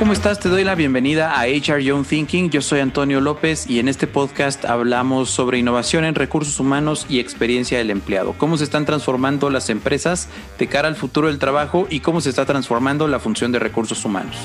¿cómo 0.00 0.14
estás? 0.14 0.40
Te 0.40 0.48
doy 0.48 0.64
la 0.64 0.74
bienvenida 0.76 1.38
a 1.38 1.42
HR 1.42 1.82
Young 1.82 2.06
Thinking. 2.06 2.48
Yo 2.48 2.62
soy 2.62 2.80
Antonio 2.80 3.20
López 3.20 3.68
y 3.68 3.80
en 3.80 3.86
este 3.86 4.06
podcast 4.06 4.64
hablamos 4.64 5.28
sobre 5.28 5.58
innovación 5.58 6.06
en 6.06 6.14
recursos 6.14 6.58
humanos 6.58 7.04
y 7.10 7.18
experiencia 7.18 7.76
del 7.76 7.90
empleado. 7.90 8.34
Cómo 8.38 8.56
se 8.56 8.64
están 8.64 8.86
transformando 8.86 9.50
las 9.50 9.68
empresas 9.68 10.30
de 10.58 10.68
cara 10.68 10.88
al 10.88 10.96
futuro 10.96 11.28
del 11.28 11.38
trabajo 11.38 11.86
y 11.90 12.00
cómo 12.00 12.22
se 12.22 12.30
está 12.30 12.46
transformando 12.46 13.08
la 13.08 13.20
función 13.20 13.52
de 13.52 13.58
recursos 13.58 14.02
humanos. 14.06 14.36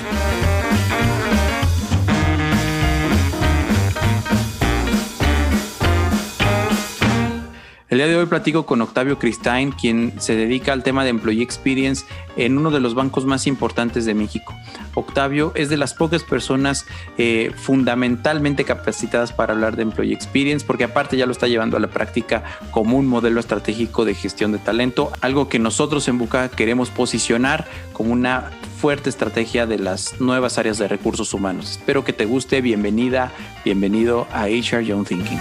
El 7.95 7.99
día 7.99 8.07
de 8.07 8.17
hoy 8.17 8.25
platico 8.25 8.65
con 8.65 8.81
Octavio 8.81 9.17
Cristain, 9.17 9.71
quien 9.71 10.19
se 10.19 10.35
dedica 10.35 10.73
al 10.73 10.83
tema 10.83 11.05
de 11.05 11.11
Employee 11.11 11.41
Experience 11.41 12.03
en 12.35 12.57
uno 12.57 12.69
de 12.69 12.81
los 12.81 12.93
bancos 12.93 13.25
más 13.25 13.47
importantes 13.47 14.03
de 14.03 14.13
México. 14.13 14.53
Octavio 14.95 15.53
es 15.55 15.69
de 15.69 15.77
las 15.77 15.93
pocas 15.93 16.21
personas 16.21 16.85
eh, 17.17 17.53
fundamentalmente 17.55 18.65
capacitadas 18.65 19.31
para 19.31 19.53
hablar 19.53 19.77
de 19.77 19.83
Employee 19.83 20.13
Experience, 20.13 20.65
porque 20.65 20.83
aparte 20.83 21.15
ya 21.15 21.25
lo 21.25 21.31
está 21.31 21.47
llevando 21.47 21.77
a 21.77 21.79
la 21.79 21.87
práctica 21.87 22.43
como 22.71 22.97
un 22.97 23.07
modelo 23.07 23.39
estratégico 23.39 24.03
de 24.03 24.13
gestión 24.13 24.51
de 24.51 24.57
talento, 24.57 25.13
algo 25.21 25.47
que 25.47 25.57
nosotros 25.57 26.05
en 26.09 26.17
Buca 26.17 26.49
queremos 26.49 26.89
posicionar 26.89 27.65
como 27.93 28.11
una 28.11 28.51
fuerte 28.77 29.09
estrategia 29.09 29.67
de 29.67 29.79
las 29.79 30.19
nuevas 30.19 30.57
áreas 30.57 30.77
de 30.79 30.89
recursos 30.89 31.33
humanos. 31.33 31.71
Espero 31.71 32.03
que 32.03 32.11
te 32.11 32.25
guste, 32.25 32.59
bienvenida, 32.59 33.31
bienvenido 33.63 34.27
a 34.33 34.47
HR 34.47 34.83
Young 34.83 35.07
Thinking. 35.07 35.39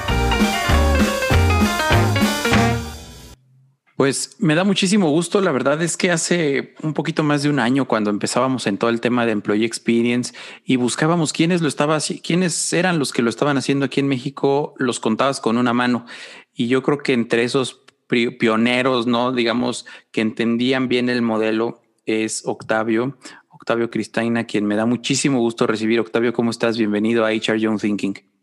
Pues 3.97 4.37
me 4.41 4.57
da 4.57 4.65
muchísimo 4.65 5.09
gusto. 5.11 5.41
La 5.41 5.53
verdad 5.53 5.81
es 5.81 5.97
que 5.97 6.11
hace 6.11 6.75
un 6.83 6.95
poquito 6.95 7.23
más 7.23 7.45
de 7.45 7.49
un 7.49 7.61
año 7.61 7.87
cuando 7.87 8.11
empezábamos 8.11 8.67
en 8.67 8.77
todo 8.77 8.91
el 8.91 9.01
tema 9.01 9.25
de 9.25 9.33
Employee 9.33 9.67
Experience 9.67 10.35
y 10.65 10.77
buscábamos 10.77 11.33
quiénes 11.33 11.63
lo 11.63 11.69
estaba, 11.69 11.99
quiénes 12.23 12.73
eran 12.73 12.99
los 12.99 13.13
que 13.13 13.23
lo 13.23 13.31
estaban 13.31 13.57
haciendo 13.57 13.85
aquí 13.85 14.01
en 14.01 14.09
México, 14.09 14.75
los 14.79 14.99
contabas 14.99 15.41
con 15.41 15.59
una 15.59 15.73
mano. 15.73 16.07
Y 16.53 16.67
yo 16.67 16.83
creo 16.83 16.99
que 16.99 17.13
entre 17.13 17.45
esos 17.45 17.83
pioneros, 18.09 19.07
no 19.07 19.33
digamos 19.33 19.87
que 20.11 20.23
entendían 20.23 20.89
bien 20.89 21.09
el 21.09 21.23
modelo 21.23 21.81
es 22.05 22.43
Octavio, 22.47 23.17
Octavio 23.49 23.91
Cristaina, 23.91 24.45
quien 24.45 24.67
me 24.67 24.77
da 24.77 24.87
muchísimo 24.87 25.39
gusto 25.39 25.69
recibir. 25.69 26.01
Octavio, 26.01 26.33
¿cómo 26.33 26.51
estás? 26.51 26.77
Bienvenido 26.77 27.25
a 27.25 27.31
HR 27.31 27.59
Young 27.59 27.81
Thinking. 27.81 28.34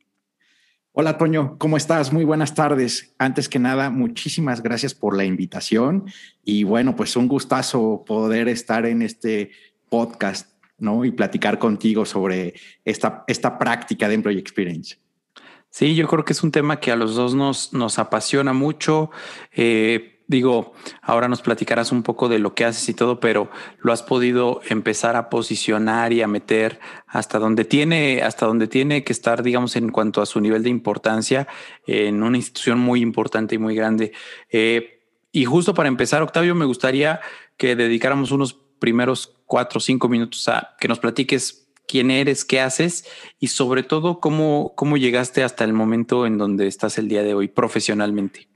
Hola 1.01 1.17
Toño, 1.17 1.55
¿cómo 1.57 1.77
estás? 1.77 2.13
Muy 2.13 2.25
buenas 2.25 2.53
tardes. 2.53 3.15
Antes 3.17 3.49
que 3.49 3.57
nada, 3.57 3.89
muchísimas 3.89 4.61
gracias 4.61 4.93
por 4.93 5.17
la 5.17 5.25
invitación 5.25 6.05
y 6.43 6.63
bueno, 6.63 6.95
pues 6.95 7.15
un 7.15 7.27
gustazo 7.27 8.03
poder 8.05 8.47
estar 8.47 8.85
en 8.85 9.01
este 9.01 9.49
podcast, 9.89 10.51
¿no? 10.77 11.03
Y 11.03 11.09
platicar 11.09 11.57
contigo 11.57 12.05
sobre 12.05 12.53
esta, 12.85 13.23
esta 13.25 13.57
práctica 13.57 14.07
de 14.07 14.13
Employee 14.13 14.39
Experience. 14.39 14.99
Sí, 15.71 15.95
yo 15.95 16.07
creo 16.07 16.23
que 16.23 16.33
es 16.33 16.43
un 16.43 16.51
tema 16.51 16.79
que 16.79 16.91
a 16.91 16.95
los 16.95 17.15
dos 17.15 17.33
nos, 17.33 17.73
nos 17.73 17.97
apasiona 17.97 18.53
mucho. 18.53 19.09
Eh, 19.55 20.10
digo, 20.31 20.73
ahora 21.01 21.27
nos 21.27 21.41
platicarás 21.41 21.91
un 21.91 22.03
poco 22.03 22.29
de 22.29 22.39
lo 22.39 22.55
que 22.55 22.63
haces 22.63 22.87
y 22.87 22.93
todo, 22.93 23.19
pero 23.19 23.51
lo 23.79 23.91
has 23.91 24.01
podido 24.01 24.61
empezar 24.69 25.17
a 25.17 25.29
posicionar 25.29 26.13
y 26.13 26.21
a 26.21 26.27
meter 26.27 26.79
hasta 27.05 27.37
donde 27.37 27.65
tiene, 27.65 28.21
hasta 28.23 28.45
donde 28.45 28.67
tiene 28.67 29.03
que 29.03 29.11
estar, 29.11 29.43
digamos, 29.43 29.75
en 29.75 29.89
cuanto 29.89 30.21
a 30.21 30.25
su 30.25 30.39
nivel 30.39 30.63
de 30.63 30.69
importancia 30.69 31.47
en 31.85 32.23
una 32.23 32.37
institución 32.37 32.79
muy 32.79 33.01
importante 33.01 33.55
y 33.55 33.57
muy 33.57 33.75
grande. 33.75 34.13
Eh, 34.49 35.01
y 35.33 35.43
justo 35.43 35.73
para 35.73 35.89
empezar, 35.89 36.21
Octavio, 36.21 36.55
me 36.55 36.65
gustaría 36.65 37.19
que 37.57 37.75
dedicáramos 37.75 38.31
unos 38.31 38.53
primeros 38.79 39.35
cuatro 39.45 39.77
o 39.79 39.81
cinco 39.81 40.07
minutos 40.07 40.47
a 40.47 40.75
que 40.79 40.87
nos 40.87 40.99
platiques 40.99 41.67
quién 41.87 42.09
eres, 42.09 42.45
qué 42.45 42.61
haces 42.61 43.05
y 43.37 43.47
sobre 43.47 43.83
todo 43.83 44.21
cómo, 44.21 44.73
cómo 44.77 44.95
llegaste 44.95 45.43
hasta 45.43 45.65
el 45.65 45.73
momento 45.73 46.25
en 46.25 46.37
donde 46.37 46.67
estás 46.67 46.97
el 46.97 47.09
día 47.09 47.21
de 47.21 47.33
hoy 47.33 47.49
profesionalmente. 47.49 48.50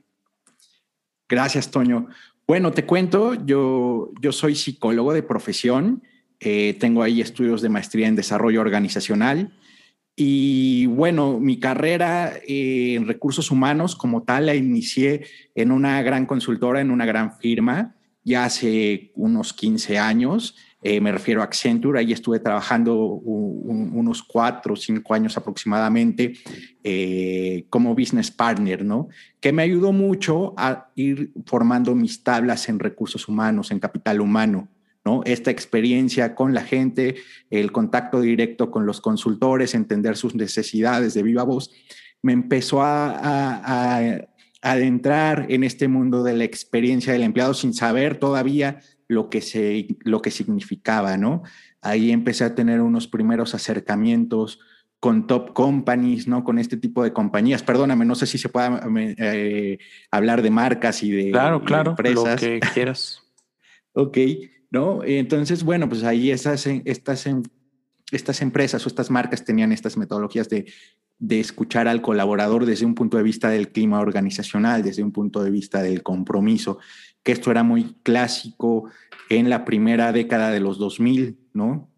Gracias, 1.28 1.70
Toño. 1.70 2.08
Bueno, 2.46 2.72
te 2.72 2.86
cuento, 2.86 3.34
yo, 3.44 4.12
yo 4.20 4.32
soy 4.32 4.54
psicólogo 4.54 5.12
de 5.12 5.22
profesión, 5.22 6.02
eh, 6.38 6.76
tengo 6.78 7.02
ahí 7.02 7.20
estudios 7.20 7.62
de 7.62 7.68
maestría 7.68 8.06
en 8.06 8.14
desarrollo 8.14 8.60
organizacional 8.60 9.52
y 10.18 10.86
bueno, 10.86 11.38
mi 11.38 11.60
carrera 11.60 12.32
eh, 12.48 12.94
en 12.94 13.06
recursos 13.06 13.50
humanos 13.50 13.94
como 13.94 14.22
tal 14.22 14.46
la 14.46 14.54
inicié 14.54 15.26
en 15.54 15.70
una 15.70 16.00
gran 16.02 16.24
consultora, 16.24 16.80
en 16.80 16.90
una 16.90 17.04
gran 17.04 17.36
firma, 17.36 17.96
ya 18.24 18.46
hace 18.46 19.12
unos 19.14 19.52
15 19.52 19.98
años. 19.98 20.56
Eh, 20.88 21.00
me 21.00 21.10
refiero 21.10 21.40
a 21.40 21.44
Accenture, 21.46 21.98
ahí 21.98 22.12
estuve 22.12 22.38
trabajando 22.38 22.94
unos 22.94 24.22
cuatro 24.22 24.74
o 24.74 24.76
cinco 24.76 25.14
años 25.14 25.36
aproximadamente 25.36 26.34
eh, 26.84 27.66
como 27.70 27.92
business 27.96 28.30
partner, 28.30 28.84
¿no? 28.84 29.08
Que 29.40 29.52
me 29.52 29.62
ayudó 29.62 29.90
mucho 29.90 30.54
a 30.56 30.92
ir 30.94 31.32
formando 31.44 31.96
mis 31.96 32.22
tablas 32.22 32.68
en 32.68 32.78
recursos 32.78 33.26
humanos, 33.26 33.72
en 33.72 33.80
capital 33.80 34.20
humano, 34.20 34.68
¿no? 35.04 35.22
Esta 35.24 35.50
experiencia 35.50 36.36
con 36.36 36.54
la 36.54 36.62
gente, 36.62 37.16
el 37.50 37.72
contacto 37.72 38.20
directo 38.20 38.70
con 38.70 38.86
los 38.86 39.00
consultores, 39.00 39.74
entender 39.74 40.16
sus 40.16 40.36
necesidades 40.36 41.14
de 41.14 41.24
viva 41.24 41.42
voz, 41.42 41.72
me 42.22 42.32
empezó 42.32 42.82
a, 42.82 43.10
a, 43.10 43.96
a 43.96 44.20
adentrar 44.62 45.46
en 45.48 45.64
este 45.64 45.88
mundo 45.88 46.22
de 46.22 46.34
la 46.34 46.44
experiencia 46.44 47.12
del 47.12 47.24
empleado 47.24 47.54
sin 47.54 47.74
saber 47.74 48.20
todavía 48.20 48.78
lo 49.08 49.30
que, 49.30 49.40
se, 49.40 49.86
lo 50.00 50.20
que 50.20 50.30
significaba, 50.30 51.16
¿no? 51.16 51.42
Ahí 51.80 52.10
empecé 52.10 52.44
a 52.44 52.54
tener 52.54 52.80
unos 52.80 53.06
primeros 53.06 53.54
acercamientos 53.54 54.58
con 54.98 55.26
top 55.26 55.52
companies, 55.52 56.26
¿no? 56.26 56.42
Con 56.42 56.58
este 56.58 56.76
tipo 56.76 57.04
de 57.04 57.12
compañías. 57.12 57.62
Perdóname, 57.62 58.04
no 58.04 58.14
sé 58.14 58.26
si 58.26 58.38
se 58.38 58.48
puede 58.48 59.14
eh, 59.18 59.78
hablar 60.10 60.42
de 60.42 60.50
marcas 60.50 61.02
y 61.02 61.10
de, 61.10 61.30
claro, 61.30 61.62
claro, 61.62 61.90
empresas. 61.92 62.42
Lo 62.42 62.48
que 62.48 62.60
quieras. 62.74 63.22
ok, 63.92 64.18
¿no? 64.70 65.04
Entonces, 65.04 65.62
bueno, 65.62 65.88
pues 65.88 66.02
ahí 66.02 66.30
estas, 66.30 66.66
estas, 66.66 67.28
estas 68.10 68.42
empresas 68.42 68.84
o 68.84 68.88
estas 68.88 69.10
marcas 69.10 69.44
tenían 69.44 69.70
estas 69.70 69.96
metodologías 69.96 70.48
de, 70.48 70.66
de 71.18 71.40
escuchar 71.40 71.88
al 71.88 72.02
colaborador 72.02 72.66
desde 72.66 72.84
un 72.86 72.94
punto 72.94 73.16
de 73.16 73.22
vista 73.22 73.48
del 73.48 73.70
clima 73.70 74.00
organizacional, 74.00 74.82
desde 74.82 75.02
un 75.02 75.12
punto 75.12 75.42
de 75.42 75.50
vista 75.50 75.82
del 75.82 76.02
compromiso 76.02 76.78
que 77.26 77.32
esto 77.32 77.50
era 77.50 77.64
muy 77.64 77.96
clásico 78.04 78.88
en 79.28 79.50
la 79.50 79.64
primera 79.64 80.12
década 80.12 80.52
de 80.52 80.60
los 80.60 80.78
2000, 80.78 81.36
¿no? 81.54 81.90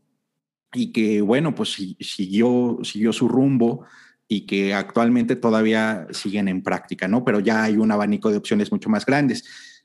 Y 0.72 0.91
que, 0.91 1.21
bueno, 1.21 1.55
pues 1.55 1.77
siguió, 2.00 2.78
siguió 2.83 3.12
su 3.12 3.28
rumbo 3.28 3.84
y 4.27 4.47
que 4.47 4.72
actualmente 4.72 5.37
todavía 5.37 6.06
siguen 6.12 6.49
en 6.49 6.62
práctica, 6.62 7.09
¿no? 7.09 7.27
Pero 7.27 7.41
ya 7.41 7.65
hay 7.65 7.77
un 7.77 7.93
abanico 7.93 8.31
de 8.31 8.39
opciones 8.39 8.72
mucho 8.72 8.89
más 8.89 9.05
grandes. 9.05 9.44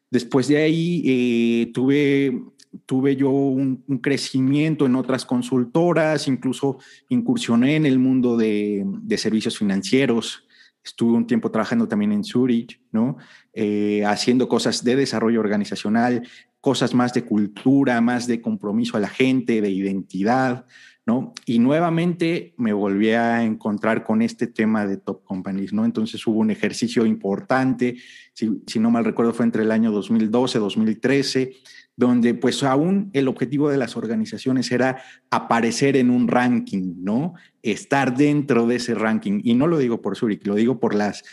Después 0.09 0.48
de 0.48 0.64
ahí 0.64 1.04
eh, 1.06 1.72
tuve, 1.74 2.42
tuve 2.86 3.18
yo 3.18 3.30
un, 3.30 3.84
crecimiento 4.02 4.86
en 4.86 4.96
otras 4.96 5.25
consultoras, 5.25 6.30
incluso 6.30 6.78
incursioné 7.10 7.75
en 7.75 7.86
el 7.86 8.00
mundo 8.00 8.38
de, 8.38 8.86
de 8.86 9.18
servicios 9.18 9.58
financieros, 9.58 10.48
estuve 10.84 11.18
un 11.18 11.28
tiempo 11.28 11.52
trabajando 11.52 11.88
también 11.88 12.14
en 12.14 12.24
Zurich, 12.24 12.80
¿no? 12.92 13.18
Eh, 13.56 14.03
haciendo 14.06 14.47
cosas 14.47 14.84
de 14.84 14.96
desarrollo 14.96 15.40
organizacional, 15.40 16.28
cosas 16.59 16.96
más 16.96 17.14
de 17.14 17.24
cultura, 17.24 18.02
más 18.02 18.25
de 18.25 18.41
compromiso 18.41 18.97
a 18.97 19.00
la 19.00 19.09
gente, 19.09 19.62
de 19.62 19.69
identidad, 19.69 20.66
¿no? 21.06 21.34
Y 21.46 21.59
nuevamente 21.59 22.56
me 22.58 22.74
volví 22.74 23.09
a 23.12 23.44
encontrar 23.44 24.03
con 24.03 24.24
este 24.24 24.47
tema 24.47 24.88
de 24.88 24.97
top 24.97 25.24
companies, 25.24 25.72
¿no? 25.72 25.86
Entonces 25.86 26.25
hubo 26.25 26.40
un 26.40 26.50
ejercicio 26.50 27.06
importante, 27.06 27.97
si, 28.34 28.80
no 28.80 28.90
mal 28.90 29.06
recuerdo 29.06 29.33
fue 29.33 29.45
entre 29.45 29.63
el 29.63 29.72
año 29.72 29.92
2012, 29.92 30.57
2013, 30.57 31.54
donde 31.95 32.33
pues 32.33 32.63
aún 32.63 33.12
el 33.13 33.28
objetivo 33.28 33.69
de 33.69 33.78
las 33.78 33.95
organizaciones 33.98 34.72
era 34.72 34.98
aparecer 35.30 35.95
en 35.95 36.10
un 36.10 36.28
ranking, 36.28 36.95
¿no? 37.04 37.33
Estar 37.62 38.18
dentro 38.18 38.66
de 38.66 38.78
ese 38.78 38.95
ranking. 38.95 39.42
Y 39.44 39.54
no 39.54 39.68
lo 39.68 39.78
digo 39.78 40.01
por 40.01 40.16
Zurich, 40.16 40.48
lo 40.48 40.56
digo 40.56 40.80
por 40.80 40.95
las 40.95 41.24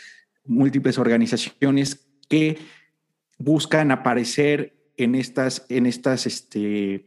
múltiples 0.45 0.99
organizaciones 0.99 2.10
que 2.31 2.57
buscan 3.37 3.91
aparecer 3.91 4.73
en 4.95 5.15
estas, 5.15 5.65
en 5.67 5.85
estas, 5.85 6.25
este, 6.25 7.05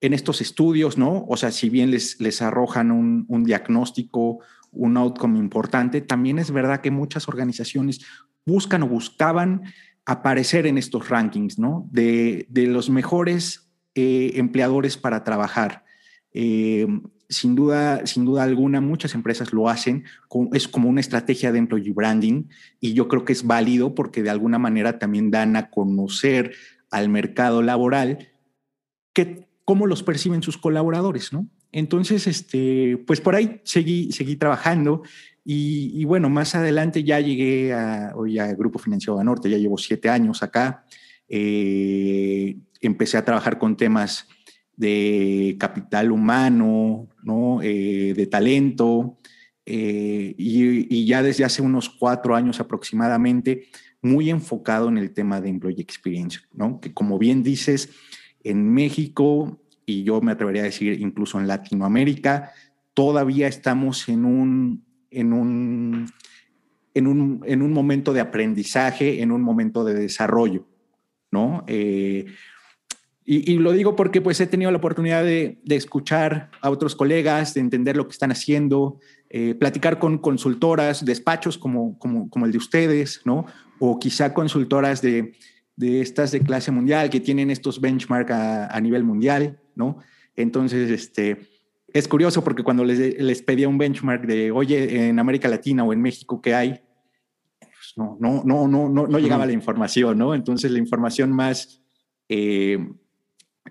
en 0.00 0.12
estos 0.12 0.40
estudios, 0.40 0.96
¿no? 0.96 1.26
O 1.28 1.36
sea, 1.36 1.50
si 1.50 1.68
bien 1.68 1.90
les, 1.90 2.20
les 2.20 2.40
arrojan 2.40 2.92
un, 2.92 3.24
un 3.28 3.42
diagnóstico, 3.42 4.38
un 4.70 4.96
outcome 4.96 5.40
importante, 5.40 6.00
también 6.00 6.38
es 6.38 6.52
verdad 6.52 6.80
que 6.80 6.92
muchas 6.92 7.26
organizaciones 7.26 8.00
buscan 8.46 8.84
o 8.84 8.88
buscaban 8.88 9.62
aparecer 10.06 10.68
en 10.68 10.78
estos 10.78 11.08
rankings, 11.08 11.58
¿no? 11.58 11.88
De, 11.90 12.46
los 12.52 12.90
mejores 12.90 13.72
eh, 13.96 14.32
empleadores 14.36 14.96
para 14.96 15.24
trabajar. 15.24 15.84
Eh, 16.32 16.86
sin 17.28 17.54
duda, 17.54 18.06
sin 18.06 18.24
duda 18.24 18.42
alguna, 18.42 18.80
muchas 18.80 19.14
empresas 19.14 19.52
lo 19.52 19.68
hacen, 19.68 20.04
es 20.52 20.68
como 20.68 20.88
una 20.88 21.00
estrategia 21.00 21.52
de 21.52 21.58
employee 21.58 21.92
branding 21.92 22.44
y 22.80 22.94
yo 22.94 23.08
creo 23.08 23.24
que 23.24 23.32
es 23.32 23.46
válido 23.46 23.94
porque 23.94 24.22
de 24.22 24.30
alguna 24.30 24.58
manera 24.58 24.98
también 24.98 25.30
dan 25.30 25.56
a 25.56 25.70
conocer 25.70 26.52
al 26.90 27.08
mercado 27.08 27.62
laboral 27.62 28.28
que, 29.12 29.48
cómo 29.64 29.86
los 29.86 30.02
perciben 30.02 30.42
sus 30.42 30.58
colaboradores, 30.58 31.32
¿no? 31.32 31.48
Entonces, 31.72 32.28
este, 32.28 33.02
pues 33.04 33.20
por 33.20 33.34
ahí 33.34 33.60
seguí, 33.64 34.12
seguí 34.12 34.36
trabajando 34.36 35.02
y, 35.44 36.04
bueno, 36.04 36.30
más 36.30 36.54
adelante 36.54 37.04
ya 37.04 37.20
llegué 37.20 37.74
a, 37.74 38.12
hoy 38.14 38.38
a 38.38 38.54
Grupo 38.54 38.78
Financiero 38.78 39.22
Norte, 39.22 39.50
ya 39.50 39.58
llevo 39.58 39.76
siete 39.76 40.08
años 40.08 40.42
acá. 40.42 40.86
Eh, 41.28 42.56
empecé 42.80 43.18
a 43.18 43.24
trabajar 43.24 43.58
con 43.58 43.76
temas 43.76 44.28
de 44.76 45.56
capital 45.58 46.12
humano, 46.12 47.08
¿no? 47.22 47.60
Eh, 47.62 48.14
de 48.16 48.26
talento, 48.26 49.18
eh, 49.66 50.34
y, 50.36 51.06
ya 51.06 51.22
desde 51.22 51.44
hace 51.44 51.62
unos 51.62 51.88
cuatro 51.88 52.36
años 52.36 52.60
aproximadamente, 52.60 53.66
muy 54.02 54.28
enfocado 54.28 54.88
en 54.88 54.98
el 54.98 55.12
tema 55.12 55.40
de 55.40 55.48
Employee 55.48 55.80
Experience, 55.80 56.40
¿no? 56.52 56.80
que 56.80 56.92
como 56.92 57.18
bien 57.18 57.42
dices, 57.42 57.90
en 58.42 58.70
México, 58.72 59.58
y 59.86 60.02
yo 60.02 60.20
me 60.20 60.32
atrevería 60.32 60.62
a 60.62 60.66
decir 60.66 61.00
incluso 61.00 61.40
en 61.40 61.48
Latinoamérica, 61.48 62.52
todavía 62.92 63.48
estamos 63.48 64.08
en 64.10 64.26
un, 64.26 64.84
en 65.10 65.32
un, 65.32 66.06
en 66.92 67.06
un, 67.06 67.42
en 67.46 67.62
un 67.62 67.72
momento 67.72 68.12
de 68.12 68.20
aprendizaje, 68.20 69.22
en 69.22 69.32
un 69.32 69.40
momento 69.40 69.84
de 69.84 69.94
desarrollo, 69.94 70.66
¿no? 71.30 71.64
Eh, 71.66 72.26
y, 73.26 73.54
lo 73.56 73.72
digo 73.72 73.96
porque 73.96 74.20
pues 74.20 74.38
he 74.40 74.46
tenido 74.46 74.70
la 74.70 74.76
oportunidad 74.76 75.24
de, 75.24 75.58
escuchar 75.70 76.50
a 76.60 76.68
otros 76.68 76.94
colegas, 76.94 77.54
de 77.54 77.62
entender 77.62 77.96
lo 77.96 78.06
que 78.06 78.12
están 78.12 78.30
haciendo, 78.30 78.98
eh, 79.30 79.54
platicar 79.54 79.98
con 79.98 80.18
consultoras, 80.18 81.06
despachos 81.06 81.56
como, 81.56 81.98
como, 81.98 82.28
como, 82.28 82.44
el 82.44 82.52
de 82.52 82.58
ustedes, 82.58 83.22
¿no? 83.24 83.46
O 83.78 83.98
quizá 83.98 84.34
consultoras 84.34 85.00
de, 85.00 85.32
de 85.74 86.02
estas 86.02 86.32
de 86.32 86.40
clase 86.40 86.70
mundial 86.70 87.08
que 87.08 87.18
tienen 87.18 87.50
estos 87.50 87.80
benchmark 87.80 88.30
a, 88.30 88.66
a, 88.66 88.80
nivel 88.82 89.04
mundial, 89.04 89.58
¿no? 89.74 90.00
Entonces, 90.36 90.90
este, 90.90 91.48
es 91.94 92.06
curioso 92.08 92.44
porque 92.44 92.62
cuando 92.62 92.84
les, 92.84 93.18
les 93.18 93.40
pedía 93.40 93.70
un 93.70 93.78
benchmark 93.78 94.26
de, 94.26 94.50
oye, 94.50 95.08
en 95.08 95.18
América 95.18 95.48
Latina 95.48 95.82
o 95.82 95.94
en 95.94 96.02
México, 96.02 96.42
¿qué 96.42 96.54
hay? 96.54 96.82
Pues 97.58 97.94
no, 97.96 98.18
no, 98.20 98.42
no, 98.44 98.68
no, 98.68 98.90
no, 98.90 99.06
no 99.06 99.18
llegaba 99.18 99.46
la 99.46 99.52
información, 99.52 100.18
¿no? 100.18 100.34
Entonces, 100.34 100.70
la 100.70 100.78
información 100.78 101.32
más... 101.32 101.80
Eh, 102.28 102.78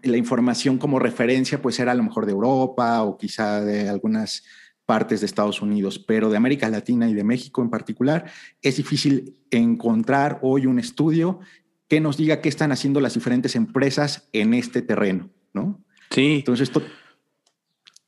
la 0.02 0.18
información 0.18 0.78
como 0.78 1.00
referencia 1.00 1.62
pues 1.62 1.80
era 1.80 1.92
a 1.92 1.96
lo 1.96 2.04
mejor 2.04 2.26
de 2.26 2.32
Europa 2.32 3.04
o 3.04 3.18
quizá 3.18 3.62
de 3.62 3.90
algunas 3.90 4.44
partes 4.86 5.22
de 5.22 5.26
Estados 5.26 5.62
Unidos, 5.62 6.00
pero 6.00 6.30
de 6.30 6.38
América 6.38 6.70
Latina 6.70 7.08
y 7.08 7.14
de 7.14 7.24
México 7.24 7.62
en 7.62 7.70
particular, 7.70 8.26
es 8.62 8.78
difícil 8.78 9.38
encontrar 9.50 10.40
hoy 10.42 10.66
un 10.66 10.80
estudio 10.80 11.40
que 11.88 12.02
nos 12.02 12.18
diga 12.18 12.42
qué 12.42 12.50
están 12.50 12.72
haciendo 12.72 13.00
las 13.00 13.14
diferentes 13.14 13.56
empresas 13.56 14.28
en 14.34 14.54
este 14.54 14.82
terreno, 14.82 15.30
¿no? 15.54 15.80
Sí. 16.10 16.38
Entonces, 16.40 16.72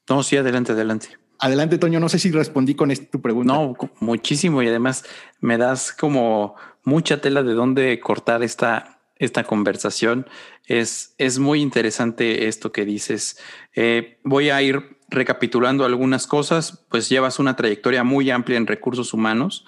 no, 0.10 0.24
sí, 0.24 0.38
adelante, 0.38 0.74
adelante. 0.74 1.10
Adelante, 1.40 1.78
Toño. 1.78 2.00
No 2.00 2.10
sé 2.10 2.20
si 2.20 2.32
respondí 2.32 2.76
con 2.76 2.94
tu 3.12 3.22
pregunta. 3.22 3.54
No, 3.54 3.76
muchísimo. 4.00 4.62
Y 4.62 4.68
además 4.68 5.06
me 5.42 5.58
das 5.58 5.92
como 5.92 6.56
mucha 6.84 7.22
tela 7.22 7.44
de 7.44 7.54
dónde 7.54 8.00
cortar 8.00 8.44
esta, 8.44 8.95
esta 9.18 9.44
conversación. 9.44 10.28
Es, 10.66 11.16
es 11.18 11.40
muy 11.40 11.62
interesante 11.62 12.48
esto 12.48 12.72
que 12.72 12.86
dices. 12.86 13.40
Eh, 13.76 14.20
voy 14.24 14.50
a 14.50 14.62
ir 14.62 14.98
recapitulando 15.10 15.86
algunas 15.86 16.28
cosas, 16.28 16.86
pues 16.90 17.10
llevas 17.10 17.40
una 17.40 17.56
trayectoria 17.56 18.04
muy 18.04 18.30
amplia 18.32 18.58
en 18.58 18.68
recursos 18.68 19.14
humanos. 19.14 19.66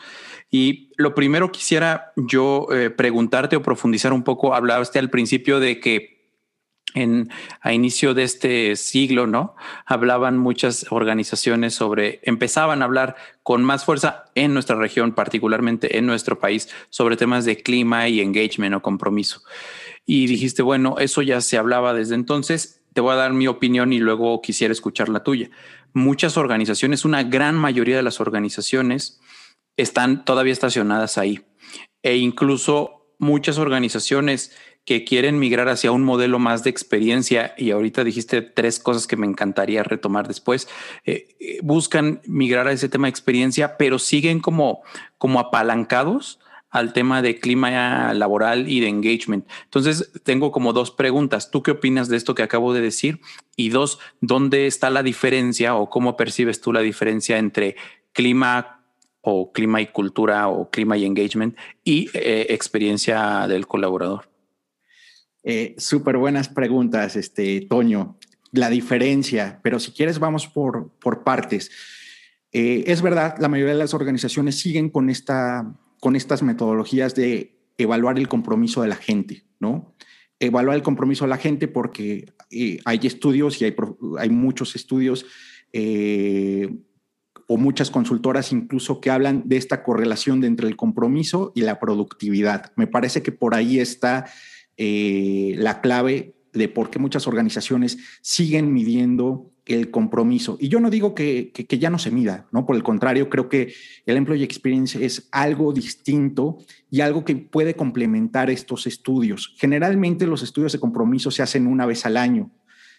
Y 0.50 0.92
lo 0.98 1.14
primero 1.14 1.52
quisiera 1.52 2.14
yo 2.16 2.68
eh, 2.72 2.90
preguntarte 2.90 3.56
o 3.56 3.62
profundizar 3.62 4.14
un 4.14 4.24
poco, 4.24 4.54
hablaste 4.54 5.00
al 5.00 5.10
principio 5.10 5.60
de 5.60 5.80
que 5.80 6.17
en, 6.94 7.30
a 7.62 7.74
inicio 7.74 8.13
de 8.13 8.24
este 8.24 8.75
siglo, 8.75 9.28
¿no? 9.28 9.56
Hablaban 9.86 10.38
muchas 10.38 10.86
organizaciones 10.89 11.74
sobre, 11.75 12.19
empezaban 12.24 12.81
a 12.81 12.86
hablar 12.86 13.16
con 13.44 13.63
más 13.63 13.86
fuerza 13.86 14.25
en 14.36 14.54
nuestra 14.54 14.75
región, 14.75 15.13
particularmente 15.13 15.98
en 15.98 16.06
nuestro 16.06 16.39
país, 16.39 16.69
sobre 16.89 17.18
temas 17.18 17.45
de 17.45 17.62
clima 17.62 18.07
y 18.07 18.22
engagement 18.22 18.75
o 18.75 18.81
compromiso. 18.81 19.42
Y 20.06 20.28
dijiste, 20.28 20.63
bueno, 20.63 20.95
eso 21.00 21.22
ya 21.22 21.42
se 21.42 21.57
hablaba 21.57 21.94
desde 21.94 22.16
entonces, 22.16 22.81
te 22.94 23.01
voy 23.01 23.13
a 23.13 23.18
dar 23.18 23.34
mi 23.34 23.48
opinión 23.48 23.94
y 23.94 24.00
luego 24.00 24.42
quisiera 24.42 24.72
escuchar 24.72 25.10
la 25.10 25.24
tuya. 25.24 25.51
Muchas 25.94 26.36
organizaciones, 26.36 27.06
una 27.06 27.24
gran 27.24 27.56
mayoría 27.56 27.95
de 27.95 28.04
las 28.04 28.19
organizaciones 28.19 29.19
están 29.78 30.25
todavía 30.25 30.54
estacionadas 30.54 31.19
ahí 31.19 31.45
e 32.01 32.18
incluso 32.18 33.13
muchas 33.19 33.57
organizaciones 33.57 34.56
que 34.88 35.04
quieren 35.04 35.38
migrar 35.38 35.68
hacia 35.68 35.92
un 35.92 36.06
modelo 36.06 36.39
más 36.39 36.63
de 36.63 36.69
experiencia, 36.69 37.54
y 37.57 37.72
ahorita 37.72 38.06
dijiste 38.06 38.42
tres 38.42 38.80
cosas 38.80 39.06
que 39.06 39.18
me 39.18 39.28
encantaría 39.28 39.84
retomar 39.84 40.30
después, 40.30 40.69
eh, 41.04 41.36
eh, 41.42 41.60
buscan 41.62 42.22
migrar 42.25 42.69
a 42.69 42.72
ese 42.72 42.88
tema 42.88 43.07
de 43.07 43.10
experiencia, 43.10 43.75
pero 43.75 44.00
siguen 44.00 44.39
como, 44.39 44.84
como 45.18 45.42
apalancados 45.42 46.39
al 46.69 46.94
tema 46.94 47.22
de 47.22 47.38
clima 47.38 48.13
laboral 48.13 48.69
y 48.69 48.80
de 48.80 48.88
engagement. 48.88 49.45
Entonces, 49.66 50.10
tengo 50.24 50.54
como 50.54 50.72
dos 50.72 50.92
preguntas. 50.92 51.51
¿Tú 51.51 51.63
qué 51.63 51.72
opinas 51.72 52.07
de 52.07 52.16
esto 52.16 52.34
que 52.34 52.44
acabo 52.44 52.74
de 52.74 52.80
decir? 52.80 53.19
Y 53.57 53.69
dos, 53.69 54.00
¿dónde 54.22 54.68
está 54.68 54.89
la 54.89 55.04
diferencia 55.04 55.75
o 55.75 55.89
cómo 55.89 56.16
percibes 56.16 56.62
tú 56.62 56.72
la 56.72 56.80
diferencia 56.80 57.38
entre 57.38 57.75
clima 58.13 58.86
o 59.19 59.51
clima 59.51 59.81
y 59.81 59.88
cultura 59.88 60.48
o 60.48 60.69
clima 60.69 60.95
y 60.95 61.04
engagement 61.04 61.57
y 61.84 62.10
eh, 62.13 62.48
experiencia 62.51 63.48
del 63.50 63.68
colaborador? 63.68 64.37
Eh, 65.50 65.76
Súper 65.78 66.18
buenas 66.18 66.50
preguntas, 66.50 67.16
este, 67.16 67.62
Toño. 67.62 68.18
La 68.52 68.70
diferencia, 68.70 69.62
pero 69.64 69.80
si 69.80 69.94
quieres 69.94 70.20
vamos 70.20 70.46
por, 70.46 70.92
por 71.00 71.24
partes. 71.24 71.72
Eh, 72.52 72.84
es 72.88 73.02
verdad, 73.02 73.36
la 73.40 73.48
mayoría 73.48 73.72
de 73.72 73.80
las 73.80 73.94
organizaciones 73.94 74.60
siguen 74.60 74.90
con, 74.90 75.10
esta, 75.10 75.74
con 76.02 76.18
estas 76.18 76.44
metodologías 76.44 77.16
de 77.16 77.56
evaluar 77.78 78.18
el 78.20 78.28
compromiso 78.28 78.82
de 78.82 78.90
la 78.90 78.98
gente, 78.98 79.46
¿no? 79.58 79.96
Evaluar 80.38 80.76
el 80.76 80.84
compromiso 80.84 81.24
de 81.24 81.30
la 81.30 81.38
gente 81.38 81.70
porque 81.70 82.34
eh, 82.52 82.80
hay 82.84 83.00
estudios 83.04 83.62
y 83.62 83.66
hay, 83.66 83.76
hay 84.20 84.30
muchos 84.30 84.76
estudios 84.76 85.26
o 87.50 87.56
muchas 87.56 87.90
consultoras 87.90 88.52
incluso 88.52 89.00
que 89.00 89.12
hablan 89.12 89.44
de 89.46 89.56
esta 89.56 89.84
correlación 89.84 90.44
entre 90.44 90.68
el 90.68 90.76
compromiso 90.76 91.54
y 91.56 91.62
la 91.62 91.80
productividad. 91.80 92.74
Me 92.76 92.88
parece 92.88 93.22
que 93.22 93.32
por 93.32 93.56
ahí 93.56 93.80
está 93.80 94.26
eh, 94.77 95.55
la 95.57 95.81
clave 95.81 96.36
de 96.53 96.69
por 96.69 96.89
qué 96.89 97.00
muchas 97.00 97.27
organizaciones 97.27 97.98
siguen 98.22 98.74
midiendo 98.74 99.51
el 99.65 99.91
compromiso. 99.91 100.57
Y 100.60 100.69
yo 100.69 100.79
no 100.79 100.89
digo 100.89 101.13
que, 101.13 101.51
que, 101.51 101.77
ya 101.77 101.89
no 101.89 102.00
se 102.00 102.10
mida, 102.10 102.48
¿no? 102.51 102.65
Por 102.65 102.75
el 102.75 102.84
contrario, 102.84 103.29
creo 103.29 103.50
que 103.50 103.74
el 104.05 104.17
Employee 104.17 104.46
Experience 104.46 105.03
es 105.03 105.27
algo 105.31 105.74
distinto 105.74 106.57
y 106.89 107.01
algo 107.01 107.25
que 107.25 107.36
puede 107.36 107.75
complementar 107.75 108.50
estos 108.50 108.88
estudios. 108.88 109.53
Generalmente 109.57 110.25
los 110.25 110.41
estudios 110.41 110.72
de 110.72 110.79
compromiso 110.79 111.31
se 111.31 111.43
hacen 111.43 111.67
una 111.67 111.86
vez 111.86 112.05
al 112.05 112.17
año. 112.17 112.51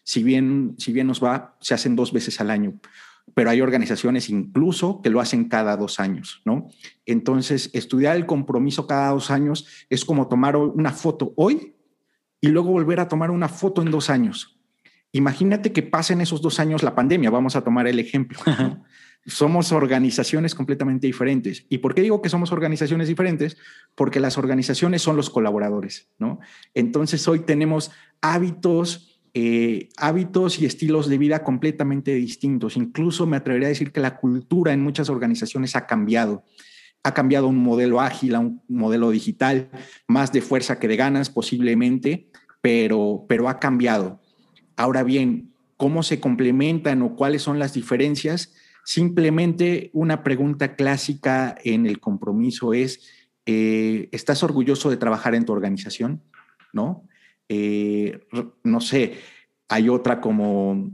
Si 0.04 0.22
bien, 0.22 0.74
si 0.78 0.92
bien 0.92 1.06
nos 1.06 1.22
va, 1.22 1.56
se 1.60 1.74
hacen 1.74 1.96
dos 1.96 2.12
veces 2.12 2.40
al 2.40 2.50
año. 2.50 2.78
Pero 3.38 3.50
hay 3.50 3.60
organizaciones 3.60 4.30
incluso 4.30 5.00
que 5.00 5.10
lo 5.10 5.20
hacen 5.20 5.48
cada 5.48 5.76
dos 5.76 6.00
años, 6.00 6.42
¿no? 6.44 6.66
Entonces, 7.06 7.70
estudiar 7.72 8.16
el 8.16 8.26
compromiso 8.26 8.88
cada 8.88 9.12
dos 9.12 9.30
años 9.30 9.64
es 9.88 10.04
como 10.04 10.26
tomar 10.26 10.56
una 10.56 10.90
foto 10.90 11.34
hoy 11.36 11.76
y 12.40 12.48
luego 12.48 12.70
volver 12.70 12.98
a 12.98 13.06
tomar 13.06 13.30
una 13.30 13.48
foto 13.48 13.80
en 13.80 13.92
dos 13.92 14.10
años. 14.10 14.58
Imagínate 15.12 15.72
que 15.72 15.84
pasen 15.84 16.20
esos 16.20 16.42
dos 16.42 16.58
años 16.58 16.82
la 16.82 16.96
pandemia, 16.96 17.30
vamos 17.30 17.54
a 17.54 17.62
tomar 17.62 17.86
el 17.86 18.00
ejemplo. 18.00 18.40
Somos 19.24 19.70
organizaciones 19.70 20.56
completamente 20.56 21.06
diferentes. 21.06 21.64
¿Y 21.68 21.78
por 21.78 21.94
qué 21.94 22.02
digo 22.02 22.20
que 22.20 22.30
somos 22.30 22.50
organizaciones 22.50 23.06
diferentes? 23.06 23.56
Porque 23.94 24.18
las 24.18 24.36
organizaciones 24.36 25.02
son 25.02 25.16
los 25.16 25.30
colaboradores, 25.30 26.10
¿no? 26.18 26.40
Entonces 26.74 27.28
hoy 27.28 27.38
tenemos 27.38 27.92
hábitos, 28.20 29.07
eh, 29.34 29.88
hábitos 29.96 30.60
y 30.60 30.66
estilos 30.66 31.08
de 31.08 31.18
vida 31.18 31.42
completamente 31.42 32.14
distintos. 32.14 32.76
Incluso 32.76 33.26
me 33.26 33.36
atrevería 33.36 33.68
a 33.68 33.70
decir 33.70 33.92
que 33.92 34.00
la 34.00 34.16
cultura 34.16 34.72
en 34.72 34.82
muchas 34.82 35.08
organizaciones 35.08 35.76
ha 35.76 35.86
cambiado 35.86 36.44
ha 37.02 37.14
cambiado 37.14 37.48
un 37.48 37.58
modelo 37.58 38.00
ágil 38.00 38.34
a 38.34 38.40
un 38.40 38.62
modelo 38.68 39.10
digital, 39.10 39.70
más 40.06 40.32
de 40.32 40.42
fuerza 40.42 40.78
que 40.78 40.88
de 40.88 40.96
ganas 40.96 41.30
posiblemente, 41.30 42.28
pero, 42.60 43.24
pero 43.28 43.48
ha 43.48 43.58
cambiado. 43.58 44.20
Ahora 44.76 45.02
bien, 45.02 45.52
¿cómo 45.76 46.02
se 46.02 46.20
complementan 46.20 47.02
o 47.02 47.14
cuáles 47.14 47.42
son 47.42 47.58
las 47.58 47.72
diferencias? 47.72 48.54
Simplemente 48.84 49.90
una 49.92 50.22
pregunta 50.22 50.74
clásica 50.74 51.56
en 51.64 51.86
el 51.86 52.00
compromiso 52.00 52.74
es, 52.74 53.08
eh, 53.46 54.08
¿estás 54.12 54.42
orgulloso 54.42 54.90
de 54.90 54.96
trabajar 54.96 55.34
en 55.34 55.44
tu 55.44 55.52
organización? 55.52 56.22
¿No? 56.72 57.04
Eh, 57.48 58.20
no 58.62 58.80
sé, 58.80 59.14
hay 59.68 59.88
otra 59.88 60.20
como, 60.20 60.90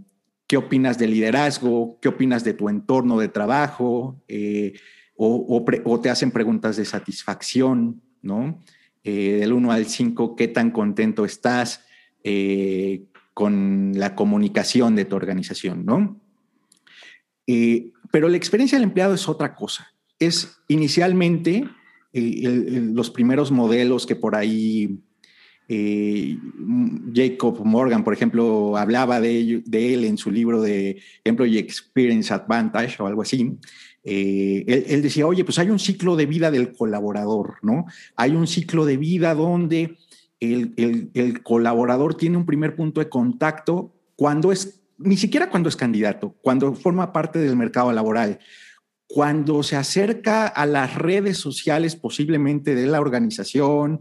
¿qué 0.46 0.56
opinas 0.56 0.98
de 0.98 1.08
liderazgo? 1.08 1.98
¿Qué 2.00 2.08
opinas 2.08 2.44
de 2.44 2.54
tu 2.54 2.68
entorno 2.68 3.18
de 3.18 3.28
trabajo? 3.28 4.22
Eh, 4.28 4.74
o, 5.16 6.00
te 6.02 6.10
hacen 6.10 6.30
preguntas 6.30 6.76
de 6.76 6.84
satisfacción, 6.84 8.02
¿no? 8.22 8.62
Eh, 9.04 9.36
del 9.40 9.52
1 9.52 9.70
al 9.70 9.86
5, 9.86 10.34
¿qué 10.34 10.48
tan 10.48 10.70
contento 10.70 11.24
estás 11.24 11.84
con 13.34 13.92
la 13.94 14.14
comunicación 14.14 14.96
de 14.96 15.04
tu 15.04 15.14
organización, 15.14 15.84
¿no? 15.84 16.18
Pero 17.44 18.28
la 18.28 18.36
experiencia 18.36 18.78
del 18.78 18.84
empleado 18.84 19.14
es 19.14 19.28
otra 19.28 19.54
cosa. 19.54 19.92
Es 20.18 20.56
inicialmente 20.68 21.64
los 22.14 23.10
primeros 23.10 23.50
modelos 23.50 24.06
que 24.06 24.16
por 24.16 24.36
ahí 24.36 25.00
eh, 25.68 26.36
Jacob 27.14 27.64
Morgan, 27.64 28.04
por 28.04 28.12
ejemplo, 28.12 28.76
hablaba 28.76 29.20
de, 29.20 29.62
él 29.72 30.04
en 30.04 30.18
su 30.18 30.30
libro 30.30 30.60
de 30.60 31.00
Employee 31.24 31.58
Experience 31.58 32.32
Advantage 32.32 33.02
o 33.02 33.06
algo 33.06 33.22
así. 33.22 33.56
Eh, 34.02 34.84
él, 34.88 35.02
decía, 35.02 35.26
oye, 35.26 35.44
pues 35.44 35.58
hay 35.58 35.70
un 35.70 35.78
ciclo 35.78 36.16
de 36.16 36.26
vida 36.26 36.50
del 36.50 36.72
colaborador, 36.72 37.56
¿no? 37.62 37.86
Hay 38.16 38.32
un 38.32 38.46
ciclo 38.46 38.84
de 38.84 38.96
vida 38.96 39.34
donde 39.34 39.96
el 40.40 41.42
colaborador 41.42 42.16
tiene 42.16 42.36
un 42.36 42.44
primer 42.44 42.76
punto 42.76 43.00
de 43.00 43.08
contacto 43.08 43.94
cuando 44.16 44.52
es, 44.52 44.82
ni 44.98 45.16
siquiera 45.16 45.50
cuando 45.50 45.68
es 45.68 45.76
candidato, 45.76 46.34
cuando 46.42 46.74
forma 46.74 47.12
parte 47.12 47.38
del 47.38 47.56
mercado 47.56 47.92
laboral, 47.92 48.38
cuando 49.06 49.62
se 49.62 49.76
acerca 49.76 50.46
a 50.46 50.66
las 50.66 50.94
redes 50.94 51.38
sociales 51.38 51.96
posiblemente 51.96 52.74
de 52.74 52.86
la 52.86 53.00
organización, 53.00 54.00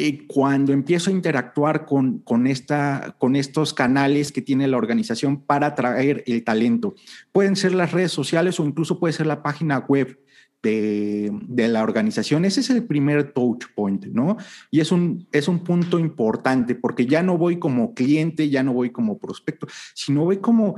y 0.00 0.26
cuando 0.28 0.72
empiezo 0.72 1.10
a 1.10 1.12
interactuar 1.12 1.84
con, 1.84 2.20
con, 2.20 2.46
esta, 2.46 3.16
con 3.18 3.34
estos 3.34 3.74
canales 3.74 4.30
que 4.30 4.40
tiene 4.40 4.68
la 4.68 4.76
organización 4.76 5.42
para 5.42 5.66
atraer 5.66 6.22
el 6.28 6.44
talento. 6.44 6.94
Pueden 7.32 7.56
ser 7.56 7.74
las 7.74 7.90
redes 7.90 8.12
sociales 8.12 8.60
o 8.60 8.64
incluso 8.64 9.00
puede 9.00 9.12
ser 9.12 9.26
la 9.26 9.42
página 9.42 9.78
web 9.78 10.20
de, 10.62 11.32
de, 11.48 11.66
la 11.66 11.82
organización. 11.82 12.44
Ese 12.44 12.60
es 12.60 12.70
el 12.70 12.84
primer 12.84 13.32
touch 13.32 13.64
point, 13.74 14.06
¿no? 14.06 14.36
Y 14.70 14.78
es 14.78 14.92
un, 14.92 15.26
es 15.32 15.48
un 15.48 15.64
punto 15.64 15.98
importante 15.98 16.76
porque 16.76 17.06
ya 17.06 17.24
no 17.24 17.36
voy 17.36 17.58
como 17.58 17.92
cliente, 17.92 18.48
ya 18.48 18.62
no 18.62 18.72
voy 18.72 18.90
como 18.90 19.18
prospecto, 19.18 19.66
sino 19.94 20.24
voy 20.24 20.36
como 20.38 20.76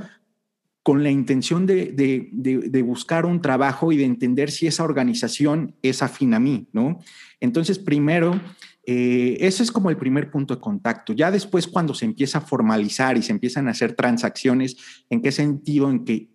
con 0.83 1.03
la 1.03 1.11
intención 1.11 1.67
de, 1.67 1.93
de, 1.93 2.81
buscar 2.81 3.27
un 3.27 3.39
trabajo 3.39 3.91
y 3.91 3.97
de 3.97 4.05
entender 4.05 4.49
si 4.49 4.65
esa 4.65 4.83
organización 4.83 5.75
es 5.83 6.01
afín 6.01 6.33
a 6.33 6.39
mí, 6.39 6.67
¿no? 6.73 6.99
Entonces, 7.39 7.77
primero, 7.77 8.41
eh, 8.83 9.37
ese 9.39 9.63
es 9.63 9.71
como 9.71 9.89
el 9.89 9.97
primer 9.97 10.31
punto 10.31 10.55
de 10.55 10.61
contacto. 10.61 11.13
Ya 11.13 11.31
después, 11.31 11.67
cuando 11.67 11.93
se 11.93 12.05
empieza 12.05 12.39
a 12.39 12.41
formalizar 12.41 13.17
y 13.17 13.21
se 13.21 13.31
empiezan 13.31 13.67
a 13.67 13.71
hacer 13.71 13.93
transacciones, 13.93 14.77
¿en 15.09 15.21
qué 15.21 15.31
sentido? 15.31 15.89
En 15.89 16.03
que 16.03 16.29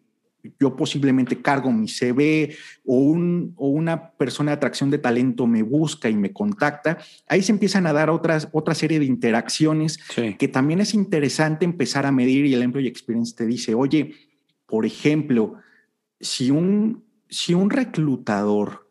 yo 0.60 0.76
posiblemente 0.76 1.42
cargo 1.42 1.72
mi 1.72 1.88
CV 1.88 2.54
o, 2.84 2.98
un, 2.98 3.52
o 3.56 3.68
una 3.68 4.12
persona 4.12 4.52
de 4.52 4.56
atracción 4.56 4.90
de 4.90 4.98
talento 4.98 5.46
me 5.46 5.62
busca 5.62 6.08
y 6.08 6.14
me 6.14 6.32
contacta, 6.32 6.98
ahí 7.28 7.42
se 7.42 7.52
empiezan 7.52 7.86
a 7.86 7.92
dar 7.92 8.10
otras, 8.10 8.48
otra 8.52 8.74
serie 8.74 9.00
de 9.00 9.06
interacciones 9.06 9.98
que 10.38 10.48
también 10.48 10.80
es 10.80 10.94
interesante 10.94 11.64
empezar 11.64 12.06
a 12.06 12.12
medir 12.12 12.46
y 12.46 12.54
el 12.54 12.62
Employee 12.62 12.88
Experience 12.88 13.34
te 13.34 13.44
dice, 13.44 13.74
oye, 13.74 14.14
por 14.66 14.86
ejemplo, 14.86 15.54
si 16.20 16.50
un, 16.50 17.04
si 17.28 17.54
un 17.54 17.70
reclutador 17.70 18.85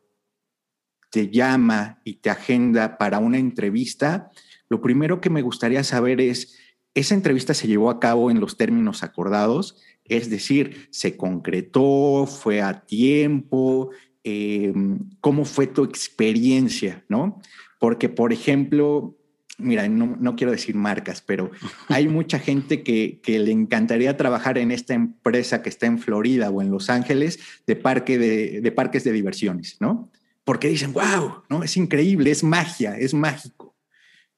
te 1.16 1.30
llama 1.30 2.02
y 2.04 2.16
te 2.16 2.30
agenda 2.30 2.98
para 2.98 3.20
una 3.20 3.38
entrevista, 3.38 4.32
lo 4.68 4.82
primero 4.82 5.22
que 5.22 5.30
me 5.30 5.42
gustaría 5.42 5.82
saber 5.86 6.20
es, 6.20 6.58
¿esa 6.94 7.16
entrevista 7.16 7.54
se 7.54 7.70
llevó 7.70 7.90
a 7.90 8.02
cabo 8.02 8.30
en 8.30 8.42
los 8.42 8.58
términos 8.58 9.02
acordados? 9.02 9.82
Es 10.04 10.30
decir, 10.30 10.90
¿se 10.92 11.16
concretó? 11.16 12.26
¿Fue 12.28 12.62
a 12.62 12.82
tiempo? 12.82 13.92
Em, 14.26 15.00
¿Cómo 15.22 15.46
fue 15.46 15.68
tu 15.68 15.86
experiencia? 15.86 17.06
¿No? 17.08 17.40
Porque, 17.80 18.10
por 18.10 18.34
ejemplo, 18.34 19.18
mira, 19.58 19.88
no, 19.88 20.36
quiero 20.36 20.52
decir 20.52 20.76
marcas, 20.76 21.22
pero 21.22 21.50
hay 21.88 22.10
mucha 22.10 22.40
gente 22.40 22.84
que, 22.84 23.22
le 23.26 23.52
encantaría 23.52 24.18
trabajar 24.18 24.58
en 24.58 24.72
esta 24.72 24.94
empresa 24.94 25.62
que 25.62 25.70
está 25.70 25.86
en 25.86 26.00
Florida 26.00 26.50
o 26.50 26.62
en 26.62 26.72
Los 26.72 26.90
Ángeles 26.90 27.40
de, 27.66 27.78
parque 27.78 28.18
de, 28.18 28.72
parques 28.72 29.06
de 29.06 29.14
diversiones, 29.14 29.78
¿no? 29.80 30.12
Porque 30.46 30.70
dicen, 30.70 30.94
wow, 30.94 31.44
¿no? 31.50 31.64
Es 31.64 31.76
increíble, 31.76 32.32
es 32.32 32.44
magia, 32.44 32.98
es 32.98 33.14
mágico. 33.14 33.76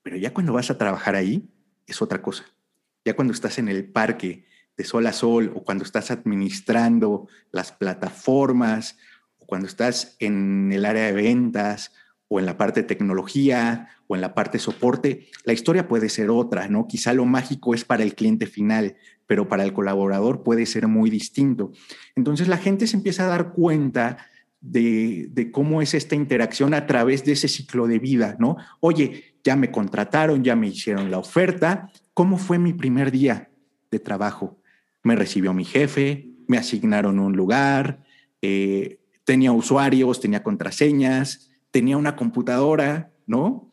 Pero 0.02 0.18
ya 0.18 0.34
cuando 0.34 0.54
vas 0.54 0.72
a 0.72 0.78
trabajar 0.78 1.16
ahí, 1.16 1.48
es 1.86 2.02
otra 2.02 2.22
cosa. 2.22 2.46
Ya 3.06 3.16
cuando 3.16 3.34
estás 3.34 3.60
en 3.60 3.68
el 3.68 3.86
parque 3.86 4.46
de 4.78 4.84
sol 4.84 5.06
a 5.06 5.14
sol 5.14 5.52
o 5.56 5.64
cuando 5.64 5.84
estás 5.84 6.12
administrando 6.12 7.28
las 7.52 7.72
plataformas 7.72 8.98
o 9.38 9.46
cuando 9.46 9.68
estás 9.68 10.16
en 10.20 10.72
el 10.72 10.86
área 10.86 11.06
de 11.08 11.14
ventas 11.14 11.92
o 12.30 12.40
en 12.40 12.46
la 12.46 12.58
parte 12.58 12.82
de 12.82 12.88
tecnología 12.88 13.90
o 14.08 14.16
en 14.16 14.22
la 14.22 14.34
parte 14.34 14.60
de 14.60 14.64
soporte, 14.64 15.28
la 15.44 15.54
historia 15.54 15.88
puede 15.88 16.10
ser 16.10 16.30
otra, 16.30 16.68
¿no? 16.68 16.88
Quizá 16.88 17.14
lo 17.14 17.26
mágico 17.26 17.74
es 17.74 17.84
para 17.84 18.04
el 18.04 18.16
cliente 18.16 18.46
final, 18.46 18.96
pero 19.26 19.50
para 19.50 19.64
el 19.64 19.74
colaborador 19.74 20.44
puede 20.44 20.66
ser 20.66 20.88
muy 20.88 21.10
distinto. 21.10 21.72
Entonces 22.16 22.48
la 22.48 22.58
gente 22.58 22.88
se 22.88 22.96
empieza 22.96 23.26
a 23.26 23.30
dar 23.30 23.52
cuenta 23.52 24.28
de, 24.62 25.28
de, 25.32 25.52
cómo 25.52 25.82
es 25.82 25.94
esta 25.94 26.16
interacción 26.16 26.74
a 26.74 26.88
través 26.88 27.24
de 27.24 27.34
ese 27.34 27.48
ciclo 27.48 27.88
de 27.88 28.00
vida, 28.00 28.36
¿no? 28.40 28.58
Oye, 28.80 29.36
ya 29.44 29.56
me 29.56 29.72
contrataron, 29.72 30.44
ya 30.44 30.56
me 30.56 30.68
hicieron 30.68 31.12
la 31.12 31.20
oferta, 31.20 31.92
¿cómo 32.14 32.38
fue 32.38 32.60
mi 32.60 32.74
primer 32.74 33.12
día 33.12 33.50
de 33.92 34.00
trabajo? 34.00 34.60
Me 35.04 35.16
recibió 35.16 35.54
mi 35.54 35.64
jefe, 35.64 36.32
me 36.48 36.58
asignaron 36.58 37.20
un 37.20 37.36
lugar, 37.36 38.04
eh, 38.42 39.00
tenía 39.24 39.52
usuarios, 39.52 40.20
tenía 40.20 40.44
contraseñas, 40.44 41.50
tenía 41.72 41.98
una 41.98 42.16
computadora, 42.16 43.12
¿no? 43.26 43.67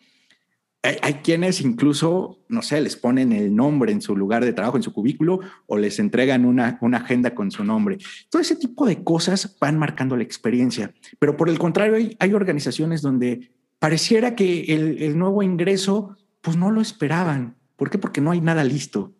Hay, 1.00 1.14
quienes 1.14 1.62
incluso, 1.62 2.40
no 2.48 2.60
sé, 2.60 2.78
les 2.82 2.94
ponen 2.94 3.32
el 3.32 3.56
nombre 3.56 3.90
en 3.90 4.02
su 4.02 4.14
lugar 4.14 4.44
de 4.44 4.52
trabajo, 4.52 4.76
en 4.76 4.82
su 4.82 4.92
cubículo, 4.92 5.40
o 5.66 5.78
les 5.78 5.98
entregan 5.98 6.44
una, 6.44 6.76
una 6.82 6.98
agenda 6.98 7.34
con 7.34 7.50
su 7.50 7.64
nombre. 7.64 7.96
Todo 8.28 8.42
ese 8.42 8.54
tipo 8.54 8.84
de 8.84 9.02
cosas 9.02 9.56
van 9.58 9.78
marcando 9.78 10.14
la 10.14 10.24
experiencia. 10.24 10.92
Pero 11.18 11.38
por 11.38 11.48
el 11.48 11.58
contrario, 11.58 11.96
hay, 11.96 12.14
hay 12.18 12.34
organizaciones 12.34 13.00
donde 13.00 13.50
pareciera 13.78 14.34
que 14.34 14.64
el, 14.74 15.02
el 15.02 15.18
nuevo 15.18 15.42
ingreso, 15.42 16.18
pues 16.42 16.58
no 16.58 16.70
lo 16.70 16.82
esperaban. 16.82 17.56
¿Por 17.76 17.88
qué? 17.88 17.96
Porque 17.96 18.20
no 18.20 18.30
hay 18.30 18.42
nada 18.42 18.62
listo. 18.62 19.14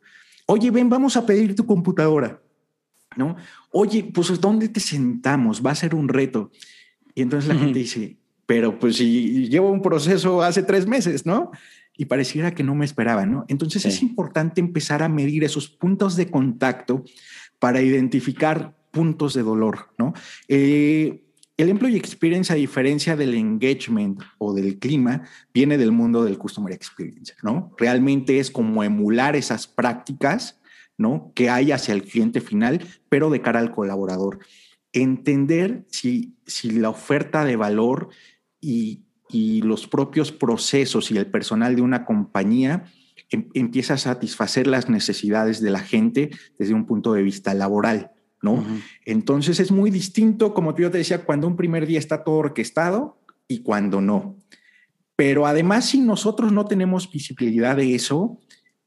Oye, 0.45 0.71
ven, 0.71 0.91
vamos 0.91 1.17
a 1.17 1.25
pedir 1.25 1.55
tu 1.55 1.65
computadora. 1.65 2.43
¿No? 3.17 3.37
Oye, 3.71 4.11
pues 4.13 4.39
¿dónde 4.39 4.69
te 4.69 4.81
sentamos? 4.81 5.65
Va 5.65 5.71
a 5.71 5.77
ser 5.77 5.95
un 5.95 6.09
reto. 6.09 6.51
Y 7.15 7.23
entonces 7.23 7.49
la 7.49 7.59
gente 7.59 7.79
dice, 7.79 8.19
pero 8.47 8.79
pues 8.79 8.97
si 8.97 9.49
llevo 9.49 9.71
un 9.71 9.83
proceso 9.83 10.43
hace 10.43 10.63
tres 10.63 10.87
meses, 10.87 11.27
¿no? 11.27 11.51
Y 11.97 12.07
pareciera 12.07 12.55
que 12.55 12.65
no 12.65 12.75
me 12.75 12.85
esperaban, 12.85 13.31
¿no? 13.31 13.45
Entonces 13.49 13.85
es 13.85 14.03
importante 14.03 14.61
empezar 14.61 15.03
a 15.03 15.09
medir 15.09 15.45
esos 15.45 15.69
puntos 15.69 16.17
de 16.17 16.31
contacto 16.31 17.05
para 17.59 17.81
identificar 17.81 18.77
puntos 18.91 19.35
de 19.35 19.43
dolor, 19.43 19.91
¿no? 19.99 20.13
Eh, 20.49 21.25
el 21.57 21.69
employee 21.69 21.99
experience, 21.99 22.53
a 22.53 22.57
diferencia 22.57 23.15
del 23.15 23.35
engagement 23.35 24.21
o 24.39 24.55
del 24.55 24.79
clima, 24.81 25.23
viene 25.53 25.79
del 25.79 25.93
mundo 25.93 26.25
del 26.25 26.37
customer 26.37 26.73
experience, 26.73 27.35
¿no? 27.43 27.73
Realmente 27.79 28.41
es 28.41 28.51
como 28.51 28.83
emular 28.83 29.37
esas 29.37 29.69
prácticas, 29.69 30.61
¿no? 30.99 31.33
Que 31.35 31.51
hay 31.51 31.71
hacia 31.71 31.95
el 31.95 32.03
cliente 32.03 32.41
final, 32.41 32.85
pero 33.09 33.31
de 33.31 33.41
cara 33.41 33.61
al 33.61 33.71
colaborador. 33.71 34.41
Entender 34.93 35.85
si, 35.89 36.35
si 36.45 36.71
la 36.71 36.89
oferta 36.89 37.45
de 37.45 37.55
valor 37.55 38.09
y, 38.65 39.01
los 39.63 39.89
propios 39.89 40.31
procesos 40.31 41.11
y 41.11 41.17
el 41.17 41.27
personal 41.27 41.75
de 41.75 41.83
una 41.83 42.05
compañía 42.05 42.85
em, 43.31 43.49
empieza 43.55 43.95
a 43.95 43.99
satisfacer 43.99 44.69
las 44.69 44.89
necesidades 44.89 45.61
de 45.61 45.71
la 45.71 45.81
gente 45.81 46.31
desde 46.57 46.73
un 46.73 46.87
punto 46.87 47.15
de 47.15 47.25
vista 47.25 47.53
laboral, 47.53 48.13
¿no? 48.43 48.65
Entonces 49.05 49.59
es 49.59 49.73
muy 49.73 49.91
distinto, 49.91 50.55
como 50.55 50.77
yo 50.77 50.89
te 50.89 50.99
decía, 50.99 51.25
cuando 51.25 51.49
un 51.49 51.57
primer 51.57 51.85
día 51.87 51.99
está 51.99 52.23
todo 52.23 52.37
orquestado 52.37 53.19
y 53.49 53.63
cuando 53.63 54.01
no. 54.01 54.37
Pero 55.17 55.47
además, 55.47 55.87
si 55.87 56.01
nosotros 56.01 56.53
no 56.53 56.67
tenemos 56.67 57.11
visibilidad 57.11 57.77
de 57.77 57.95
eso, 57.95 58.39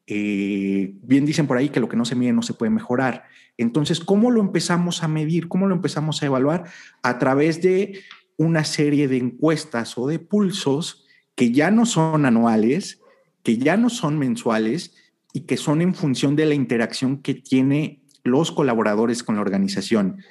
eh, 0.05 0.93
bien 1.01 1.25
dicen 1.25 1.47
por 1.47 1.57
ahí 1.57 1.67
que 1.67 1.81
lo 1.81 1.89
que 1.89 1.97
no 1.97 2.05
se 2.05 2.15
mide 2.15 2.31
no 2.31 2.41
se 2.41 2.53
puede 2.53 2.69
mejorar. 2.69 3.25
Entonces, 3.57 3.99
¿cómo 3.99 4.31
lo 4.31 4.39
empezamos 4.39 5.03
a 5.03 5.07
medir? 5.07 5.49
¿Cómo 5.49 5.67
lo 5.67 5.75
empezamos 5.75 6.21
a 6.21 6.25
evaluar? 6.25 6.63
A 7.03 7.19
través 7.19 7.61
de 7.61 7.99
una 8.37 8.63
serie 8.63 9.07
de 9.07 9.17
encuestas 9.17 9.97
o 9.97 10.07
de 10.07 10.19
pulsos 10.19 11.05
que 11.35 11.51
ya 11.51 11.71
no 11.71 11.85
son 11.85 12.25
anuales, 12.25 13.01
que 13.43 13.57
ya 13.57 13.77
no 13.77 13.89
son 13.89 14.17
mensuales 14.17 14.95
y 15.33 15.41
que 15.41 15.57
son 15.57 15.81
en 15.81 15.93
función 15.93 16.35
de 16.35 16.45
la 16.45 16.53
interacción 16.53 17.17
que 17.17 17.33
tiene 17.33 18.01
los 18.23 18.51
colaboradores 18.51 19.23
con 19.23 19.35
la 19.35 19.41
organización. 19.41 20.23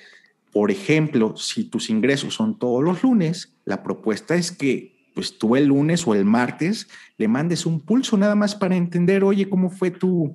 Por 0.52 0.70
ejemplo, 0.70 1.36
si 1.36 1.64
tus 1.64 1.90
ingresos 1.90 2.34
son 2.34 2.58
todos 2.58 2.82
los 2.82 3.02
lunes, 3.02 3.54
la 3.64 3.82
propuesta 3.82 4.36
es 4.36 4.52
que 4.52 4.96
pues 5.14 5.38
tú 5.38 5.56
el 5.56 5.66
lunes 5.66 6.06
o 6.06 6.14
el 6.14 6.24
martes 6.24 6.88
le 7.16 7.26
mandes 7.26 7.64
un 7.64 7.80
pulso 7.80 8.18
nada 8.18 8.34
más 8.34 8.54
para 8.54 8.76
entender, 8.76 9.24
oye, 9.24 9.48
¿cómo 9.48 9.70
fue 9.70 9.90
tu, 9.90 10.34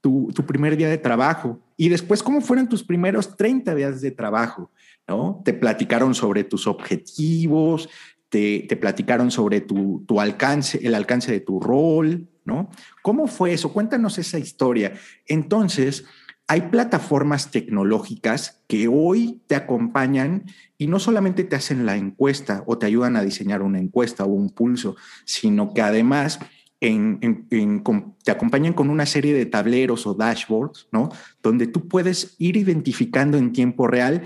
tu, 0.00 0.30
tu 0.32 0.46
primer 0.46 0.76
día 0.76 0.88
de 0.88 0.98
trabajo? 0.98 1.60
Y 1.76 1.88
después, 1.88 2.22
¿cómo 2.22 2.40
fueron 2.40 2.68
tus 2.68 2.84
primeros 2.84 3.36
30 3.36 3.74
días 3.74 4.00
de 4.00 4.12
trabajo? 4.12 4.70
¿No? 5.08 5.42
Te 5.44 5.52
platicaron 5.52 6.14
sobre 6.14 6.44
tus 6.44 6.66
objetivos, 6.66 7.88
te, 8.28 8.76
platicaron 8.80 9.30
sobre 9.30 9.60
tu, 9.60 10.04
alcance, 10.18 10.80
el 10.82 10.94
alcance 10.94 11.30
de 11.30 11.40
tu 11.40 11.60
rol, 11.60 12.28
¿no? 12.44 12.70
¿Cómo 13.02 13.26
fue 13.26 13.52
eso? 13.52 13.72
Cuéntanos 13.72 14.16
esa 14.16 14.38
historia. 14.38 14.94
Entonces, 15.26 16.06
hay 16.48 16.62
plataformas 16.62 17.50
tecnológicas 17.50 18.62
que 18.68 18.88
hoy 18.88 19.42
te 19.46 19.54
acompañan 19.54 20.44
y 20.78 20.86
no 20.86 20.98
solamente 20.98 21.44
te 21.44 21.56
hacen 21.56 21.84
la 21.84 21.96
encuesta 21.96 22.64
o 22.66 22.78
te 22.78 22.86
ayudan 22.86 23.16
a 23.16 23.22
diseñar 23.22 23.60
una 23.60 23.78
encuesta 23.78 24.24
o 24.24 24.28
un 24.28 24.50
pulso, 24.50 24.96
sino 25.26 25.74
que 25.74 25.82
además 25.82 26.40
te 26.80 28.30
acompañan 28.30 28.72
con 28.72 28.90
una 28.90 29.06
serie 29.06 29.34
de 29.34 29.46
tableros 29.46 30.06
o 30.06 30.14
dashboards, 30.14 30.88
¿no? 30.90 31.10
Donde 31.42 31.68
tú 31.68 31.86
puedes 31.86 32.34
ir 32.38 32.56
identificando 32.56 33.38
en 33.38 33.52
tiempo 33.52 33.86
real 33.86 34.22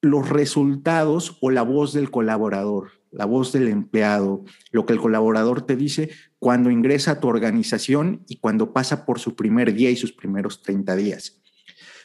los 0.00 0.28
resultados 0.28 1.38
o 1.40 1.50
la 1.50 1.62
voz 1.62 1.92
del 1.92 2.10
colaborador, 2.10 2.92
la 3.10 3.24
voz 3.24 3.52
del 3.52 3.68
empleado, 3.68 4.44
lo 4.70 4.86
que 4.86 4.92
el 4.92 5.00
colaborador 5.00 5.62
te 5.62 5.76
dice 5.76 6.10
cuando 6.38 6.70
ingresa 6.70 7.12
a 7.12 7.20
tu 7.20 7.28
organización 7.28 8.24
y 8.28 8.36
cuando 8.36 8.72
pasa 8.72 9.04
por 9.04 9.18
su 9.18 9.34
primer 9.34 9.74
día 9.74 9.90
y 9.90 9.96
sus 9.96 10.12
primeros 10.12 10.62
30 10.62 10.94
días. 10.96 11.40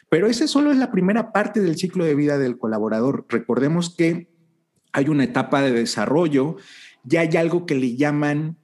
Pero 0.08 0.26
ese 0.26 0.48
solo 0.48 0.70
es 0.70 0.76
la 0.76 0.90
primera 0.90 1.32
parte 1.32 1.60
del 1.60 1.76
ciclo 1.76 2.04
de 2.04 2.14
vida 2.14 2.38
del 2.38 2.58
colaborador. 2.58 3.26
Recordemos 3.28 3.94
que 3.94 4.28
hay 4.92 5.08
una 5.08 5.24
etapa 5.24 5.62
de 5.62 5.72
desarrollo, 5.72 6.56
ya 7.04 7.20
hay 7.20 7.36
algo 7.36 7.66
que 7.66 7.74
le 7.74 7.96
llaman 7.96 8.56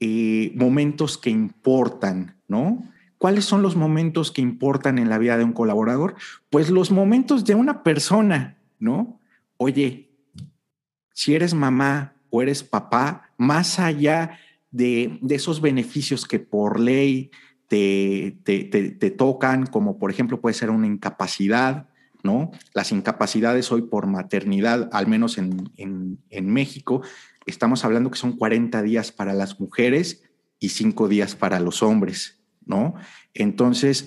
eh, 0.00 0.52
momentos 0.54 1.18
que 1.18 1.30
importan, 1.30 2.36
¿no? 2.46 2.84
¿Cuáles 3.16 3.44
son 3.46 3.62
los 3.62 3.74
momentos 3.74 4.30
que 4.30 4.42
importan 4.42 4.98
en 4.98 5.08
la 5.08 5.18
vida 5.18 5.36
de 5.36 5.44
un 5.44 5.52
colaborador? 5.52 6.14
Pues 6.50 6.70
los 6.70 6.92
momentos 6.92 7.44
de 7.44 7.56
una 7.56 7.82
persona, 7.82 8.57
¿no? 8.78 9.20
Oye, 9.56 10.10
si 11.12 11.34
eres 11.34 11.54
mamá 11.54 12.14
o 12.30 12.42
eres 12.42 12.62
papá, 12.62 13.32
más 13.36 13.78
allá 13.78 14.38
de, 14.70 15.18
esos 15.28 15.60
beneficios 15.60 16.26
que 16.26 16.38
por 16.38 16.78
ley 16.78 17.30
te, 17.68 18.38
te, 18.44 19.10
tocan, 19.10 19.66
como 19.66 19.98
por 19.98 20.10
ejemplo 20.10 20.40
puede 20.40 20.54
ser 20.54 20.70
una 20.70 20.86
incapacidad, 20.86 21.88
¿no? 22.22 22.50
Las 22.74 22.92
incapacidades 22.92 23.70
hoy 23.72 23.82
por 23.82 24.06
maternidad, 24.06 24.88
al 24.92 25.06
menos 25.06 25.38
en, 25.38 25.70
en, 25.76 26.18
en 26.30 26.50
México, 26.52 27.02
estamos 27.46 27.84
hablando 27.84 28.10
que 28.10 28.18
son 28.18 28.36
40 28.36 28.82
días 28.82 29.12
para 29.12 29.34
las 29.34 29.60
mujeres 29.60 30.24
y 30.58 30.70
5 30.70 31.08
días 31.08 31.34
para 31.34 31.60
los 31.60 31.82
hombres, 31.82 32.40
¿no? 32.64 32.94
Entonces, 33.34 34.06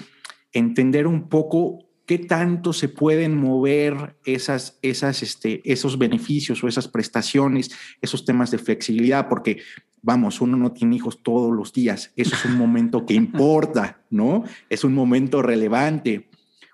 entender 0.54 1.08
un 1.08 1.30
poco 1.30 1.90
qué 2.12 2.18
tanto 2.18 2.74
se 2.74 2.89
pueden 2.89 3.38
mover 3.38 4.18
esas, 4.25 4.77
esas, 4.82 5.24
este, 5.24 5.62
esos 5.63 5.98
beneficios 5.98 6.62
o 6.62 6.68
esas 6.68 6.89
prestaciones, 6.89 7.72
esos 8.01 8.25
temas 8.25 8.51
de 8.51 8.58
flexibilidad, 8.58 9.30
porque 9.30 9.62
vamos, 10.01 10.41
uno 10.41 10.58
no 10.58 10.74
tiene 10.74 10.98
hijos 10.98 11.24
todos 11.24 11.56
los 11.56 11.72
días, 11.72 12.12
eso 12.18 12.36
es 12.36 12.44
un 12.44 12.58
momento 12.58 13.06
que 13.06 13.13
importa, 13.13 14.01
¿no? 14.10 14.44
Es 14.70 14.84
un 14.84 14.94
momento 14.94 15.41
relevante. 15.41 16.30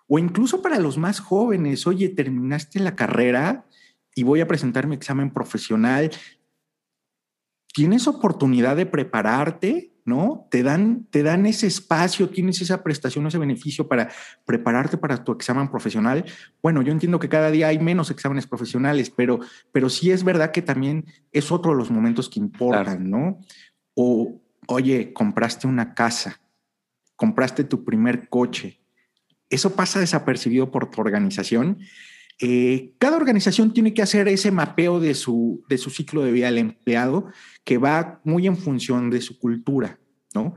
O 0.08 0.18
incluso 0.18 0.64
para 0.64 0.80
los 0.80 0.98
más 0.98 1.20
jóvenes, 1.20 1.86
oye, 1.86 2.10
terminaste 2.10 2.80
la 2.80 2.96
carrera 2.96 3.68
y 4.16 4.24
voy 4.24 4.42
a 4.42 4.48
presentar 4.48 4.88
mi 4.88 4.96
examen 4.96 5.30
profesional, 5.30 6.10
tienes 7.76 8.08
oportunidad 8.08 8.76
de 8.76 8.88
prepararte, 8.88 9.94
¿no? 10.08 10.48
Te 10.50 10.64
dan, 10.64 11.06
te 11.10 11.22
dan 11.22 11.46
ese 11.46 11.68
espacio, 11.68 12.30
tienes 12.30 12.62
esa 12.62 12.82
prestación, 12.82 13.28
ese 13.28 13.38
beneficio 13.38 13.90
para 13.90 14.10
prepararte 14.46 14.98
para 14.98 15.22
tu 15.22 15.34
examen 15.34 15.68
profesional. 15.70 16.24
Bueno, 16.64 16.82
yo 16.82 16.94
entiendo 16.94 17.20
que 17.20 17.28
cada 17.28 17.52
día 17.52 17.68
hay 17.68 17.78
menos 17.78 18.10
exámenes 18.10 18.48
profesionales, 18.48 19.10
pero, 19.10 19.42
pero 19.74 19.90
sí 19.90 20.10
es 20.10 20.24
verdad 20.24 20.54
que 20.54 20.62
también 20.62 21.06
es 21.34 21.52
otro 21.52 21.72
de 21.72 21.78
los 21.78 21.92
momentos 21.92 22.30
que 22.30 22.40
importan, 22.40 23.10
¿no? 23.10 23.42
O, 23.96 24.42
oye, 24.68 25.12
compraste 25.12 25.68
una 25.68 25.94
casa, 25.94 26.40
compraste 27.18 27.66
tu 27.66 27.84
primer 27.84 28.30
coche. 28.30 28.80
Eso 29.50 29.76
pasa 29.76 30.00
desapercibido 30.00 30.72
por 30.72 30.90
tu 30.90 31.02
organización 31.02 31.80
eh, 32.40 32.94
cada 33.00 33.18
organización 33.18 33.74
tiene 33.74 33.94
que 33.96 34.04
hacer 34.04 34.28
ese 34.28 34.52
mapeo 34.52 35.00
de 35.00 35.16
su, 35.16 35.64
de 35.70 35.78
su 35.80 35.90
ciclo 35.90 36.22
de 36.22 36.32
vida 36.32 36.46
del 36.48 36.60
empleado 36.60 37.32
que 37.64 37.80
va 37.80 38.22
muy 38.24 38.46
en 38.46 38.58
función 38.58 39.10
de 39.10 39.22
su 39.22 39.40
cultura, 39.40 40.00
¿no? 40.36 40.56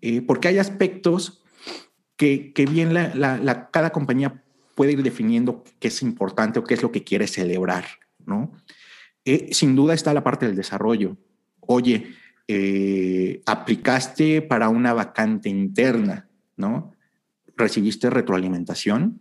Eh, 0.00 0.22
porque 0.22 0.48
hay 0.48 0.58
aspectos 0.58 1.42
que, 2.16 2.52
que 2.54 2.64
bien 2.64 2.94
la, 2.94 3.68
cada 3.70 3.90
compañía 3.90 4.42
puede 4.74 4.92
ir 4.92 5.02
definiendo 5.02 5.64
qué 5.80 5.88
es 5.88 6.02
importante 6.02 6.60
o 6.60 6.64
qué 6.64 6.74
es 6.74 6.82
lo 6.82 6.92
que 6.92 7.04
quiere 7.04 7.26
celebrar, 7.26 7.84
¿no? 8.24 8.52
Eh, 9.24 9.48
sin 9.52 9.76
duda 9.76 9.92
está 9.92 10.14
la 10.14 10.24
parte 10.24 10.46
del 10.46 10.56
desarrollo. 10.56 11.18
Oye, 11.60 12.14
aplicaste 13.44 14.40
para 14.40 14.70
una 14.70 14.94
vacante 14.94 15.50
interna, 15.50 16.30
¿no? 16.56 16.94
¿Recibiste 17.54 18.08
retroalimentación? 18.08 19.20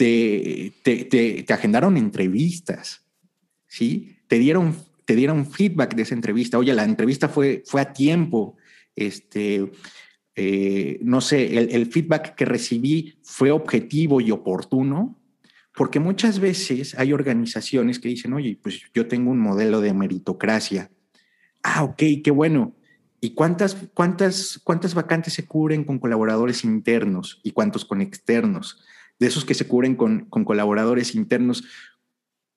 Te, 0.00 1.44
agendaron 1.52 1.96
entrevistas, 1.96 3.04
¿sí? 3.66 4.16
Te 4.28 4.38
dieron, 4.38 4.74
te 5.04 5.14
dieron 5.14 5.46
feedback 5.46 5.94
de 5.94 6.02
esa 6.02 6.14
entrevista. 6.14 6.58
Oye, 6.58 6.72
la 6.72 6.84
entrevista 6.84 7.28
fue, 7.28 7.62
fue 7.66 7.80
a 7.82 7.92
tiempo. 7.92 8.56
Este, 8.96 9.70
eh, 10.34 10.98
no 11.02 11.20
sé, 11.20 11.58
el, 11.58 11.70
el, 11.70 11.86
feedback 11.86 12.34
que 12.34 12.44
recibí 12.44 13.18
fue 13.22 13.50
objetivo 13.50 14.20
y 14.20 14.30
oportuno, 14.30 15.18
porque 15.74 16.00
muchas 16.00 16.40
veces 16.40 16.98
hay 16.98 17.12
organizaciones 17.12 17.98
que 17.98 18.08
dicen, 18.08 18.32
oye, 18.32 18.58
pues 18.60 18.82
yo 18.94 19.06
tengo 19.06 19.30
un 19.30 19.38
modelo 19.38 19.80
de 19.80 19.92
meritocracia. 19.92 20.90
Ah, 21.62 21.84
ok, 21.84 22.02
qué 22.24 22.30
bueno. 22.30 22.74
¿Y 23.20 23.34
cuántas, 23.34 23.76
cuántas, 23.92 24.58
cuántas 24.64 24.94
vacantes 24.94 25.34
se 25.34 25.44
cubren 25.44 25.84
con 25.84 25.98
colaboradores 25.98 26.64
internos 26.64 27.40
y 27.42 27.50
cuántos 27.50 27.84
con 27.84 28.00
externos? 28.00 28.82
De 29.20 29.26
esos 29.26 29.44
que 29.44 29.54
se 29.54 29.68
cubren 29.68 29.94
con, 29.94 30.24
colaboradores 30.30 31.14
internos, 31.14 31.62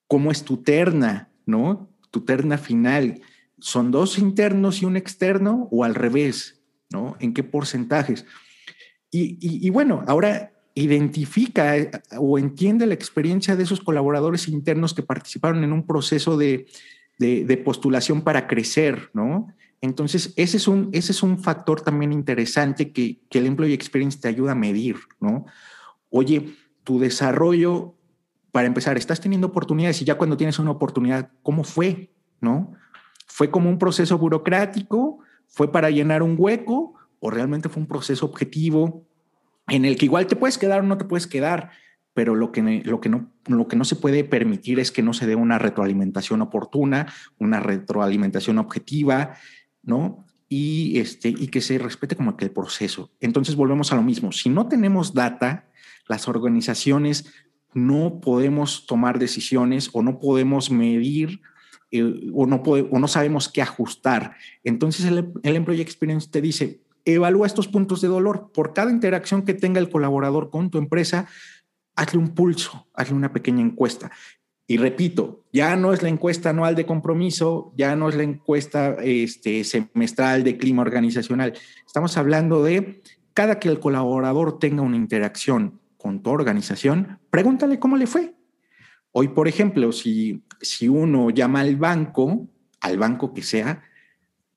¿cómo 0.08 0.32
es 0.32 0.44
tu 0.44 0.58
terna, 0.58 1.30
no? 1.46 1.90
Tu 2.10 2.22
terna 2.22 2.58
final. 2.58 3.22
¿Son 3.60 3.92
dos 3.92 4.18
internos 4.18 4.82
y 4.82 4.86
un 4.86 4.96
externo 4.96 5.68
o 5.72 5.84
al 5.84 5.94
revés, 5.94 6.62
no? 6.90 7.18
¿En 7.20 7.34
qué 7.34 7.44
porcentajes? 7.44 8.26
Y, 9.12 9.70
bueno, 9.70 10.04
ahora 10.08 10.54
identifica 10.74 11.78
eh, 11.78 11.92
o 12.18 12.40
entiende 12.40 12.88
la 12.88 12.96
experiencia 12.96 13.56
de 13.56 13.62
esos 13.62 13.80
colaboradores 13.80 14.48
internos 14.48 14.96
que 14.96 15.04
participaron 15.04 15.64
en 15.64 15.72
un 15.72 15.86
proceso 15.86 16.36
de, 16.36 16.66
postulación 17.64 18.22
para 18.22 18.48
crecer, 18.48 19.12
¿no? 19.14 19.48
Entonces, 19.82 20.34
ese 20.38 20.58
es 20.58 20.68
un, 20.68 20.90
ese 20.94 21.12
es 21.12 21.22
un 21.22 21.38
factor 21.38 21.82
también 21.82 22.14
interesante 22.14 22.92
que, 22.92 23.20
que 23.30 23.40
el 23.40 23.48
Employee 23.48 23.76
Experience 23.76 24.18
te 24.20 24.30
ayuda 24.30 24.54
a 24.54 24.56
medir, 24.56 24.96
¿no? 25.20 25.46
Oye, 26.14 26.56
tu 26.84 27.00
desarrollo, 27.00 27.96
para 28.52 28.68
empezar, 28.68 28.98
estás 28.98 29.20
teniendo 29.20 29.48
oportunidades 29.48 30.02
y 30.02 30.06
ya 30.06 30.16
cuando 30.16 30.38
tienes 30.38 30.60
una 30.60 30.72
oportunidad, 30.72 31.32
¿cómo 31.42 31.64
fue? 31.64 32.12
¿No? 32.40 32.72
¿Fue 33.26 33.50
como 33.50 33.68
un 33.70 33.80
proceso 33.80 34.18
burocrático? 34.20 35.20
¿Fue 35.48 35.72
para 35.72 35.90
llenar 35.90 36.22
un 36.22 36.36
hueco? 36.38 36.94
¿O 37.20 37.32
realmente 37.32 37.68
fue 37.68 37.82
un 37.82 37.88
proceso 37.88 38.28
objetivo 38.28 39.08
en 39.68 39.86
el 39.86 39.98
que 39.98 40.06
igual 40.06 40.28
te 40.28 40.36
puedes 40.36 40.60
quedar 40.60 40.82
o 40.82 40.84
no 40.84 41.00
te 41.00 41.06
puedes 41.06 41.26
quedar? 41.26 41.72
Pero 42.14 42.36
lo 42.36 42.52
que, 42.52 42.62
lo, 42.86 43.02
que 43.02 43.10
no, 43.10 43.32
lo 43.48 43.68
que 43.68 43.76
no 43.76 43.84
se 43.84 43.96
puede 43.96 44.24
permitir 44.24 44.80
es 44.80 44.92
que 44.92 45.02
no 45.02 45.14
se 45.14 45.26
dé 45.26 45.36
una 45.36 45.58
retroalimentación 45.58 46.44
oportuna, 46.44 47.12
una 47.40 47.60
retroalimentación 47.60 48.60
objetiva, 48.60 49.34
¿no? 49.82 50.26
Y, 50.48 51.00
este, 51.00 51.30
y 51.30 51.48
que 51.48 51.62
se 51.62 51.80
respete 51.80 52.16
como 52.16 52.38
que 52.38 52.46
el 52.46 52.52
proceso. 52.52 53.12
Entonces 53.20 53.56
volvemos 53.56 53.92
a 53.92 53.96
lo 53.96 54.04
mismo. 54.04 54.32
Si 54.32 54.50
no 54.50 54.68
tenemos 54.68 55.16
data, 55.16 55.66
las 56.08 56.28
organizaciones 56.28 57.32
no 57.74 58.20
podemos 58.22 58.86
tomar 58.86 59.20
decisiones 59.20 59.90
o 59.94 60.04
no 60.04 60.20
podemos 60.20 60.70
medir 60.70 61.42
eh, 61.92 62.30
o, 62.34 62.46
no 62.46 62.58
o 62.58 63.00
no 63.00 63.08
sabemos 63.08 63.50
qué 63.50 63.62
ajustar. 63.62 64.36
Entonces 64.64 65.06
el, 65.06 65.32
el 65.44 65.56
Employee 65.56 65.82
Experience 65.82 66.30
te 66.30 66.42
dice, 66.42 66.82
evalúa 67.06 67.48
estos 67.48 67.68
puntos 67.68 68.02
de 68.02 68.08
dolor. 68.08 68.52
Por 68.54 68.74
cada 68.74 68.92
interacción 68.92 69.44
que 69.44 69.54
tenga 69.54 69.80
el 69.80 69.90
colaborador 69.90 70.50
con 70.50 70.70
tu 70.70 70.78
empresa, 70.78 71.28
hazle 71.96 72.20
un 72.20 72.30
pulso, 72.30 72.88
hazle 72.94 73.16
una 73.16 73.34
pequeña 73.34 73.62
encuesta. 73.62 74.12
Y 74.66 74.78
repito, 74.78 75.44
ya 75.52 75.76
no 75.76 75.94
es 75.94 76.02
la 76.02 76.10
encuesta 76.10 76.52
anual 76.52 76.76
de 76.76 76.86
compromiso, 76.86 77.74
ya 77.76 77.96
no 77.96 78.10
es 78.10 78.16
la 78.16 78.24
encuesta 78.24 78.96
este, 79.04 79.64
semestral 79.64 80.44
de 80.44 80.58
clima 80.58 80.82
organizacional. 80.82 81.54
Estamos 81.86 82.18
hablando 82.18 82.64
de 82.64 83.02
cada 83.34 83.60
que 83.60 83.68
el 83.68 83.80
colaborador 83.80 84.60
tenga 84.60 84.82
una 84.82 84.96
interacción 84.96 85.82
con 86.04 86.22
tu 86.22 86.30
organización, 86.30 87.20
pregúntale 87.30 87.80
cómo 87.80 87.96
le 87.96 88.06
fue. 88.06 88.36
Hoy, 89.14 89.30
por 89.30 89.48
ejemplo, 89.48 89.92
si, 89.94 90.44
si 90.60 90.90
uno 90.90 91.30
llama 91.30 91.62
al 91.62 91.78
banco, 91.78 92.50
al 92.82 92.98
banco 92.98 93.34
que 93.34 93.42
sea, 93.42 93.84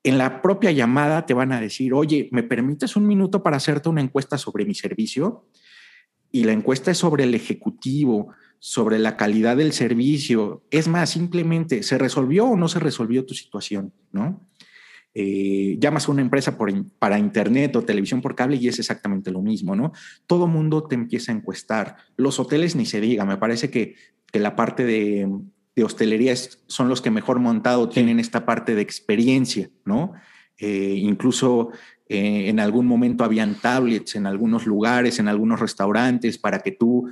en 0.03 0.19
la 0.19 0.43
propia 0.43 0.73
llamada 0.73 1.25
te 1.25 1.35
van 1.35 1.53
a 1.53 1.61
decir, 1.61 1.95
oye, 1.95 2.29
¿me 2.33 2.43
permites 2.43 2.97
un 2.97 3.07
minuto 3.07 3.45
para 3.45 3.59
hacerte 3.59 3.89
una 3.89 4.01
encuesta 4.01 4.39
sobre 4.39 4.65
mi 4.65 4.75
servicio? 4.75 5.47
Y 6.33 6.45
la 6.45 6.53
encuesta 6.53 6.91
es 6.91 6.99
sobre 6.99 7.25
el 7.25 7.35
ejecutivo, 7.35 8.33
sobre 8.59 8.99
la 8.99 9.17
calidad 9.17 9.57
del 9.57 9.73
servicio. 9.73 10.65
Es 10.73 10.89
más, 10.89 11.11
simplemente, 11.11 11.85
¿se 11.85 11.97
resolvió 11.97 12.47
o 12.47 12.57
no 12.57 12.67
se 12.67 12.81
resolvió 12.81 13.25
tu 13.25 13.35
situación? 13.35 13.93
¿No? 14.11 14.49
Eh, 15.19 15.79
llamas 15.81 16.09
a 16.09 16.13
una 16.13 16.21
empresa 16.21 16.59
por, 16.59 16.71
para 16.99 17.19
internet 17.19 17.75
o 17.75 17.83
televisión 17.83 18.21
por 18.21 18.35
cable 18.35 18.57
y 18.57 18.69
es 18.69 18.79
exactamente 18.79 19.31
lo 19.31 19.41
mismo, 19.41 19.75
¿no? 19.75 19.93
Todo 20.27 20.47
mundo 20.47 20.85
te 20.85 20.95
empieza 20.95 21.33
a 21.33 21.37
encuestar. 21.37 21.97
Los 22.19 22.39
hoteles 22.39 22.77
ni 22.77 22.85
se 22.85 23.01
diga, 23.01 23.25
me 23.25 23.39
parece 23.39 23.71
que, 23.71 23.95
que 24.31 24.39
la 24.41 24.55
parte 24.55 24.85
de, 24.85 25.27
de 25.75 25.85
hostelería 25.85 26.35
son 26.67 26.91
los 26.91 27.01
que 27.01 27.11
mejor 27.11 27.39
montado 27.39 27.89
tienen 27.89 28.21
esta 28.21 28.45
parte 28.45 28.75
de 28.75 28.83
experiencia, 28.83 29.71
¿no? 29.87 30.13
Eh, 30.59 30.97
incluso 30.99 31.71
eh, 32.11 32.51
en 32.51 32.61
algún 32.61 32.87
momento 32.87 33.25
habían 33.25 33.55
tablets 33.55 34.17
en 34.17 34.27
algunos 34.27 34.67
lugares, 34.67 35.19
en 35.19 35.29
algunos 35.29 35.61
restaurantes, 35.61 36.37
para 36.37 36.59
que 36.59 36.73
tú 36.73 37.09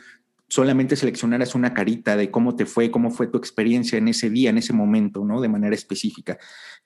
solamente 0.48 0.96
seleccionaras 0.96 1.54
una 1.54 1.74
carita 1.74 2.16
de 2.16 2.30
cómo 2.30 2.54
te 2.54 2.66
fue, 2.66 2.90
cómo 2.90 3.10
fue 3.10 3.26
tu 3.26 3.38
experiencia 3.38 3.98
en 3.98 4.08
ese 4.08 4.30
día, 4.30 4.50
en 4.50 4.58
ese 4.58 4.72
momento, 4.72 5.24
¿no? 5.24 5.40
De 5.40 5.48
manera 5.48 5.74
específica. 5.74 6.38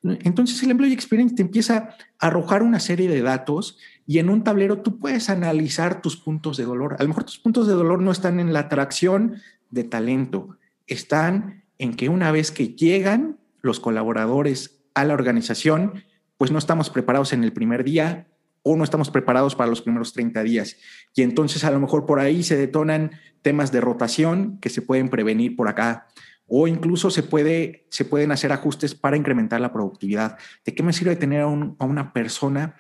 Entonces 0.03 0.63
el 0.63 0.71
Employee 0.71 0.95
Experience 0.95 1.35
te 1.35 1.43
empieza 1.43 1.77
a 2.19 2.27
arrojar 2.27 2.63
una 2.63 2.81
serie 2.81 3.09
de 3.09 3.21
datos 3.21 3.79
y 4.07 4.19
en 4.19 4.31
un 4.31 4.45
tablero 4.45 4.81
tú 4.83 4.99
puedes 4.99 5.29
analizar 5.29 6.01
tus 6.01 6.17
puntos 6.17 6.57
de 6.57 6.65
dolor. 6.65 6.97
A 6.99 7.03
lo 7.03 7.09
mejor 7.09 7.25
tus 7.25 7.39
puntos 7.39 7.67
de 7.67 7.75
dolor 7.75 8.01
no 8.01 8.13
están 8.13 8.41
en 8.41 8.53
la 8.53 8.61
atracción 8.61 9.37
de 9.71 9.85
talento, 9.85 10.57
están 10.87 11.65
en 11.79 11.95
que 11.95 12.09
una 12.09 12.31
vez 12.33 12.51
que 12.51 12.69
llegan 12.69 13.39
los 13.61 13.81
colaboradores 13.81 14.81
a 14.95 15.05
la 15.05 15.15
organización, 15.15 16.05
pues 16.37 16.51
no 16.51 16.59
estamos 16.59 16.91
preparados 16.91 17.33
en 17.33 17.45
el 17.45 17.53
primer 17.53 17.85
día 17.85 18.29
o 18.69 18.77
no 18.77 18.85
estamos 18.85 19.11
preparados 19.11 19.55
para 19.55 19.71
los 19.71 19.81
primeros 19.81 20.13
30 20.13 20.43
días. 20.43 20.77
Y 21.15 21.23
entonces 21.23 21.65
a 21.65 21.71
lo 21.71 21.81
mejor 21.81 22.05
por 22.05 22.21
ahí 22.21 22.43
se 22.43 22.57
detonan 22.57 23.13
temas 23.41 23.73
de 23.73 23.81
rotación 23.81 24.59
que 24.61 24.69
se 24.69 24.83
pueden 24.83 25.09
prevenir 25.09 25.57
por 25.57 25.69
acá 25.69 26.09
o 26.47 26.69
incluso 26.69 27.11
se, 27.11 27.23
puede, 27.23 27.87
se 27.91 28.05
pueden 28.05 28.31
hacer 28.31 28.53
ajustes 28.53 28.95
para 28.95 29.17
incrementar 29.17 29.61
la 29.61 29.73
productividad. 29.73 30.39
¿De 30.65 30.75
qué 30.75 30.83
me 30.83 30.93
sirve 30.93 31.17
tener 31.17 31.43
a, 31.43 31.47
una 31.47 32.13
persona 32.13 32.77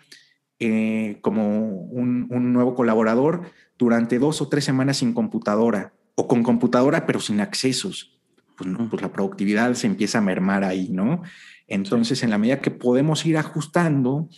eh, 0.59 1.19
como 1.23 1.69
un, 1.69 2.53
nuevo 2.53 2.75
colaborador 2.75 3.51
durante 3.79 4.19
dos 4.19 4.43
o 4.43 4.49
tres 4.49 4.65
semanas 4.65 4.99
sin 4.99 5.13
computadora 5.15 5.95
o 6.17 6.29
con 6.29 6.43
computadora 6.43 7.07
pero 7.07 7.21
sin 7.21 7.41
accesos? 7.41 8.19
Pues, 8.57 8.69
no, 8.69 8.91
pues 8.91 9.01
la 9.01 9.13
productividad 9.13 9.73
se 9.75 9.87
empieza 9.87 10.19
a 10.19 10.23
mermar 10.23 10.65
ahí, 10.65 10.89
¿no? 10.91 11.23
Entonces, 11.67 12.23
en 12.23 12.31
la 12.31 12.39
medida 12.39 12.61
que 12.61 12.71
podemos 12.71 13.25
ir 13.25 13.37
ajustando, 13.37 14.29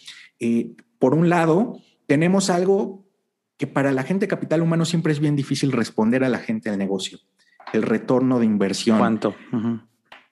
eh, 0.40 0.74
por 1.00 1.14
un 1.14 1.28
lado, 1.28 1.80
tenemos 2.06 2.50
algo 2.50 3.04
que 3.56 3.66
para 3.66 3.90
la 3.90 4.04
gente 4.04 4.26
de 4.26 4.28
capital 4.28 4.62
humano 4.62 4.84
siempre 4.84 5.12
es 5.12 5.18
bien 5.18 5.34
difícil 5.34 5.72
responder 5.72 6.22
a 6.22 6.28
la 6.28 6.38
gente 6.38 6.70
del 6.70 6.78
negocio 6.78 7.18
el 7.72 7.82
retorno 7.82 8.38
de 8.38 8.46
inversión. 8.46 8.98
¿Cuánto? 8.98 9.34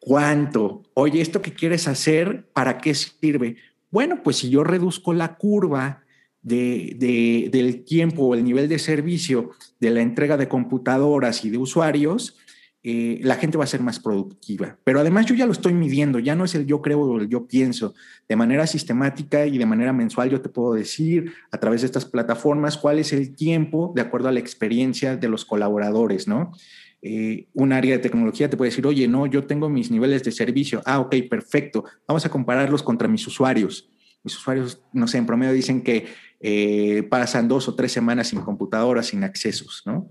¿Cuánto? 0.00 0.83
Oye, 0.94 1.20
¿esto 1.20 1.42
que 1.42 1.54
quieres 1.54 1.88
hacer, 1.88 2.48
para 2.52 2.78
qué 2.78 2.94
sirve? 2.94 3.57
Bueno, 3.90 4.22
pues 4.22 4.37
si 4.38 4.50
yo 4.50 4.64
reduzco 4.64 5.12
la 5.12 5.37
curva 5.37 6.02
de, 6.42 7.48
del 7.50 7.85
tiempo 7.85 8.24
o 8.24 8.35
el 8.35 8.44
nivel 8.44 8.68
de 8.68 8.78
servicio 8.78 9.50
de 9.81 9.90
la 9.90 10.00
entrega 10.00 10.37
de 10.37 10.48
computadoras 10.48 11.44
y 11.44 11.50
de 11.50 11.59
usuarios, 11.59 12.37
eh, 12.85 13.19
la 13.23 13.35
gente 13.35 13.59
va 13.59 13.64
a 13.64 13.69
ser 13.69 13.81
más 13.81 13.99
productiva. 13.99 14.79
Pero 14.85 15.01
además 15.01 15.27
yo 15.27 15.35
ya 15.35 15.47
lo 15.47 15.53
estoy 15.53 15.75
midiendo, 15.75 16.19
ya 16.21 16.35
no 16.35 16.45
es 16.45 16.55
el 16.55 16.64
yo 16.64 16.81
creo 16.81 17.01
o 17.01 17.21
el 17.21 17.29
yo 17.29 17.47
pienso. 17.47 17.95
De 18.29 18.37
manera 18.37 18.67
sistemática 18.67 19.47
y 19.47 19.59
de 19.59 19.67
manera 19.67 19.93
mensual 19.93 20.31
yo 20.31 20.41
te 20.41 20.49
puedo 20.49 20.75
decir 20.75 21.33
a 21.51 21.59
través 21.59 21.81
de 21.81 21.87
estas 21.87 22.05
plataformas 22.05 22.79
cuál 22.79 22.99
es 22.99 23.12
el 23.12 23.35
tiempo 23.35 23.93
de 23.95 24.03
acuerdo 24.03 24.29
a 24.29 24.33
la 24.33 24.41
experiencia 24.41 25.17
de 25.17 25.29
los 25.29 25.45
colaboradores, 25.45 26.29
¿no? 26.29 26.53
Eh, 27.01 27.47
un 27.53 27.73
área 27.73 27.93
de 27.93 28.03
tecnología 28.03 28.51
te 28.51 28.57
puede 28.57 28.71
decir, 28.71 28.87
oye, 28.87 29.07
no, 29.07 29.27
yo 29.27 29.45
tengo 29.47 29.69
mis 29.69 29.91
niveles 29.91 30.23
de 30.25 30.33
servicio. 30.33 30.83
Ah, 30.85 31.01
ok, 31.01 31.14
perfecto. 31.29 31.85
Vamos 32.07 32.27
a 32.27 32.31
compararlos 32.31 32.83
contra 32.83 33.09
mis 33.09 33.27
usuarios. 33.27 33.91
Mis 34.23 34.37
usuarios, 34.37 34.83
no 34.93 35.07
sé, 35.07 35.19
en 35.19 35.27
promedio 35.27 35.53
dicen 35.53 35.83
que 35.83 36.07
eh, 36.41 37.03
pasan 37.11 37.49
dos 37.49 37.69
o 37.69 37.75
tres 37.75 37.93
semanas 37.93 38.29
sin 38.29 38.41
computadora, 38.41 39.03
sin 39.03 39.25
accesos, 39.25 39.83
¿no? 39.85 40.09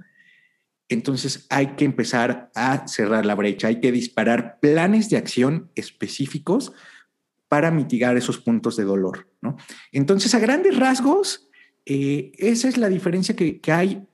Entonces 0.90 1.46
hay 1.50 1.76
que 1.76 1.86
empezar 1.86 2.52
a 2.56 2.88
cerrar 2.88 3.26
la 3.26 3.36
brecha, 3.36 3.68
hay 3.68 3.80
que 3.80 3.92
disparar 3.92 4.60
planes 4.60 5.10
de 5.10 5.18
acción 5.18 5.70
específicos 5.76 6.72
para 7.48 7.72
mitigar 7.72 8.18
esos 8.18 8.40
puntos 8.40 8.76
de 8.76 8.84
dolor, 8.84 9.28
¿no? 9.42 9.56
Entonces, 9.92 10.36
a 10.36 10.40
grandes 10.40 10.78
rasgos, 10.78 11.50
eh, 11.86 12.32
esa 12.38 12.68
es 12.68 12.78
la 12.78 12.90
diferencia 12.90 13.36
que, 13.36 13.62
que 13.62 13.72
hay 13.72 14.08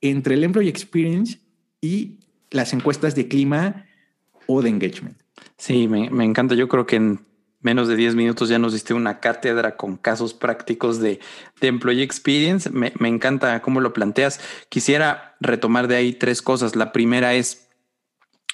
entre 0.00 0.34
el 0.34 0.44
Employee 0.44 0.70
Experience 0.70 1.40
y 1.80 2.18
las 2.50 2.72
encuestas 2.72 3.14
de 3.14 3.28
clima 3.28 3.86
o 4.46 4.62
de 4.62 4.70
engagement. 4.70 5.18
Sí, 5.56 5.88
me, 5.88 6.24
encanta. 6.24 6.54
Yo 6.54 6.68
creo 6.68 6.86
que 6.86 6.96
en 6.96 7.20
menos 7.60 7.88
de 7.88 7.96
10 7.96 8.14
minutos 8.14 8.48
ya 8.48 8.58
nos 8.58 8.72
diste 8.72 8.94
una 8.94 9.20
cátedra 9.20 9.76
con 9.76 9.96
casos 9.96 10.34
prácticos 10.34 11.00
de, 11.00 11.20
de 11.60 11.68
Employee 11.68 12.02
Experience. 12.02 12.70
Me, 12.70 12.92
encanta 13.00 13.60
cómo 13.62 13.80
lo 13.80 13.92
planteas. 13.92 14.40
Quisiera 14.68 15.36
retomar 15.40 15.88
de 15.88 15.96
ahí 15.96 16.12
tres 16.12 16.42
cosas. 16.42 16.76
La 16.76 16.92
primera 16.92 17.34
es, 17.34 17.68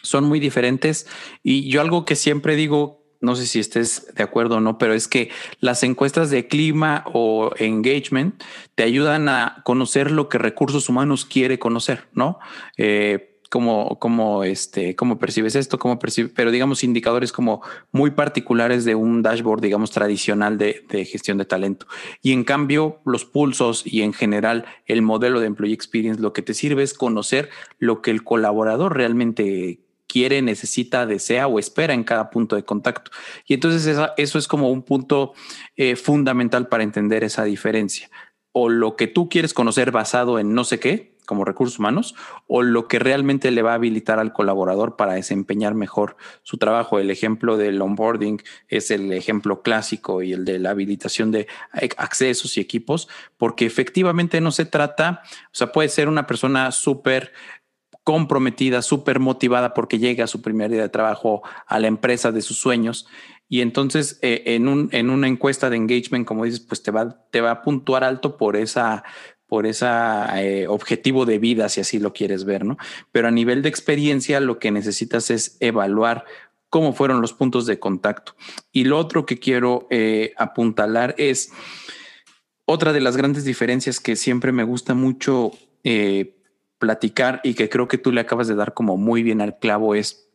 son 0.03 0.25
muy 0.25 0.41
diferentes 0.41 1.07
y 1.43 1.69
yo 1.69 1.81
algo 1.81 2.05
que 2.05 2.17
siempre 2.17 2.57
digo 2.57 3.03
no 3.21 3.37
sé 3.37 3.47
si 3.47 3.59
estés 3.59 4.15
de 4.15 4.23
acuerdo 4.23 4.57
o 4.57 4.61
no, 4.61 4.77
pero 4.77 4.93
es 4.93 5.09
que 5.09 5.31
las 5.59 5.83
encuestas 5.83 6.29
de 6.29 6.47
clima 6.47 7.05
o 7.07 7.53
engagement 7.57 8.43
te 8.75 8.83
ayudan 8.83 9.31
a 9.31 9.63
conocer 9.65 10.11
lo 10.11 10.29
que 10.29 10.37
recursos 10.37 10.91
humanos 10.91 11.25
quiere 11.25 11.59
conocer, 11.59 12.07
¿no? 12.13 12.39
Eh, 12.77 13.34
cómo, 13.61 14.45
este, 14.45 14.97
percibes 15.21 15.55
esto, 15.55 15.79
cómo 15.79 15.99
percibes, 15.99 16.33
pero 16.35 16.51
digamos 16.51 16.83
indicadores 16.83 17.31
como 17.31 17.63
muy 17.93 18.11
particulares 18.11 18.85
de 18.85 18.95
un 18.95 19.23
dashboard, 19.23 19.61
digamos, 19.61 19.91
tradicional 19.93 20.59
de, 20.59 20.85
de, 20.89 21.05
gestión 21.05 21.39
de 21.39 21.45
talento. 21.45 21.87
Y 22.21 22.33
en 22.33 22.43
cambio, 22.43 23.01
los 23.05 23.25
pulsos 23.25 23.83
y 23.87 24.03
en 24.03 24.13
general 24.13 24.65
el 24.87 25.03
modelo 25.03 25.39
de 25.39 25.47
Employee 25.47 25.75
Experience, 25.75 26.21
lo 26.21 26.33
que 26.33 26.43
te 26.43 26.55
sirve 26.55 26.83
es 26.83 26.95
conocer 26.95 27.51
lo 27.79 28.03
que 28.03 28.11
el 28.11 28.25
colaborador 28.25 28.97
realmente 28.97 29.79
quiere, 30.09 30.43
necesita, 30.43 31.07
desea 31.07 31.47
o 31.47 31.59
espera 31.59 31.95
en 31.95 32.05
cada 32.05 32.31
punto 32.31 32.57
de 32.57 32.65
contacto. 32.65 33.11
Y 33.47 33.55
entonces 33.55 33.99
eso 34.17 34.39
es 34.39 34.49
como 34.49 34.71
un 34.71 34.83
punto 34.83 35.33
eh, 35.77 35.97
fundamental 35.97 36.69
para 36.69 36.83
entender 36.83 37.25
esa 37.25 37.45
diferencia. 37.45 38.11
O 38.53 38.69
lo 38.69 38.97
que 38.97 39.07
tú 39.07 39.29
quieres 39.29 39.55
conocer 39.55 39.91
basado 39.91 40.39
en 40.39 40.55
no 40.55 40.65
sé 40.65 40.79
qué, 40.79 41.14
como 41.27 41.45
recursos 41.45 41.79
humanos, 41.79 42.15
o 42.47 42.63
lo 42.63 42.89
que 42.89 42.99
realmente 42.99 43.51
le 43.51 43.63
va 43.63 43.73
a 43.73 43.75
habilitar 43.75 44.19
al 44.19 44.33
colaborador 44.33 44.97
para 44.97 45.15
desempeñar 45.15 45.75
mejor 45.75 46.17
su 46.43 46.59
trabajo. 46.59 46.99
El 46.99 47.11
ejemplo 47.11 47.57
del 47.57 47.81
onboarding 47.81 48.43
es 48.69 48.91
el 48.91 49.13
ejemplo 49.13 49.63
clásico 49.63 50.23
y 50.23 50.33
el 50.33 50.45
de 50.45 50.59
la 50.59 50.71
habilitación 50.71 51.31
de 51.31 51.47
accesos 51.97 52.57
y 52.57 52.61
equipos, 52.61 53.09
porque 53.37 53.67
efectivamente 53.67 54.41
no 54.41 54.51
se 54.51 54.65
trata, 54.65 55.23
o 55.47 55.55
sea, 55.55 55.73
puede 55.73 55.89
ser 55.89 56.09
una 56.09 56.27
persona 56.27 56.71
súper 56.73 57.33
comprometida, 58.05 58.83
súper 58.83 59.19
motivada 59.19 59.73
porque 59.73 59.99
llega 59.99 60.25
a 60.25 60.29
su 60.29 60.43
primer 60.43 60.71
día 60.71 60.83
de 60.83 60.89
trabajo 60.91 61.43
a 61.67 61.79
la 61.81 61.89
empresa 61.89 62.31
de 62.33 62.43
sus 62.43 62.59
sueños. 62.59 63.07
Y 63.49 63.61
entonces 63.63 64.19
eh, 64.23 64.43
en, 64.47 64.69
un, 64.69 64.89
en 64.93 65.11
una 65.11 65.27
encuesta 65.27 65.71
de 65.71 65.77
engagement, 65.77 66.27
como 66.27 66.45
dices, 66.45 66.61
pues 66.61 66.83
te 66.83 66.91
va, 66.91 67.27
te 67.31 67.41
va 67.41 67.51
a 67.51 67.63
puntuar 67.63 68.05
alto 68.05 68.37
por 68.37 68.57
esa 68.57 69.05
por 69.55 69.67
ese 69.67 69.87
eh, 70.35 70.67
objetivo 70.67 71.27
de 71.27 71.39
vida, 71.39 71.69
si 71.69 71.81
así 71.81 72.01
lo 72.01 72.13
quieres 72.13 72.45
ver, 72.45 72.65
¿no? 72.65 72.77
Pero 73.13 73.29
a 73.29 73.31
nivel 73.31 73.63
de 73.63 73.69
experiencia, 73.69 74.41
lo 74.41 74.59
que 74.59 74.73
necesitas 74.73 75.31
es 75.31 75.57
evaluar 75.61 76.25
cómo 76.71 76.93
fueron 76.93 77.21
los 77.21 77.35
puntos 77.35 77.65
de 77.65 77.79
contacto. 77.79 78.35
Y 78.73 78.83
lo 78.83 78.99
otro 78.99 79.27
que 79.27 79.39
quiero 79.39 79.87
eh, 79.91 80.33
apuntalar 80.39 81.15
es 81.19 81.53
otra 82.65 82.93
de 82.93 83.01
las 83.01 83.17
grandes 83.17 83.45
diferencias 83.45 84.01
que 84.01 84.17
siempre 84.17 84.51
me 84.51 84.65
gusta 84.65 84.95
mucho 84.95 85.53
platicar 86.79 87.41
y 87.45 87.55
que 87.55 87.69
creo 87.69 87.87
que 87.87 87.99
tú 87.99 88.11
le 88.11 88.23
acabas 88.23 88.49
de 88.49 88.57
dar 88.57 88.75
como 88.75 88.97
muy 88.97 89.23
bien 89.23 89.41
al 89.41 89.61
clavo 89.61 89.95
es 89.95 90.29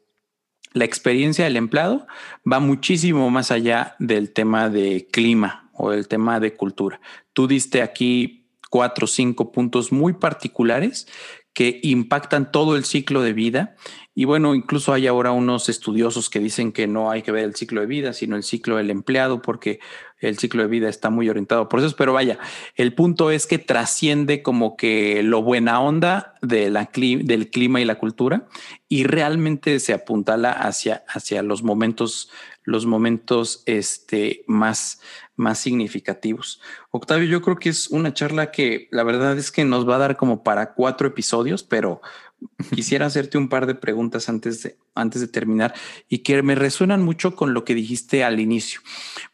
la 0.72 0.86
experiencia 0.86 1.44
del 1.44 1.58
empleado 1.58 2.08
va 2.50 2.62
muchísimo 2.62 3.30
más 3.30 3.52
allá 3.52 3.98
del 4.00 4.32
tema 4.32 4.70
de 4.70 5.10
clima 5.12 5.70
o 5.74 5.92
el 5.92 6.08
tema 6.08 6.40
de 6.40 6.54
cultura. 6.54 7.02
Tú 7.34 7.48
diste 7.48 7.82
aquí 7.82 8.39
cuatro 8.70 9.06
o 9.06 9.08
cinco 9.08 9.52
puntos 9.52 9.92
muy 9.92 10.14
particulares 10.14 11.08
que 11.54 11.80
impactan 11.84 12.52
todo 12.52 12.78
el 12.78 12.86
ciclo 12.86 13.22
de 13.22 13.34
vida. 13.34 13.76
Y 14.16 14.26
bueno, 14.26 14.56
incluso 14.56 14.94
hay 14.94 15.08
ahora 15.08 15.32
unos 15.32 15.68
estudiosos 15.68 16.30
que 16.30 16.40
dicen 16.40 16.72
que 16.72 16.88
no 16.88 17.12
hay 17.12 17.22
que 17.22 17.32
ver 17.32 17.44
el 17.44 17.56
ciclo 17.56 17.82
de 17.82 17.88
vida, 17.88 18.14
sino 18.14 18.36
el 18.36 18.44
ciclo 18.44 18.78
del 18.78 18.92
empleado, 18.92 19.42
porque 19.42 19.80
el 20.20 20.38
ciclo 20.38 20.62
de 20.62 20.68
vida 20.68 20.90
está 20.90 21.10
muy 21.10 21.30
orientado 21.30 21.62
a 21.62 21.70
procesos. 21.70 21.94
Pero 21.94 22.14
vaya, 22.14 22.38
el 22.76 22.94
punto 22.94 23.32
es 23.32 23.48
que 23.48 23.58
trasciende 23.58 24.42
como 24.42 24.78
que 24.78 25.24
lo 25.24 25.42
buena 25.42 25.80
onda 25.80 26.36
de 26.42 26.70
la, 26.70 26.90
del 26.94 27.50
clima 27.50 27.82
y 27.82 27.86
la 27.86 28.00
cultura 28.00 28.48
y 28.88 29.04
realmente 29.04 29.80
se 29.80 29.94
apuntala 29.94 30.52
hacia, 30.52 31.04
hacia 31.08 31.44
los 31.44 31.64
momentos 31.64 32.30
los 32.70 32.86
momentos 32.86 33.64
este, 33.66 34.44
más, 34.46 35.02
más 35.36 35.58
significativos. 35.60 36.62
Octavio, 36.92 37.28
yo 37.28 37.42
creo 37.42 37.58
que 37.58 37.70
es 37.70 37.88
una 37.90 38.14
charla 38.14 38.52
que 38.52 38.88
la 38.92 39.04
verdad 39.04 39.38
es 39.38 39.52
que 39.52 39.66
nos 39.66 39.90
va 39.90 39.96
a 39.96 40.00
dar 40.00 40.18
como 40.18 40.44
para 40.44 40.74
cuatro 40.74 41.08
episodios, 41.08 41.64
pero 41.64 42.02
quisiera 42.76 43.08
hacerte 43.08 43.38
un 43.38 43.50
par 43.50 43.66
de 43.66 43.76
preguntas 43.76 44.30
antes 44.30 44.64
de, 44.64 44.78
antes 44.96 45.22
de 45.22 45.28
terminar 45.28 45.74
y 46.08 46.20
que 46.20 46.42
me 46.44 46.56
resuenan 46.56 47.02
mucho 47.02 47.36
con 47.36 47.54
lo 47.54 47.66
que 47.66 47.76
dijiste 47.76 48.24
al 48.24 48.40
inicio. 48.40 48.82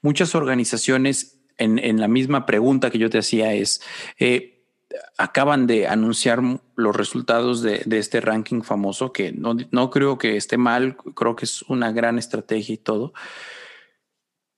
Muchas 0.01 0.33
organizaciones 0.35 0.74
en, 1.57 1.99
la 1.99 2.07
misma 2.07 2.45
pregunta 2.45 2.89
que 2.89 2.97
yo 2.97 3.09
te 3.09 3.19
hacía 3.19 3.53
es, 3.53 3.81
eh, 4.19 4.63
acaban 5.17 5.67
de 5.67 5.87
anunciar 5.87 6.41
los 6.75 6.95
resultados 6.95 7.61
de, 7.61 7.83
este 7.91 8.21
ranking 8.21 8.61
famoso, 8.61 9.11
que 9.11 9.31
no, 9.31 9.89
creo 9.89 10.17
que 10.17 10.37
esté 10.37 10.57
mal, 10.57 10.97
creo 11.15 11.35
que 11.35 11.45
es 11.45 11.61
una 11.63 11.91
gran 11.91 12.17
estrategia 12.17 12.75
y 12.75 12.77
todo, 12.77 13.13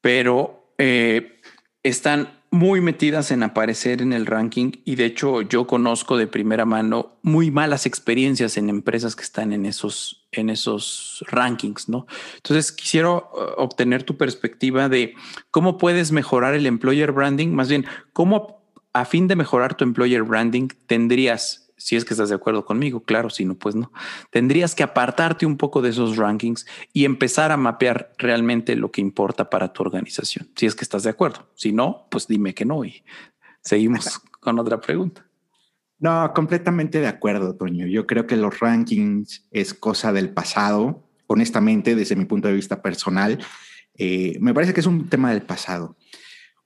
pero 0.01 0.73
eh, 0.77 1.39
están 1.83 2.36
muy 2.57 2.81
metidas 2.81 3.29
en 3.29 3.43
aparecer 3.43 4.01
en 4.01 4.13
el 4.13 4.25
ranking 4.25 4.71
y 4.83 4.95
de 4.95 5.05
hecho 5.05 5.41
yo 5.43 5.67
conozco 5.67 6.17
de 6.17 6.25
primera 6.25 6.65
mano 6.65 7.19
muy 7.21 7.51
malas 7.51 7.85
experiencias 7.85 8.57
en 8.57 8.69
empresas 8.69 9.15
que 9.15 9.23
están 9.23 9.53
en 9.53 9.65
esos 9.65 10.25
en 10.31 10.49
esos 10.49 11.23
rankings, 11.27 11.87
¿no? 11.87 12.07
Entonces 12.35 12.71
quisiera 12.71 13.11
uh, 13.11 13.23
obtener 13.57 14.03
tu 14.03 14.17
perspectiva 14.17 14.89
de 14.89 15.13
cómo 15.51 15.77
puedes 15.77 16.11
mejorar 16.11 16.55
el 16.55 16.65
employer 16.65 17.11
branding, 17.11 17.49
más 17.49 17.69
bien 17.69 17.85
cómo 18.11 18.57
a 18.91 19.05
fin 19.05 19.27
de 19.27 19.35
mejorar 19.35 19.75
tu 19.75 19.83
employer 19.83 20.23
branding, 20.23 20.69
tendrías, 20.87 21.66
si 21.87 21.95
es 21.95 22.03
que 22.03 22.13
estás 22.13 22.27
de 22.27 22.35
acuerdo 22.35 22.65
conmigo, 22.65 22.99
claro, 22.99 23.29
si 23.29 23.45
no, 23.45 23.55
pues 23.55 23.73
no, 23.73 23.93
tendrías 24.29 24.75
que 24.75 24.83
apartarte 24.83 25.45
un 25.45 25.55
poco 25.55 25.81
de 25.81 25.91
esos 25.91 26.17
rankings 26.17 26.65
y 26.91 27.05
empezar 27.05 27.53
a 27.53 27.55
mapear 27.55 28.11
realmente 28.17 28.75
lo 28.75 28.91
que 28.91 28.99
importa 28.99 29.49
para 29.49 29.71
tu 29.71 29.83
organización, 29.83 30.49
si 30.57 30.65
es 30.65 30.75
que 30.75 30.83
estás 30.83 31.03
de 31.03 31.11
acuerdo. 31.11 31.49
Si 31.55 31.71
no, 31.71 32.05
pues 32.11 32.27
dime 32.27 32.53
que 32.53 32.65
no 32.65 32.83
y 32.83 33.05
seguimos 33.61 34.19
con 34.41 34.59
otra 34.59 34.81
pregunta. 34.81 35.25
No, 35.97 36.33
completamente 36.35 36.99
de 36.99 37.07
acuerdo, 37.07 37.55
Toño. 37.55 37.87
Yo 37.87 38.05
creo 38.05 38.27
que 38.27 38.35
los 38.35 38.59
rankings 38.59 39.47
es 39.51 39.73
cosa 39.73 40.11
del 40.11 40.31
pasado. 40.31 41.07
Honestamente, 41.27 41.95
desde 41.95 42.17
mi 42.17 42.25
punto 42.25 42.49
de 42.49 42.53
vista 42.53 42.81
personal, 42.81 43.39
eh, 43.97 44.37
me 44.41 44.53
parece 44.53 44.73
que 44.73 44.81
es 44.81 44.87
un 44.87 45.07
tema 45.07 45.31
del 45.31 45.43
pasado. 45.43 45.95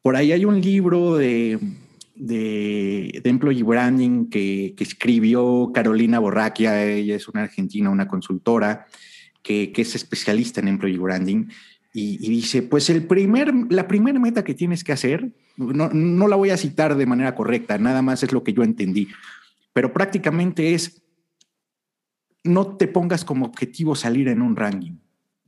Por 0.01 0.15
ahí 0.15 0.31
hay 0.31 0.45
un 0.45 0.61
libro 0.61 1.15
de 1.15 1.59
de, 2.21 3.19
de 3.23 3.29
Employee 3.31 3.63
Branding 3.63 4.29
que, 4.29 4.75
escribió 4.77 5.71
Carolina 5.73 6.19
Borraquia, 6.19 6.85
ella 6.85 7.15
es 7.15 7.27
una 7.27 7.43
argentina, 7.43 7.89
una 7.89 8.07
consultora 8.07 8.85
que, 9.41 9.73
es 9.75 9.95
especialista 9.95 10.61
en 10.61 10.67
Employee 10.67 10.99
Branding, 10.99 11.47
y, 11.93 12.17
dice, 12.17 12.61
pues 12.61 12.89
el 12.89 13.07
primer, 13.07 13.51
la 13.69 13.87
primera 13.87 14.19
meta 14.19 14.43
que 14.43 14.53
tienes 14.53 14.83
que 14.83 14.93
hacer, 14.93 15.33
no, 15.57 15.89
no 15.89 16.27
la 16.27 16.35
voy 16.35 16.51
a 16.51 16.57
citar 16.57 16.95
de 16.95 17.05
manera 17.07 17.33
correcta, 17.35 17.77
nada 17.79 18.03
más 18.03 18.21
es 18.21 18.31
lo 18.31 18.43
que 18.43 18.53
yo 18.53 18.63
entendí, 18.63 19.07
pero 19.73 19.91
prácticamente 19.91 20.75
es, 20.75 21.01
no 22.43 22.77
te 22.77 22.87
pongas 22.87 23.25
como 23.25 23.45
objetivo 23.45 23.95
salir 23.95 24.27
en 24.27 24.41
un 24.41 24.55
ranking. 24.55 24.99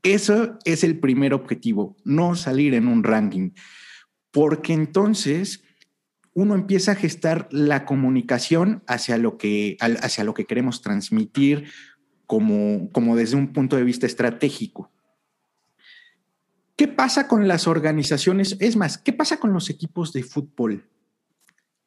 Eso 0.02 0.58
es 0.66 0.84
el 0.84 1.00
primer 1.00 1.34
objetivo, 1.34 1.96
no 2.04 2.36
salir 2.36 2.74
en 2.74 2.88
un 2.88 3.04
ranking, 3.04 3.52
porque 4.32 4.74
entonces 4.74 5.63
uno 6.34 6.56
empieza 6.56 6.94
a 6.94 6.96
gestar 6.96 7.48
la 7.52 7.86
comunicación 7.86 8.84
hacia 8.88 9.18
lo 9.18 9.38
que, 9.38 9.78
hacia 9.80 10.24
lo 10.24 10.34
que 10.34 10.46
queremos 10.46 10.82
transmitir 10.82 11.66
como, 12.26 12.90
como 12.92 13.16
desde 13.16 13.36
un 13.36 13.54
punto 13.54 13.76
de 13.76 13.84
vista 13.84 14.06
estratégico. 14.06 14.92
¿Qué 16.76 16.88
pasa 16.88 17.28
con 17.28 17.48
las 17.48 17.68
organizaciones? 17.68 18.58
Es 18.60 18.76
más, 18.76 18.98
¿qué 18.98 19.14
pasa 19.14 19.38
con 19.38 19.54
los 19.54 19.70
equipos 19.70 20.12
de 20.12 20.24
fútbol? 20.24 20.90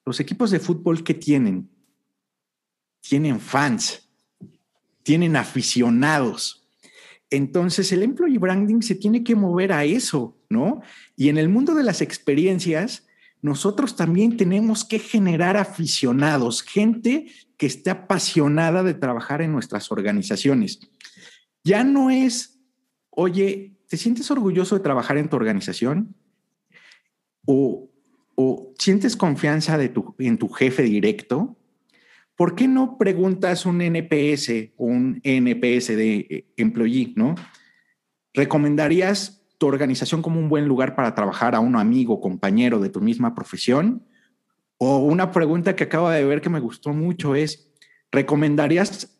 Los 0.04 0.20
equipos 0.20 0.52
de 0.52 0.60
fútbol, 0.60 1.02
¿qué 1.02 1.14
tienen? 1.14 1.68
Tienen 3.00 3.40
fans, 3.40 4.08
tienen 5.02 5.34
aficionados. 5.34 6.68
Entonces, 7.30 7.90
el 7.90 8.04
employee 8.04 8.38
branding 8.38 8.82
se 8.82 8.94
tiene 8.94 9.24
que 9.24 9.34
mover 9.34 9.72
a 9.72 9.84
eso, 9.84 10.38
¿no? 10.48 10.82
Y 11.16 11.28
en 11.28 11.38
el 11.38 11.48
mundo 11.48 11.74
de 11.74 11.82
las 11.82 12.00
experiencias, 12.00 13.05
nosotros 13.42 13.96
también 13.96 14.36
tenemos 14.36 14.84
que 14.84 14.98
generar 14.98 15.56
aficionados, 15.56 16.62
gente 16.62 17.26
que 17.56 17.66
esté 17.66 17.90
apasionada 17.90 18.82
de 18.82 18.94
trabajar 18.94 19.42
en 19.42 19.52
nuestras 19.52 19.90
organizaciones. 19.92 20.80
Ya 21.64 21.84
no 21.84 22.10
es, 22.10 22.58
oye, 23.10 23.76
¿te 23.88 23.96
sientes 23.96 24.30
orgulloso 24.30 24.76
de 24.76 24.82
trabajar 24.82 25.18
en 25.18 25.28
tu 25.28 25.36
organización? 25.36 26.14
¿O, 27.44 27.90
sientes 28.78 29.16
confianza 29.16 29.78
de 29.78 29.88
tu, 29.88 30.14
en 30.18 30.38
tu 30.38 30.48
jefe 30.48 30.82
directo? 30.82 31.56
¿Por 32.34 32.54
qué 32.54 32.68
no 32.68 32.98
preguntas 32.98 33.64
un 33.64 33.80
NPS 33.80 34.72
o 34.76 34.84
un 34.86 35.20
NPS 35.24 35.88
de 35.88 36.26
eh, 36.28 36.46
employee, 36.56 37.14
no? 37.16 37.34
¿Recomendarías 38.34 39.45
tu 39.58 39.66
organización 39.66 40.22
como 40.22 40.40
un 40.40 40.48
buen 40.48 40.66
lugar 40.66 40.94
para 40.94 41.14
trabajar 41.14 41.54
a 41.54 41.60
un 41.60 41.76
amigo, 41.76 42.20
compañero 42.20 42.80
de 42.80 42.90
tu 42.90 43.00
misma 43.00 43.34
profesión? 43.34 44.06
O 44.78 44.98
una 44.98 45.32
pregunta 45.32 45.76
que 45.76 45.84
acabo 45.84 46.10
de 46.10 46.24
ver 46.24 46.40
que 46.40 46.50
me 46.50 46.60
gustó 46.60 46.92
mucho 46.92 47.34
es, 47.34 47.70
¿recomendarías 48.10 49.18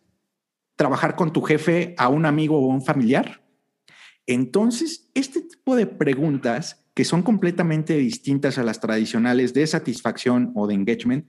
trabajar 0.77 1.17
con 1.17 1.33
tu 1.33 1.43
jefe 1.43 1.95
a 1.97 2.09
un 2.09 2.27
amigo 2.27 2.59
o 2.59 2.67
un 2.67 2.83
familiar? 2.83 3.43
Entonces, 4.27 5.11
este 5.15 5.41
tipo 5.41 5.77
de 5.77 5.87
preguntas 5.87 6.87
que 6.97 7.05
son 7.05 7.23
completamente 7.23 7.95
distintas 7.99 8.57
a 8.57 8.63
las 8.63 8.81
tradicionales 8.81 9.53
de 9.53 9.67
satisfacción 9.67 10.53
o 10.55 10.67
de 10.67 10.75
engagement, 10.75 11.29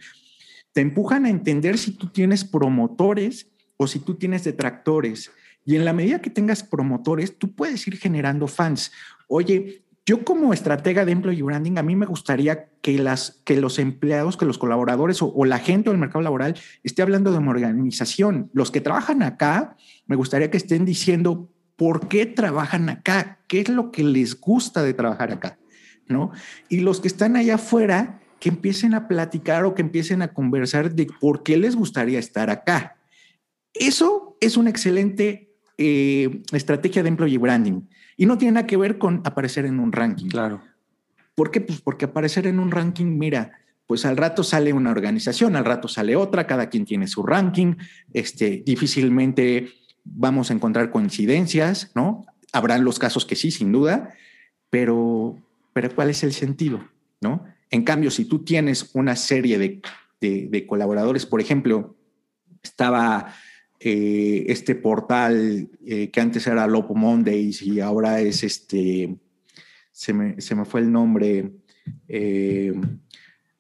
te 0.72 0.80
empujan 0.80 1.26
a 1.26 1.30
entender 1.30 1.78
si 1.78 1.91
tú 1.91 2.08
tienes 2.08 2.46
promotores 2.46 3.52
o 3.76 3.86
si 3.86 4.00
tú 4.00 4.15
tienes 4.15 4.46
detractores 4.46 5.30
y 5.67 5.75
en 5.75 5.84
la 5.84 5.91
medida 5.91 6.21
que 6.21 6.30
tengas 6.30 6.63
promotores, 6.63 7.38
tú 7.38 7.53
puedes 7.53 7.86
ir 7.89 7.97
generando 7.97 8.47
fans. 8.47 8.93
Oye, 9.27 9.84
yo 10.06 10.23
como 10.23 10.53
estratega 10.53 11.03
de 11.03 11.12
employee 11.12 11.43
branding, 11.43 11.77
a 11.77 11.84
mí 11.84 11.93
me 11.97 12.06
gustaría 12.06 12.69
que, 12.82 12.97
las, 12.97 13.41
que 13.43 13.60
los 13.60 13.77
empleados, 13.77 14.38
que 14.38 14.45
los 14.45 14.58
colaboradores 14.58 15.21
o, 15.21 15.43
la 15.43 15.60
gente 15.60 15.89
del 15.89 15.99
mercado 15.99 16.21
laboral 16.21 16.56
esté 16.84 17.01
hablando 17.01 17.34
de 17.34 17.39
una 17.39 17.51
organización. 17.51 18.49
Los 18.53 18.71
que 18.71 18.80
trabajan 18.80 19.21
acá, 19.21 19.75
me 20.06 20.15
gustaría 20.15 20.49
que 20.49 20.56
estén 20.56 20.86
diciendo 20.86 21.51
por 21.75 22.08
qué 22.08 22.25
trabajan 22.25 22.88
acá, 22.88 23.39
qué 23.49 23.60
es 23.60 23.67
lo 23.67 23.91
que 23.91 24.03
les 24.06 24.39
gusta 24.39 24.84
de 24.84 24.93
trabajar 24.93 25.34
acá, 25.34 25.60
¿no? 26.08 26.32
Y 26.69 26.80
los 26.80 27.01
que 27.01 27.10
están 27.10 27.36
allá 27.36 27.56
afuera, 27.56 28.21
que 28.39 28.47
empiecen 28.47 28.93
a 28.93 29.10
platicar 29.10 29.65
o 29.65 29.75
que 29.75 29.82
empiecen 29.82 30.21
a 30.21 30.30
conversar 30.30 30.95
de 30.95 31.08
por 31.19 31.43
qué 31.43 31.58
les 31.58 31.75
gustaría 31.75 32.19
estar 32.19 32.49
acá. 32.49 32.95
Eso 33.73 34.38
es 34.39 34.56
un 34.56 34.69
excelente 34.69 35.46
eh, 35.78 36.42
estrategia 36.54 37.04
de 37.04 37.10
employee 37.10 37.38
branding. 37.38 37.82
Y 38.16 38.26
no 38.26 38.38
tiene 38.38 38.54
nada 38.54 38.68
que 38.68 38.78
ver 38.78 38.98
con 38.98 39.22
aparecer 39.26 39.66
en 39.66 39.80
un 39.80 39.92
ranking. 39.92 40.30
Claro. 40.30 40.62
¿Por 41.36 41.52
qué? 41.52 41.62
Pues 41.62 41.82
porque 41.82 42.06
aparecer 42.06 42.48
en 42.48 42.60
un 42.60 42.72
ranking, 42.72 43.18
mira, 43.18 43.52
pues 43.86 44.06
al 44.06 44.18
rato 44.18 44.44
sale 44.44 44.74
una 44.74 44.92
organización, 44.92 45.56
al 45.56 45.66
rato 45.66 45.88
sale 45.88 46.16
otra, 46.16 46.48
cada 46.48 46.70
quien 46.70 46.84
tiene 46.86 47.08
su 47.08 47.24
ranking, 47.24 47.76
este, 48.13 48.63
difícilmente 48.66 49.70
vamos 50.04 50.50
a 50.50 50.54
encontrar 50.54 50.90
coincidencias, 50.90 51.92
¿no? 51.94 52.26
Habrán 52.54 52.84
los 52.84 52.98
casos 52.98 53.26
que 53.26 53.36
sí, 53.36 53.52
sin 53.52 53.72
duda, 53.72 54.13
pero, 54.70 55.38
pero 55.74 55.94
¿cuál 55.94 56.10
es 56.10 56.24
el 56.24 56.34
sentido? 56.34 56.88
¿No? 57.22 57.46
En 57.70 57.84
cambio, 57.84 58.12
si 58.12 58.26
tú 58.26 58.44
tienes 58.44 58.90
una 58.94 59.16
serie 59.16 59.58
de, 59.58 59.82
de 60.22 60.68
colaboradores, 60.68 61.26
por 61.26 61.42
ejemplo, 61.42 61.96
estaba 62.63 63.34
eh, 63.80 64.46
este 64.48 64.74
portal 64.74 65.70
eh, 65.86 66.10
que 66.10 66.20
antes 66.20 66.48
era 66.48 66.66
Lopo 66.66 66.96
Mondays 66.96 67.62
y 67.62 67.80
ahora 67.80 68.20
es 68.22 68.44
este, 68.44 69.16
se 69.92 70.13
me, 70.13 70.42
se 70.42 70.56
me 70.56 70.66
fue 70.66 70.80
el 70.82 70.92
nombre. 70.92 71.52
Eh, 72.08 72.74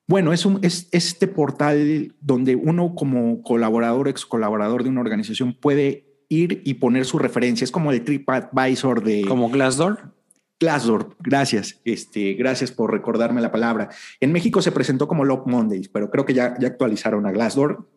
bueno, 0.07 0.33
es, 0.33 0.45
un, 0.45 0.59
es, 0.63 0.87
este 0.91 1.27
portal 1.27 2.15
donde 2.19 2.55
uno 2.55 2.95
como 2.95 3.43
colaborador, 3.43 4.07
ex 4.07 4.25
colaborador 4.25 4.83
de 4.83 4.89
una 4.89 5.01
organización 5.01 5.53
puede 5.53 6.07
ir 6.29 6.61
y 6.65 6.75
poner 6.75 7.05
su 7.05 7.19
referencia. 7.19 7.63
Es 7.63 7.71
como 7.71 7.91
el 7.91 8.03
TripAdvisor 8.03 9.03
de... 9.03 9.23
Como 9.27 9.49
Glassdoor. 9.49 10.13
Glassdoor, 10.59 11.15
gracias. 11.19 11.79
Este, 11.85 12.33
gracias 12.33 12.71
por 12.71 12.91
recordarme 12.91 13.41
la 13.41 13.51
palabra. 13.51 13.89
En 14.19 14.31
México 14.31 14.63
se 14.63 14.71
presentó 14.71 15.07
como 15.07 15.25
Lop 15.25 15.45
Mondays, 15.45 15.89
pero 15.89 16.09
creo 16.09 16.25
que 16.25 16.33
ya, 16.33 16.57
ya 16.59 16.69
actualizaron 16.69 17.27
a 17.27 17.31
Glassdoor 17.31 17.87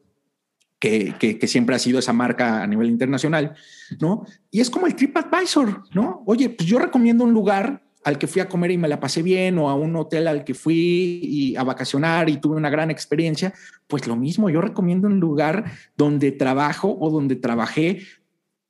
que, 0.80 1.38
siempre 1.46 1.76
ha 1.76 1.78
sido 1.78 1.98
esa 1.98 2.12
marca 2.12 2.62
a 2.62 2.66
nivel 2.66 2.88
internacional, 2.88 3.54
¿no? 4.00 4.24
Y 4.50 4.60
es 4.60 4.70
como 4.70 4.86
el 4.86 4.96
TripAdvisor, 4.96 5.84
¿no? 5.94 6.22
Oye, 6.26 6.48
pues 6.48 6.68
yo 6.68 6.78
recomiendo 6.78 7.22
un 7.22 7.32
lugar 7.32 7.82
al 8.02 8.16
que 8.16 8.26
fui 8.26 8.40
a 8.40 8.48
comer 8.48 8.70
y 8.70 8.78
me 8.78 8.88
la 8.88 8.98
pasé 8.98 9.22
bien, 9.22 9.58
o 9.58 9.68
a 9.68 9.74
un 9.74 9.94
hotel 9.94 10.26
al 10.26 10.42
que 10.42 10.54
fui 10.54 11.54
a 11.58 11.64
vacacionar 11.64 12.30
y 12.30 12.38
tuve 12.38 12.56
una 12.56 12.70
gran 12.70 12.90
experiencia, 12.90 13.52
pues 13.86 14.06
lo 14.06 14.16
mismo, 14.16 14.48
yo 14.48 14.62
recomiendo 14.62 15.06
un 15.06 15.20
lugar 15.20 15.70
donde 15.98 16.32
trabajo 16.32 16.96
o 16.98 17.10
donde 17.10 17.36
trabajé 17.36 18.00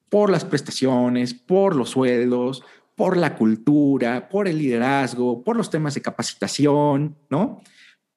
por 0.09 0.31
las 0.31 0.45
prestaciones, 0.45 1.33
por 1.33 1.77
los 1.77 1.91
sueldos, 1.91 2.65
por 2.97 3.17
la 3.17 3.37
cultura, 3.37 4.29
por 4.29 4.49
el 4.49 4.59
liderazgo, 4.59 5.45
por 5.45 5.57
los 5.57 5.71
temas 5.71 5.95
de 5.95 6.03
capacitación, 6.03 7.17
¿no? 7.31 7.63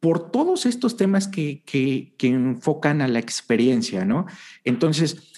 Por 0.04 0.32
todos 0.32 0.66
estos 0.66 0.98
temas 0.98 1.30
que, 1.30 1.64
que, 1.64 2.14
que 2.18 2.28
enfocan 2.28 3.02
a 3.02 3.08
la 3.08 3.20
experiencia, 3.20 4.04
¿no? 4.04 4.26
Entonces, 4.66 5.32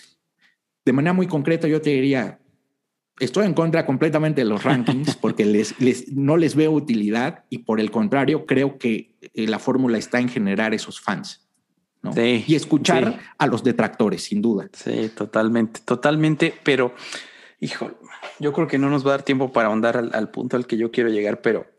de 0.84 0.92
manera 0.92 1.14
muy 1.14 1.28
concreta, 1.28 1.68
yo 1.68 1.82
te 1.82 1.92
diría, 1.92 2.40
estoy 3.20 3.46
en 3.46 3.54
contra 3.54 3.86
completamente 3.86 4.42
de 4.42 4.50
los 4.50 4.64
rankings 4.64 5.16
porque 5.22 5.46
les, 5.46 5.80
les, 5.80 6.12
no 6.14 6.36
les 6.36 6.56
veo 6.56 6.72
utilidad 6.72 7.46
y 7.52 7.60
por 7.60 7.80
el 7.80 7.92
contrario, 7.92 8.48
creo 8.48 8.80
que 8.80 9.16
eh, 9.22 9.48
la 9.48 9.60
fórmula 9.60 10.00
está 10.00 10.20
en 10.20 10.30
generar 10.30 10.74
esos 10.74 11.00
fans. 11.00 11.48
¿no? 12.02 12.12
Sí, 12.14 12.44
y 12.48 12.56
escuchar 12.56 13.14
sí. 13.14 13.28
a 13.38 13.46
los 13.46 13.64
detractores, 13.64 14.24
sin 14.24 14.42
duda. 14.42 14.68
Sí, 14.74 15.12
totalmente, 15.16 15.82
totalmente, 15.86 16.56
pero 16.64 16.96
hijo, 17.60 17.92
yo 18.40 18.52
creo 18.52 18.66
que 18.66 18.80
no 18.80 18.90
nos 18.90 19.06
va 19.06 19.10
a 19.10 19.18
dar 19.18 19.24
tiempo 19.24 19.54
para 19.54 19.68
ahondar 19.68 19.96
al, 19.96 20.10
al 20.12 20.32
punto 20.32 20.58
al 20.58 20.66
que 20.66 20.78
yo 20.78 20.90
quiero 20.90 21.12
llegar, 21.12 21.44
pero 21.44 21.75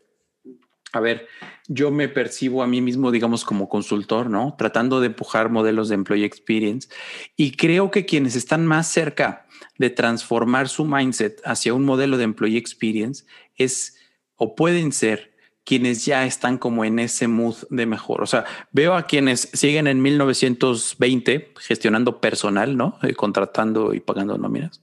a 0.97 0.99
ver, 0.99 1.27
yo 1.67 1.91
me 1.91 2.09
percibo 2.09 2.63
a 2.63 2.67
mí 2.67 2.81
mismo, 2.81 3.11
digamos, 3.11 3.45
como 3.45 3.69
consultor, 3.69 4.29
¿no? 4.29 4.55
Tratando 4.57 4.99
de 4.99 5.07
empujar 5.07 5.49
modelos 5.49 5.89
de 5.89 5.95
employee 5.95 6.25
experience 6.25 6.89
y 7.35 7.51
creo 7.51 7.91
que 7.91 8.05
quienes 8.05 8.35
están 8.35 8.65
más 8.65 8.87
cerca 8.87 9.45
de 9.77 9.89
transformar 9.89 10.69
su 10.69 10.85
mindset 10.85 11.41
hacia 11.45 11.73
un 11.73 11.85
modelo 11.85 12.17
de 12.17 12.23
employee 12.23 12.57
experience 12.57 13.25
es 13.55 13.97
o 14.35 14.55
pueden 14.55 14.91
ser 14.91 15.35
quienes 15.63 16.05
ya 16.05 16.25
están 16.25 16.57
como 16.57 16.85
en 16.85 16.97
ese 16.97 17.27
mood 17.27 17.55
de 17.69 17.85
mejor. 17.85 18.23
O 18.23 18.25
sea, 18.25 18.45
veo 18.71 18.95
a 18.95 19.05
quienes 19.05 19.49
siguen 19.51 19.87
en 19.87 20.01
1920 20.01 21.53
gestionando 21.59 22.21
personal, 22.21 22.77
¿no? 22.77 22.97
Eh, 23.03 23.13
contratando 23.13 23.93
y 23.93 23.99
pagando 23.99 24.37
nóminas. 24.37 24.81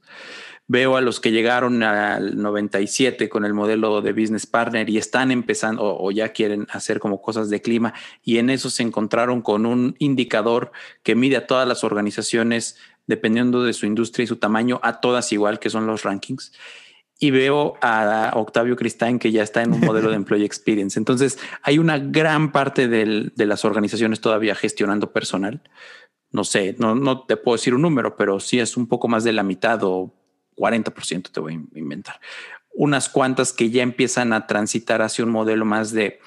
Veo 0.67 0.97
a 0.97 1.01
los 1.01 1.19
que 1.19 1.31
llegaron 1.31 1.83
al 1.83 2.41
97 2.41 3.29
con 3.29 3.45
el 3.45 3.53
modelo 3.53 4.01
de 4.01 4.13
business 4.13 4.47
partner 4.47 4.89
y 4.89 4.97
están 4.97 5.29
empezando 5.29 5.83
o, 5.83 6.07
o, 6.07 6.11
ya 6.11 6.29
quieren 6.29 6.65
hacer 6.71 6.99
como 6.99 7.21
cosas 7.21 7.51
de 7.51 7.61
clima 7.61 7.93
y 8.23 8.39
en 8.39 8.49
eso 8.49 8.71
se 8.71 8.81
encontraron 8.81 9.43
con 9.43 9.67
un 9.67 9.95
indicador 9.99 10.71
que 11.03 11.13
mide 11.13 11.37
a 11.37 11.45
todas 11.45 11.67
las 11.67 11.83
organizaciones 11.83 12.77
dependiendo 13.07 13.63
de 13.63 13.73
su 13.73 13.85
industria 13.85 14.23
y 14.23 14.27
su 14.27 14.37
tamaño, 14.37 14.79
a 14.83 14.99
todas 14.99 15.31
igual, 15.31 15.59
que 15.59 15.69
son 15.69 15.87
los 15.87 16.03
rankings. 16.03 16.51
Y 17.17 17.31
veo 17.31 17.75
a 17.81 18.31
Octavio 18.35 18.75
Cristain 18.75 19.19
que 19.19 19.31
ya 19.31 19.43
está 19.43 19.63
en 19.63 19.73
un 19.73 19.79
modelo 19.81 20.09
de 20.09 20.15
employee 20.17 20.45
experience. 20.45 20.99
Entonces, 20.99 21.39
hay 21.61 21.77
una 21.77 21.97
gran 21.97 22.51
parte 22.51 22.87
del, 22.87 23.31
de 23.35 23.45
las 23.45 23.63
organizaciones 23.63 24.19
todavía 24.19 24.55
gestionando 24.55 25.13
personal. 25.13 25.61
No 26.31 26.43
sé, 26.43 26.75
no, 26.77 26.95
no 26.95 27.21
te 27.21 27.37
puedo 27.37 27.55
decir 27.55 27.73
un 27.73 27.83
número, 27.83 28.17
pero 28.17 28.39
sí 28.39 28.59
es 28.59 28.75
un 28.75 28.87
poco 28.87 29.07
más 29.07 29.23
de 29.23 29.31
la 29.31 29.43
mitad 29.43 29.81
o 29.83 30.13
40% 30.55 31.31
te 31.31 31.39
voy 31.39 31.53
a 31.53 31.79
inventar. 31.79 32.19
Unas 32.73 33.09
cuantas 33.09 33.53
que 33.53 33.69
ya 33.69 33.83
empiezan 33.83 34.33
a 34.33 34.47
transitar 34.47 35.01
hacia 35.01 35.23
un 35.23 35.31
modelo 35.31 35.65
más 35.65 35.91
de, 35.91 36.19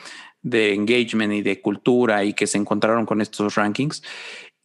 de 0.43 0.75
engagement 0.75 1.33
y 1.33 1.43
de 1.43 1.61
cultura 1.61 2.25
y 2.25 2.33
que 2.33 2.47
se 2.47 2.59
encontraron 2.59 3.07
con 3.07 3.21
estos 3.21 3.55
rankings. 3.55 4.03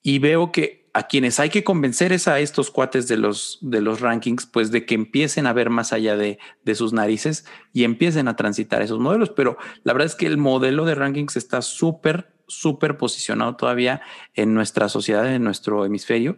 Y 0.02 0.20
veo 0.20 0.52
que 0.52 0.84
a 0.94 1.08
quienes 1.08 1.40
hay 1.40 1.50
que 1.50 1.64
convencer 1.64 2.14
es 2.14 2.28
a 2.28 2.40
estos 2.40 2.70
cuates 2.70 3.08
de 3.08 3.18
los, 3.18 3.58
de 3.62 3.82
los 3.82 4.00
rankings, 4.00 4.46
pues 4.46 4.70
de 4.70 4.86
que 4.86 4.94
empiecen 4.94 5.48
a 5.48 5.54
ver 5.54 5.72
más 5.72 5.92
allá 5.92 6.16
de, 6.16 6.38
de, 6.64 6.76
sus 6.76 6.94
narices 6.94 7.46
y 7.74 7.84
empiecen 7.84 8.28
a 8.28 8.36
transitar 8.36 8.84
esos 8.84 9.00
modelos. 9.00 9.32
Pero 9.32 9.58
la 9.84 9.94
verdad 9.94 10.06
es 10.06 10.16
que 10.16 10.28
el 10.28 10.38
modelo 10.38 10.86
de 10.86 10.94
rankings 10.94 11.36
está 11.36 11.64
súper, 11.64 12.36
súper 12.48 12.98
posicionado 12.98 13.56
todavía 13.56 14.02
en 14.36 14.54
nuestra 14.54 14.88
sociedad, 14.88 15.34
en 15.34 15.44
nuestro 15.44 15.84
hemisferio. 15.84 16.38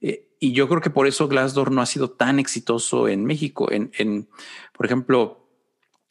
Eh, 0.00 0.27
y 0.40 0.52
yo 0.52 0.68
creo 0.68 0.80
que 0.80 0.90
por 0.90 1.06
eso 1.06 1.28
Glassdoor 1.28 1.72
no 1.72 1.82
ha 1.82 1.86
sido 1.86 2.10
tan 2.10 2.38
exitoso 2.38 3.08
en 3.08 3.24
México. 3.24 3.70
En, 3.70 3.90
en, 3.98 4.28
por 4.72 4.86
ejemplo, 4.86 5.48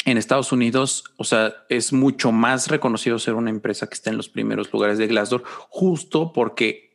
en 0.06 0.18
Estados 0.18 0.52
Unidos, 0.52 1.04
o 1.18 1.24
sea, 1.24 1.54
es 1.70 1.94
mucho 1.94 2.32
más 2.32 2.68
reconocido 2.68 3.20
ser 3.20 3.34
una 3.34 3.50
empresa 3.50 3.88
que 3.88 3.96
está 3.96 4.10
en 4.10 4.18
los 4.18 4.30
primeros 4.30 4.72
lugares 4.72 4.98
de 4.98 5.08
Glassdoor, 5.08 5.44
justo 5.70 6.32
porque 6.34 6.88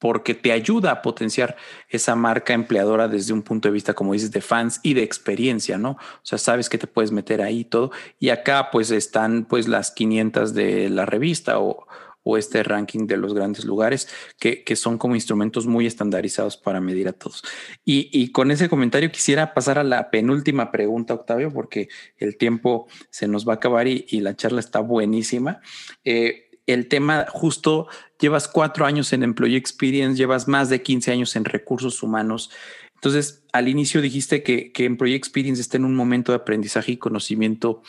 porque 0.00 0.34
te 0.34 0.52
ayuda 0.52 0.90
a 0.90 1.00
potenciar 1.00 1.56
esa 1.88 2.14
marca 2.14 2.52
empleadora 2.52 3.08
desde 3.08 3.32
un 3.32 3.40
punto 3.40 3.68
de 3.68 3.72
vista, 3.72 3.94
como 3.94 4.12
dices, 4.12 4.30
de 4.32 4.42
fans 4.42 4.78
y 4.82 4.92
de 4.92 5.02
experiencia, 5.02 5.78
¿no? 5.78 5.92
O 5.92 6.20
sea, 6.24 6.36
sabes 6.36 6.68
que 6.68 6.76
te 6.76 6.86
puedes 6.86 7.10
meter 7.10 7.40
ahí 7.40 7.60
y 7.60 7.64
todo. 7.64 7.90
Y 8.18 8.28
acá 8.28 8.68
pues 8.70 8.90
están 8.90 9.46
pues 9.46 9.66
las 9.66 9.92
500 9.92 10.52
de 10.52 10.90
la 10.90 11.06
revista 11.06 11.58
o, 11.58 11.86
o 12.24 12.36
este 12.36 12.62
ranking 12.62 13.06
de 13.06 13.16
los 13.16 13.34
grandes 13.34 13.64
lugares 13.64 14.08
que, 14.40 14.64
que, 14.64 14.74
son 14.74 14.98
como 14.98 15.14
instrumentos 15.14 15.66
muy 15.66 15.86
estandarizados 15.86 16.56
para 16.56 16.80
medir 16.80 17.06
a 17.06 17.12
todos. 17.12 17.44
Y, 17.84 18.08
y, 18.12 18.32
con 18.32 18.50
ese 18.50 18.68
comentario 18.68 19.12
quisiera 19.12 19.54
pasar 19.54 19.78
a 19.78 19.84
la 19.84 20.10
penúltima 20.10 20.72
pregunta, 20.72 21.14
Octavio, 21.14 21.52
porque 21.52 21.88
el 22.16 22.36
tiempo 22.36 22.88
se 23.10 23.28
nos 23.28 23.46
va 23.46 23.52
a 23.52 23.56
acabar 23.56 23.86
y, 23.86 24.06
y 24.08 24.20
la 24.20 24.34
charla 24.34 24.60
está 24.60 24.80
buenísima. 24.80 25.60
Eh, 26.04 26.48
el 26.66 26.88
tema 26.88 27.26
justo, 27.28 27.88
llevas 28.18 28.48
cuatro 28.48 28.86
años 28.86 29.12
en 29.12 29.22
Employee 29.22 29.58
Experience, 29.58 30.16
llevas 30.16 30.48
más 30.48 30.70
de 30.70 30.82
15 30.82 31.12
años 31.12 31.36
en 31.36 31.44
recursos 31.44 32.02
humanos. 32.02 32.50
Entonces, 32.94 33.44
al 33.52 33.68
inicio 33.68 34.00
dijiste 34.00 34.42
que, 34.42 34.72
que 34.72 34.86
Employee 34.86 35.16
Experience 35.16 35.60
está 35.60 35.76
en 35.76 35.84
un 35.84 35.94
momento 35.94 36.32
de 36.32 36.36
aprendizaje 36.36 36.92
y 36.92 36.96
conocimiento. 36.96 37.82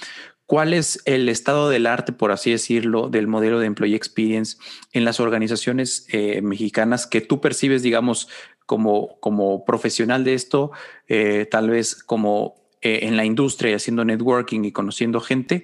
¿Cuál 0.46 0.74
es 0.74 1.02
el 1.06 1.28
estado 1.28 1.70
del 1.70 1.88
arte, 1.88 2.14
por 2.14 2.32
así 2.32 2.52
decirlo, 2.52 3.10
del 3.10 3.28
modelo 3.28 3.60
de 3.60 3.66
Employee 3.66 3.96
Experience 3.96 4.58
en 4.92 5.04
las 5.04 5.20
organizaciones 5.20 6.06
eh, 6.12 6.42
mexicanas 6.44 7.08
que 7.08 7.22
tú 7.22 7.42
percibes, 7.42 7.82
digamos, 7.82 8.30
como, 8.68 9.20
como 9.20 9.66
profesional 9.66 10.24
de 10.24 10.36
esto, 10.36 10.72
eh, 11.08 11.48
tal 11.50 11.72
vez 11.72 11.96
como 11.96 12.56
eh, 12.82 13.00
en 13.04 13.18
la 13.18 13.26
industria, 13.26 13.76
haciendo 13.76 14.06
networking 14.06 14.66
y 14.66 14.72
conociendo 14.72 15.20
gente? 15.20 15.64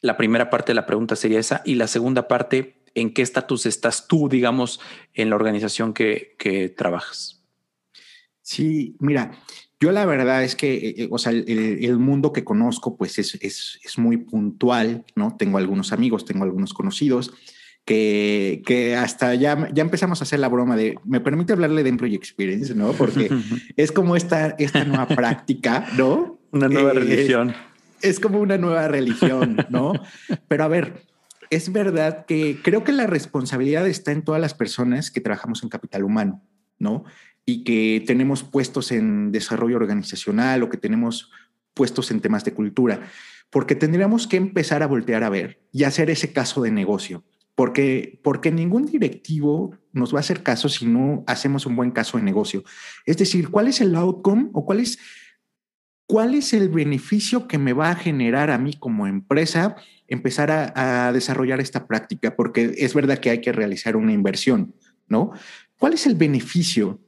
La 0.00 0.16
primera 0.16 0.48
parte 0.48 0.70
de 0.70 0.76
la 0.76 0.86
pregunta 0.86 1.16
sería 1.16 1.40
esa. 1.40 1.62
Y 1.64 1.74
la 1.74 1.88
segunda 1.88 2.28
parte, 2.28 2.84
¿en 2.94 3.12
qué 3.12 3.22
estatus 3.22 3.66
estás 3.66 4.06
tú, 4.06 4.28
digamos, 4.28 4.80
en 5.12 5.30
la 5.30 5.36
organización 5.36 5.92
que 5.92 6.72
trabajas? 6.76 7.42
Sí, 8.42 8.96
mira, 9.00 9.32
yo 9.80 9.92
la 9.92 10.04
verdad 10.06 10.44
es 10.44 10.56
que, 10.56 10.94
eh, 10.96 11.08
o 11.10 11.18
sea, 11.18 11.32
el, 11.32 11.48
el, 11.48 11.98
mundo 11.98 12.32
que 12.32 12.44
conozco, 12.44 12.96
pues 12.96 13.18
es, 13.18 13.36
es, 13.40 13.78
es, 13.82 13.98
muy 13.98 14.16
puntual, 14.16 15.04
¿no? 15.14 15.36
Tengo 15.36 15.58
algunos 15.58 15.92
amigos, 15.92 16.24
tengo 16.24 16.44
algunos 16.44 16.74
conocidos, 16.74 17.32
que, 17.84 18.62
que 18.66 18.96
hasta 18.96 19.34
ya, 19.34 19.68
ya 19.72 19.82
empezamos 19.82 20.20
a 20.20 20.24
hacer 20.24 20.40
la 20.40 20.48
broma 20.48 20.76
de, 20.76 20.96
me 21.04 21.20
permite 21.20 21.52
hablarle 21.52 21.82
de 21.82 21.88
Employee 21.88 22.16
Experience, 22.16 22.74
¿no? 22.74 22.92
Porque 22.92 23.30
es 23.76 23.92
como 23.92 24.16
esta, 24.16 24.48
esta 24.58 24.84
nueva 24.84 25.06
práctica, 25.16 25.86
¿no? 25.96 26.38
Una 26.50 26.68
nueva 26.68 26.90
eh, 26.90 26.94
religión 26.94 27.54
es 28.02 28.20
como 28.20 28.40
una 28.40 28.58
nueva 28.58 28.88
religión, 28.88 29.66
¿no? 29.70 29.92
Pero 30.48 30.64
a 30.64 30.68
ver, 30.68 31.02
es 31.50 31.72
verdad 31.72 32.26
que 32.26 32.60
creo 32.62 32.84
que 32.84 32.92
la 32.92 33.06
responsabilidad 33.06 33.86
está 33.86 34.12
en 34.12 34.22
todas 34.22 34.40
las 34.40 34.54
personas 34.54 35.10
que 35.10 35.20
trabajamos 35.20 35.62
en 35.62 35.68
capital 35.68 36.04
humano, 36.04 36.42
¿no? 36.78 37.04
Y 37.48 37.64
que 37.64 38.04
tenemos 38.06 38.44
puestos 38.44 38.92
en 38.92 39.32
desarrollo 39.32 39.76
organizacional 39.76 40.62
o 40.62 40.68
que 40.68 40.76
tenemos 40.76 41.30
puestos 41.72 42.10
en 42.10 42.20
temas 42.20 42.44
de 42.44 42.52
cultura, 42.52 43.08
porque 43.48 43.74
tendríamos 43.74 44.26
que 44.26 44.36
empezar 44.36 44.82
a 44.82 44.86
voltear 44.86 45.24
a 45.24 45.30
ver 45.30 45.58
y 45.72 45.84
hacer 45.84 46.10
ese 46.10 46.34
caso 46.34 46.60
de 46.60 46.70
negocio, 46.70 47.24
porque, 47.54 48.20
porque 48.22 48.50
ningún 48.50 48.84
directivo 48.84 49.74
nos 49.92 50.12
va 50.12 50.18
a 50.18 50.20
hacer 50.20 50.42
caso 50.42 50.68
si 50.68 50.84
no 50.84 51.24
hacemos 51.26 51.64
un 51.64 51.74
buen 51.74 51.90
caso 51.90 52.18
de 52.18 52.24
negocio. 52.24 52.64
Es 53.06 53.16
decir, 53.16 53.48
¿cuál 53.48 53.68
es 53.68 53.80
el 53.80 53.94
outcome 53.94 54.50
o 54.52 54.66
cuál 54.66 54.80
es 54.80 54.98
¿cuál 56.06 56.34
es 56.34 56.52
el 56.52 56.68
beneficio 56.70 57.46
que 57.46 57.58
me 57.58 57.74
va 57.74 57.90
a 57.90 57.94
generar 57.94 58.50
a 58.50 58.58
mí 58.58 58.74
como 58.74 59.06
empresa 59.06 59.76
empezar 60.06 60.50
a, 60.50 61.06
a, 61.06 61.12
desarrollar 61.12 61.60
esta 61.60 61.86
práctica? 61.86 62.34
Porque 62.34 62.74
es 62.78 62.92
verdad 62.94 63.18
que 63.18 63.30
hay 63.30 63.40
que 63.40 63.52
realizar 63.52 63.94
una 63.94 64.12
inversión, 64.12 64.74
¿no? 65.06 65.32
¿Cuál 65.78 65.92
es 65.92 66.06
el 66.06 66.14
beneficio? 66.14 67.00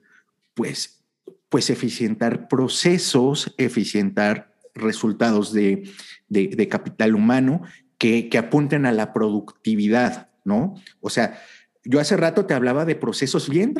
Pues, 0.54 1.04
pues 1.48 1.70
eficientar 1.70 2.48
procesos, 2.48 3.54
eficientar 3.58 4.54
resultados 4.74 5.52
de, 5.52 5.90
de, 6.28 6.68
capital 6.68 7.14
humano 7.14 7.62
que, 7.98 8.28
que 8.28 8.38
apunten 8.38 8.86
a 8.86 8.92
la 8.92 9.12
productividad, 9.12 10.30
¿no? 10.44 10.74
O 11.00 11.10
sea, 11.10 11.40
yo 11.84 11.98
hace 11.98 12.16
rato 12.16 12.44
te 12.44 12.54
hablaba 12.54 12.84
de 12.84 12.94
procesos 12.94 13.48
bien 13.48 13.74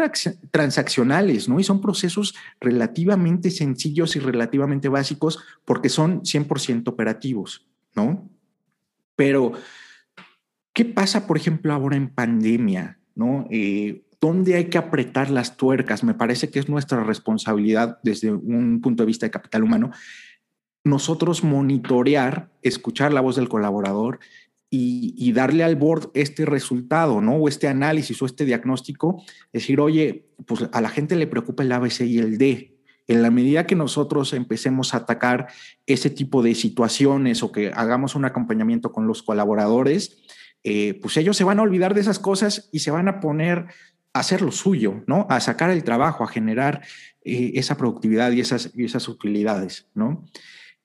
transaccionales, 0.51 1.49
¿no? 1.49 1.61
Y 1.61 1.65
son 1.65 1.81
procesos 1.81 2.35
relativamente 2.61 3.51
sencillos 3.51 4.17
y 4.17 4.21
relativamente 4.21 4.89
básicos 4.89 5.39
porque 5.65 5.89
son 5.89 6.23
100% 6.23 6.89
operativos, 6.89 7.67
¿no? 7.95 8.29
Pero, 9.17 9.53
¿qué 10.73 10.87
pasa, 10.87 11.27
por 11.27 11.37
ejemplo, 11.37 11.75
ahora 11.75 11.97
en 11.97 12.09
pandemia, 12.09 12.99
¿no? 13.15 13.47
Eh, 13.51 14.03
¿Dónde 14.21 14.55
hay 14.55 14.67
que 14.67 14.79
apretar 14.79 15.31
las 15.31 15.57
tuercas? 15.57 16.05
Me 16.05 16.15
parece 16.15 16.51
que 16.51 16.59
es 16.59 16.69
nuestra 16.69 17.03
responsabilidad 17.03 17.99
desde 18.03 18.31
un 18.33 18.81
punto 18.81 19.03
de 19.03 19.07
vista 19.07 19.27
de 19.27 19.31
capital 19.31 19.65
humano 19.65 19.93
nosotros 20.85 21.45
monitorear, 21.45 22.51
escuchar 22.63 23.13
la 23.13 23.21
voz 23.21 23.37
del 23.37 23.49
colaborador 23.49 24.21
y, 24.73 25.33
darle 25.33 25.65
al 25.65 25.75
board 25.75 26.11
este 26.15 26.47
resultado, 26.47 27.21
¿no? 27.21 27.35
O 27.37 27.49
este 27.49 27.67
análisis 27.67 28.23
o 28.23 28.27
este 28.27 28.45
diagnóstico, 28.45 29.23
decir, 29.53 29.81
oye, 29.81 30.27
pues 30.47 30.69
a 30.73 30.81
la 30.81 30.89
gente 30.89 31.17
le 31.17 31.27
preocupa 31.27 31.65
el 31.65 31.73
ABC 31.73 32.03
y 32.03 32.19
el 32.19 32.39
D. 32.39 32.77
En 33.09 33.23
la 33.23 33.33
medida 33.33 33.67
que 33.67 33.75
nosotros 33.75 34.33
empecemos 34.33 34.95
a 34.95 34.99
atacar 34.99 35.49
ese 35.87 36.09
tipo 36.09 36.43
de 36.43 36.55
situaciones 36.55 37.43
o 37.43 37.51
que 37.51 37.73
hagamos 37.75 38.15
un 38.15 38.25
acompañamiento 38.25 38.93
con 38.93 39.09
los 39.09 39.25
colaboradores, 39.25 40.23
eh, 40.63 40.99
pues 41.03 41.17
ellos 41.17 41.37
se 41.37 41.45
van 41.45 41.59
a 41.59 41.63
olvidar 41.63 41.95
de 41.95 42.03
esas 42.03 42.21
cosas 42.21 42.69
y 42.71 42.79
se 42.81 42.93
van 42.93 43.09
a 43.09 43.19
poner 43.19 43.67
hacer 44.13 44.43
lo 44.43 44.53
suyo, 44.53 45.03
¿no? 45.07 45.27
A 45.29 45.41
sacar 45.41 45.71
el 45.71 45.85
trabajo, 45.85 46.25
a 46.25 46.29
generar 46.29 46.83
eh, 47.25 47.53
esa 47.55 47.77
productividad 47.77 48.33
y 48.33 48.41
esas, 48.41 49.09
utilidades, 49.09 49.87
¿no? 49.95 50.25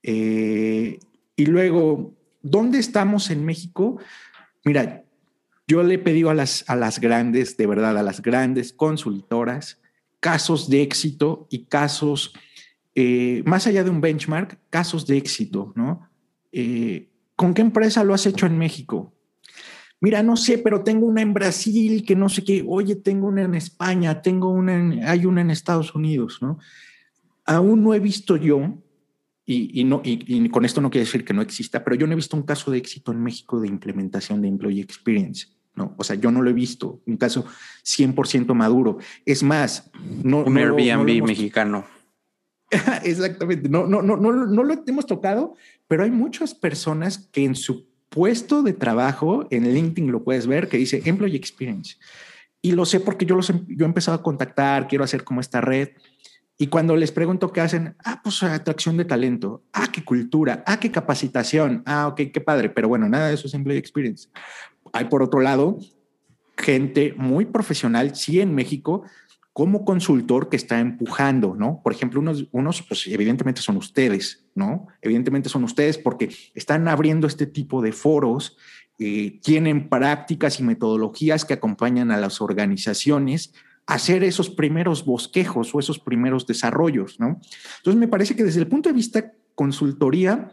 Eh, 0.03 0.99
y 1.35 1.45
luego, 1.47 2.13
¿dónde 2.41 2.79
estamos 2.79 3.29
en 3.31 3.45
México? 3.45 3.97
Mira, 4.63 5.03
yo 5.67 5.81
le 5.81 5.95
he 5.95 5.99
pedido 5.99 6.29
a 6.29 6.35
las, 6.35 6.63
a 6.67 6.75
las 6.75 6.99
grandes, 6.99 7.57
de 7.57 7.65
verdad, 7.65 7.97
a 7.97 8.03
las 8.03 8.21
grandes 8.21 8.71
consultoras, 8.71 9.81
casos 10.19 10.69
de 10.69 10.83
éxito 10.83 11.47
y 11.49 11.65
casos, 11.65 12.33
más 13.43 13.67
allá 13.67 13.83
de 13.83 13.89
un 13.89 13.99
benchmark, 13.99 14.57
casos 14.69 15.05
de 15.05 15.17
éxito, 15.17 15.73
¿no? 15.75 16.09
¿Con 17.35 17.53
qué 17.53 17.61
empresa 17.61 18.03
lo 18.03 18.13
has 18.13 18.25
hecho 18.25 18.45
en 18.45 18.57
México? 18.57 19.14
Mira, 20.01 20.23
no 20.23 20.37
sé, 20.37 20.57
pero 20.57 20.83
tengo 20.83 21.05
una 21.05 21.21
en 21.21 21.33
Brasil, 21.33 22.03
que 22.05 22.15
no 22.15 22.29
sé 22.29 22.43
qué, 22.43 22.63
oye, 22.67 22.95
tengo 22.95 23.27
una 23.27 23.43
en 23.43 23.55
España, 23.55 24.21
tengo 24.21 24.49
una 24.49 24.75
en, 24.75 25.03
hay 25.03 25.25
una 25.25 25.41
en 25.41 25.51
Estados 25.51 25.95
Unidos, 25.95 26.39
¿no? 26.41 26.59
Aún 27.45 27.83
no 27.83 27.93
he 27.93 27.99
visto 27.99 28.37
yo, 28.37 28.81
y, 29.47 29.83
no, 29.83 30.01
y, 30.03 30.49
con 30.49 30.65
esto 30.65 30.81
no 30.81 30.89
quiere 30.89 31.05
decir 31.05 31.23
que 31.23 31.33
no 31.33 31.43
exista, 31.43 31.83
pero 31.83 31.95
yo 31.95 32.07
no 32.07 32.13
he 32.13 32.15
visto 32.15 32.35
un 32.35 32.43
caso 32.43 32.71
de 32.71 32.79
éxito 32.79 33.11
en 33.11 33.21
México 33.21 33.59
de 33.59 33.67
implementación 33.67 34.41
de 34.41 34.47
Employee 34.47 34.81
Experience. 34.81 35.49
¿no? 35.75 35.93
O 35.97 36.03
sea, 36.03 36.15
yo 36.15 36.31
no 36.31 36.41
lo 36.41 36.49
he 36.49 36.53
visto, 36.53 37.03
un 37.05 37.17
caso 37.17 37.45
100% 37.83 38.53
maduro. 38.55 38.97
Es 39.23 39.43
más, 39.43 39.91
no... 40.23 40.43
Un 40.43 40.57
Airbnb 40.57 41.27
mexicano. 41.27 41.85
Exactamente, 43.03 43.69
no, 43.69 43.85
no, 43.85 44.01
no, 44.01 44.17
no, 44.17 44.33
no 44.33 44.63
lo 44.63 44.83
hemos 44.87 45.05
tocado, 45.05 45.55
pero 45.87 46.03
hay 46.03 46.11
muchas 46.11 46.55
personas 46.55 47.19
que 47.31 47.43
en 47.43 47.53
su 47.53 47.87
puesto 48.09 48.63
de 48.63 48.73
trabajo, 48.73 49.47
en 49.51 49.73
LinkedIn 49.73 50.11
lo 50.11 50.23
puedes 50.23 50.47
ver, 50.47 50.69
que 50.69 50.77
dice 50.77 51.01
Employee 51.05 51.37
Experience. 51.37 51.97
Y 52.61 52.71
lo 52.71 52.85
sé 52.85 52.99
porque 52.99 53.25
yo, 53.25 53.35
los, 53.35 53.49
em, 53.49 53.65
yo 53.67 53.85
he 53.85 53.87
empezado 53.87 54.17
a 54.17 54.23
contactar, 54.23 54.87
quiero 54.87 55.03
hacer 55.03 55.23
como 55.23 55.41
esta 55.41 55.61
red. 55.61 55.89
Y 56.57 56.67
cuando 56.67 56.95
les 56.95 57.11
pregunto 57.11 57.51
qué 57.51 57.61
hacen, 57.61 57.95
ah, 58.03 58.21
pues 58.23 58.41
atracción 58.41 58.97
de 58.97 59.05
talento, 59.05 59.63
ah, 59.73 59.87
qué 59.91 60.03
cultura, 60.03 60.63
ah, 60.65 60.79
qué 60.79 60.89
capacitación, 60.89 61.83
ah, 61.85 62.07
ok, 62.07 62.31
qué 62.33 62.41
padre, 62.41 62.69
pero 62.69 62.87
bueno, 62.87 63.09
nada 63.09 63.27
de 63.27 63.33
eso 63.33 63.47
es 63.47 63.53
Employee 63.53 63.79
Experience. 63.79 64.29
Hay 64.93 65.05
por 65.05 65.21
otro 65.21 65.41
lado 65.41 65.77
gente 66.57 67.13
muy 67.17 67.45
profesional, 67.45 68.15
sí 68.15 68.39
en 68.39 68.55
México, 68.55 69.03
como 69.51 69.85
consultor 69.85 70.49
que 70.49 70.55
está 70.55 70.79
empujando, 70.79 71.55
¿no? 71.55 71.81
Por 71.83 71.93
ejemplo, 71.93 72.19
unos, 72.19 72.47
unos, 72.51 72.81
pues 72.81 73.05
evidentemente 73.07 73.61
son 73.61 73.77
ustedes, 73.77 74.44
¿no? 74.55 74.87
Evidentemente 75.01 75.49
son 75.49 75.63
ustedes 75.63 75.97
porque 75.97 76.33
están 76.55 76.87
abriendo 76.87 77.27
este 77.27 77.45
tipo 77.45 77.81
de 77.81 77.91
foros, 77.91 78.57
eh, 78.97 79.39
tienen 79.43 79.89
prácticas 79.89 80.59
y 80.59 80.63
metodologías 80.63 81.45
que 81.45 81.53
acompañan 81.53 82.11
a 82.11 82.17
las 82.17 82.41
organizaciones 82.41 83.53
a 83.85 83.95
hacer 83.95 84.23
esos 84.23 84.49
primeros 84.49 85.05
bosquejos 85.05 85.75
o 85.75 85.79
esos 85.79 85.99
primeros 85.99 86.47
desarrollos, 86.47 87.19
¿no? 87.19 87.39
Entonces, 87.77 87.99
me 87.99 88.07
parece 88.07 88.35
que 88.35 88.43
desde 88.43 88.61
el 88.61 88.67
punto 88.67 88.89
de 88.89 88.95
vista 88.95 89.33
consultoría, 89.53 90.51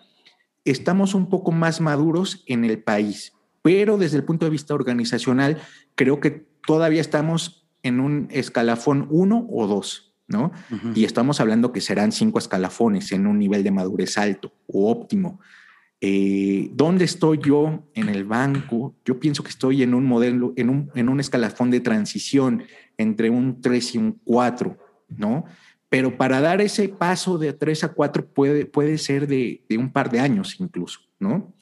estamos 0.65 1.15
un 1.15 1.29
poco 1.29 1.53
más 1.53 1.81
maduros 1.81 2.45
en 2.47 2.65
el 2.65 2.83
país, 2.83 3.33
pero 3.63 3.97
desde 3.99 4.17
el 4.17 4.25
punto 4.25 4.45
de 4.45 4.51
vista 4.51 4.75
organizacional, 4.75 5.61
creo 5.95 6.21
que 6.21 6.47
todavía 6.67 7.01
estamos 7.01 7.67
en 7.83 8.01
un 8.01 8.29
escalafón 8.31 9.07
uno 9.11 9.47
o 9.51 9.67
dos, 9.67 10.12
¿no? 10.29 10.53
Y 10.95 11.05
estamos 11.05 11.41
hablando 11.41 11.73
que 11.73 11.81
serán 11.81 12.13
cinco 12.13 12.39
escalafones 12.39 13.13
en 13.13 13.27
un 13.27 13.39
nivel 13.39 13.63
de 13.65 13.71
madurez 13.71 14.17
alto 14.19 14.53
o 14.67 14.91
óptimo. 14.91 15.41
Eh, 16.01 16.71
¿Dónde 16.73 17.05
estoy 17.05 17.39
yo 17.45 17.89
en 17.95 18.09
el 18.09 18.25
banco? 18.25 18.95
Yo 19.05 19.21
pienso 19.21 19.43
que 19.43 19.51
estoy 19.51 19.83
en 19.83 19.95
un 19.95 20.05
modelo, 20.05 20.53
en 20.57 20.69
un, 20.69 20.91
en 20.95 21.09
un 21.09 21.21
escalafón 21.21 21.71
de 21.71 21.81
transición 21.81 22.65
entre 22.99 23.31
un 23.31 23.61
3 23.61 23.95
y 23.95 23.99
un 23.99 24.21
4, 24.25 24.77
¿no? 25.09 25.45
Pero 25.89 26.17
para 26.17 26.41
dar 26.41 26.61
ese 26.61 26.89
paso 26.89 27.39
de 27.39 27.53
3 27.53 27.85
a 27.85 27.89
4 27.93 28.27
puede, 28.27 28.67
puede 28.67 28.99
ser 28.99 29.27
de, 29.27 29.65
de 29.69 29.79
un 29.79 29.93
par 29.93 30.11
de 30.11 30.21
años 30.21 30.57
incluso, 30.59 31.01
¿no? 31.21 31.55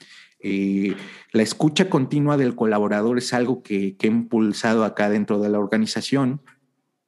Eh, 0.43 0.95
la 1.31 1.43
escucha 1.43 1.89
continua 1.89 2.35
del 2.35 2.55
colaborador 2.55 3.17
es 3.17 3.33
algo 3.33 3.61
que, 3.61 3.95
he 3.99 4.07
impulsado 4.07 4.83
acá 4.83 5.09
dentro 5.09 5.39
de 5.39 5.49
la 5.49 5.59
organización, 5.59 6.41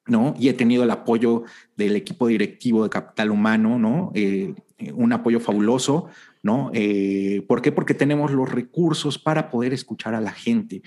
¿no? 0.06 0.34
Y 0.38 0.50
he 0.50 0.54
tenido 0.54 0.84
el 0.84 0.92
apoyo 0.92 1.44
del 1.78 1.96
equipo 1.96 2.28
directivo 2.28 2.84
de 2.84 2.90
capital 2.90 3.32
humano, 3.32 3.80
¿no? 3.80 4.12
Eh, 4.14 4.54
un 4.94 5.14
apoyo 5.14 5.40
fabuloso, 5.40 6.08
¿no? 6.42 6.72
Eh, 6.74 7.44
¿Por 7.48 7.62
qué? 7.62 7.72
Porque 7.72 7.94
tenemos 7.94 8.32
los 8.32 8.52
recursos 8.52 9.18
para 9.18 9.50
poder 9.50 9.74
escuchar 9.74 10.14
a 10.14 10.22
la 10.22 10.32
gente. 10.32 10.82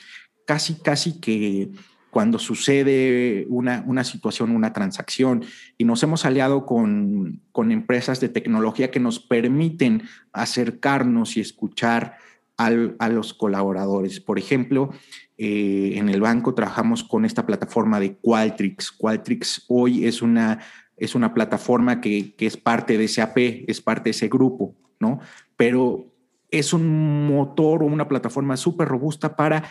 Casi, 0.45 0.75
casi 0.75 1.19
que 1.21 1.71
cuando 2.11 2.39
sucede 2.39 3.47
una, 3.49 3.85
una 3.87 4.05
situación, 4.05 4.51
una 4.51 4.73
transacción, 4.73 5.45
y 5.77 5.85
nos 5.85 6.03
hemos 6.03 6.25
aliado 6.25 6.65
con, 6.65 7.43
con 7.53 7.73
empresas 7.73 8.21
de 8.21 8.29
tecnología 8.29 8.91
que 8.91 9.01
nos 9.01 9.21
permiten 9.21 10.03
acercarnos 10.33 11.37
y 11.37 11.41
escuchar 11.41 12.17
a 12.57 13.09
los 13.09 13.35
colaboradores. 13.35 14.21
Por 14.21 14.39
ejemplo, 14.39 14.91
eh, 15.39 15.93
en 15.97 16.09
el 16.09 16.21
banco 16.21 16.55
trabajamos 16.55 17.05
con 17.05 17.25
esta 17.25 17.45
plataforma 17.45 18.01
de 18.01 18.17
Qualtrics. 18.17 18.91
Qualtrics 18.91 19.65
hoy 19.69 20.07
es 20.07 20.23
una, 20.23 20.61
es 20.97 21.15
una 21.15 21.35
plataforma 21.35 22.01
que, 22.01 22.35
es 22.39 22.57
parte 22.57 22.97
de 22.97 23.09
SAP, 23.09 23.37
es 23.69 23.81
parte 23.83 24.05
de 24.05 24.11
ese 24.11 24.29
grupo, 24.29 24.75
¿no? 24.99 25.21
Pero 25.57 26.07
es 26.51 26.73
un 26.73 27.27
motor 27.27 27.83
o 27.83 27.87
una 27.87 28.09
plataforma 28.09 28.57
súper 28.57 28.89
robusta 28.89 29.37
para 29.37 29.65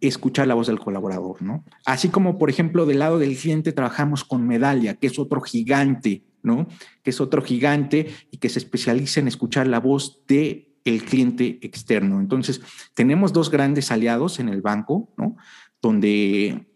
escuchar 0.00 0.48
la 0.48 0.54
voz 0.54 0.66
del 0.66 0.80
colaborador, 0.80 1.40
¿no? 1.40 1.64
Así 1.86 2.08
como, 2.08 2.36
por 2.36 2.50
ejemplo, 2.50 2.84
del 2.84 2.98
lado 2.98 3.18
del 3.18 3.36
cliente 3.36 3.72
trabajamos 3.72 4.24
con 4.24 4.46
Medalia, 4.46 4.94
que 4.94 5.06
es 5.06 5.18
otro 5.18 5.40
gigante, 5.40 6.24
¿no? 6.42 6.66
Que 7.04 7.10
es 7.10 7.20
otro 7.20 7.40
gigante 7.40 8.08
y 8.32 8.38
que 8.38 8.48
se 8.48 8.58
especializa 8.58 9.20
en 9.20 9.28
escuchar 9.28 9.68
la 9.68 9.78
voz 9.78 10.24
de 10.26 10.73
el 10.84 11.02
cliente 11.04 11.58
externo. 11.62 12.20
Entonces, 12.20 12.60
tenemos 12.94 13.32
dos 13.32 13.50
grandes 13.50 13.90
aliados 13.90 14.38
en 14.38 14.48
el 14.48 14.60
banco, 14.60 15.12
¿no? 15.16 15.36
Donde, 15.80 16.66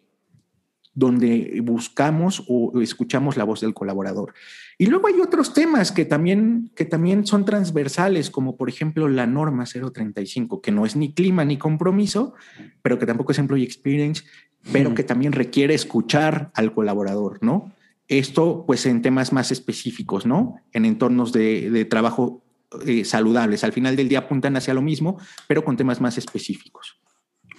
donde 0.95 1.61
buscamos 1.63 2.45
o 2.49 2.81
escuchamos 2.81 3.37
la 3.37 3.45
voz 3.45 3.61
del 3.61 3.75
colaborador. 3.75 4.35
Y 4.79 4.87
luego 4.87 5.09
hay 5.09 5.21
otros 5.21 5.53
temas 5.53 5.93
que 5.93 6.05
también, 6.05 6.71
que 6.75 6.85
también 6.85 7.27
son 7.27 7.45
transversales, 7.45 8.31
como 8.31 8.57
por 8.57 8.69
ejemplo 8.69 9.09
la 9.09 9.27
norma 9.27 9.65
035, 9.65 10.61
que 10.63 10.73
no 10.73 10.87
es 10.87 10.97
ni 10.97 11.13
clima 11.13 11.45
ni 11.45 11.59
compromiso, 11.59 12.35
pero 12.83 12.99
que 12.99 13.07
tampoco 13.07 13.33
es 13.33 13.39
employee 13.39 13.65
experience, 13.65 14.25
pero 14.73 14.95
que 14.95 15.05
también 15.05 15.33
requiere 15.33 15.75
escuchar 15.75 16.51
al 16.55 16.73
colaborador, 16.73 17.39
¿no? 17.43 17.73
Esto, 18.07 18.65
pues, 18.67 18.87
en 18.87 19.03
temas 19.03 19.35
más 19.35 19.53
específicos, 19.53 20.25
¿no? 20.25 20.57
En 20.73 20.87
entornos 20.87 21.31
de, 21.33 21.71
de 21.71 21.85
trabajo 21.85 22.43
eh, 22.87 23.05
saludables. 23.05 23.65
Al 23.65 23.73
final 23.73 23.97
del 23.97 24.09
día 24.09 24.21
apuntan 24.21 24.57
hacia 24.57 24.75
lo 24.75 24.83
mismo, 24.83 25.19
pero 25.47 25.65
con 25.65 25.77
temas 25.77 26.01
más 26.01 26.19
específicos. 26.19 27.01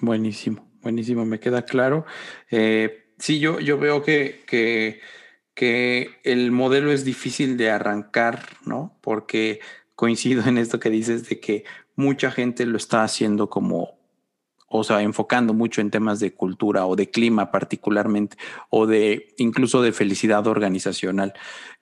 Buenísimo, 0.01 0.71
buenísimo, 0.81 1.25
me 1.25 1.39
queda 1.39 1.63
claro. 1.63 2.05
Eh, 2.51 3.13
sí, 3.17 3.39
yo, 3.39 3.59
yo 3.59 3.77
veo 3.77 4.03
que, 4.03 4.43
que, 4.47 5.01
el 6.23 6.51
modelo 6.51 6.91
es 6.93 7.03
difícil 7.03 7.57
de 7.57 7.69
arrancar, 7.69 8.45
¿no? 8.65 8.97
Porque 9.01 9.59
coincido 9.95 10.47
en 10.47 10.57
esto 10.57 10.79
que 10.79 10.89
dices 10.89 11.27
de 11.27 11.41
que 11.41 11.65
mucha 11.97 12.31
gente 12.31 12.65
lo 12.65 12.77
está 12.77 13.03
haciendo 13.03 13.49
como 13.49 13.99
o 14.69 14.83
sea, 14.83 15.01
enfocando 15.01 15.53
mucho 15.53 15.81
en 15.81 15.89
temas 15.89 16.19
de 16.19 16.33
cultura 16.33 16.85
o 16.85 16.95
de 16.95 17.09
clima 17.09 17.51
particularmente, 17.51 18.37
o 18.69 18.85
de 18.85 19.33
incluso 19.37 19.81
de 19.81 19.91
felicidad 19.91 20.45
organizacional. 20.45 21.33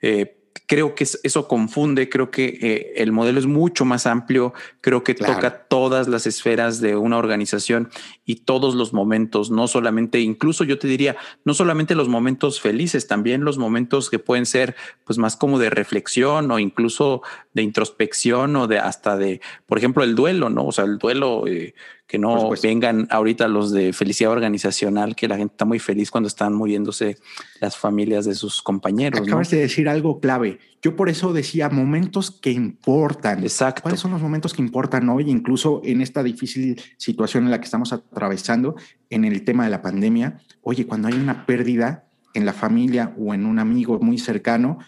Eh, 0.01 0.36
creo 0.65 0.95
que 0.95 1.03
eso 1.23 1.47
confunde, 1.47 2.09
creo 2.09 2.31
que 2.31 2.57
eh, 2.61 2.93
el 2.97 3.11
modelo 3.11 3.39
es 3.39 3.45
mucho 3.45 3.85
más 3.85 4.07
amplio, 4.07 4.53
creo 4.81 5.03
que 5.03 5.13
toca 5.13 5.67
todas 5.67 6.07
las 6.07 6.25
esferas 6.27 6.81
de 6.81 6.95
una 6.95 7.17
organización 7.17 7.89
y 8.25 8.37
todos 8.37 8.75
los 8.75 8.93
momentos, 8.93 9.51
no 9.51 9.67
solamente, 9.67 10.19
incluso 10.19 10.63
yo 10.63 10.79
te 10.79 10.87
diría, 10.87 11.15
no 11.45 11.53
solamente 11.53 11.95
los 11.95 12.09
momentos 12.09 12.59
felices, 12.61 13.07
también 13.07 13.43
los 13.43 13.57
momentos 13.57 14.09
que 14.09 14.19
pueden 14.19 14.45
ser 14.45 14.75
pues 15.05 15.17
más 15.17 15.35
como 15.35 15.59
de 15.59 15.69
reflexión 15.69 16.49
o 16.51 16.59
incluso 16.59 17.21
de 17.53 17.61
introspección 17.63 18.55
o 18.55 18.67
de 18.67 18.79
hasta 18.79 19.17
de, 19.17 19.41
por 19.65 19.77
ejemplo, 19.77 20.03
el 20.03 20.15
duelo, 20.15 20.49
¿no? 20.49 20.65
O 20.65 20.71
sea, 20.71 20.85
el 20.85 20.97
duelo... 20.97 21.45
Eh, 21.47 21.73
que 22.07 22.17
no 22.17 22.49
vengan 22.63 23.05
ahorita 23.09 23.49
los 23.49 23.71
de 23.71 23.91
felicidad 23.91 24.31
organizacional, 24.31 25.15
que 25.15 25.27
la 25.27 25.35
gente 25.35 25.53
está 25.53 25.65
muy 25.65 25.77
feliz 25.77 26.09
cuando 26.09 26.27
están 26.27 26.53
muriéndose 26.53 27.17
las 27.59 27.75
familias 27.75 28.23
de 28.25 28.33
sus 28.33 28.61
compañeros. 28.61 29.27
Acabas 29.27 29.49
de 29.49 29.57
decir 29.57 29.89
algo 29.89 30.21
clave. 30.21 30.59
Yo 30.81 30.95
por 30.95 31.09
eso 31.09 31.33
decía 31.33 31.69
momentos 31.69 32.31
que 32.31 32.51
importan. 32.51 33.43
Exacto. 33.43 33.81
¿Cuáles 33.81 33.99
son 33.99 34.11
los 34.11 34.21
momentos 34.21 34.53
que 34.53 34.61
importan 34.61 35.09
hoy, 35.09 35.29
incluso 35.29 35.81
en 35.83 36.01
esta 36.01 36.23
difícil 36.23 36.81
situación 36.95 37.43
en 37.43 37.51
la 37.51 37.59
que 37.59 37.65
estamos 37.65 37.91
atravesando 37.91 38.75
en 39.09 39.25
el 39.25 39.43
tema 39.43 39.65
de 39.65 39.71
la 39.71 39.81
pandemia? 39.81 40.39
Oye, 40.61 40.87
cuando 40.87 41.09
hay 41.09 41.15
una 41.15 41.45
pérdida 41.45 42.07
en 42.33 42.45
la 42.45 42.53
familia 42.53 43.13
o 43.17 43.33
en 43.33 43.45
un 43.45 43.59
amigo 43.59 43.99
muy 43.99 44.17
cercano, 44.17 44.79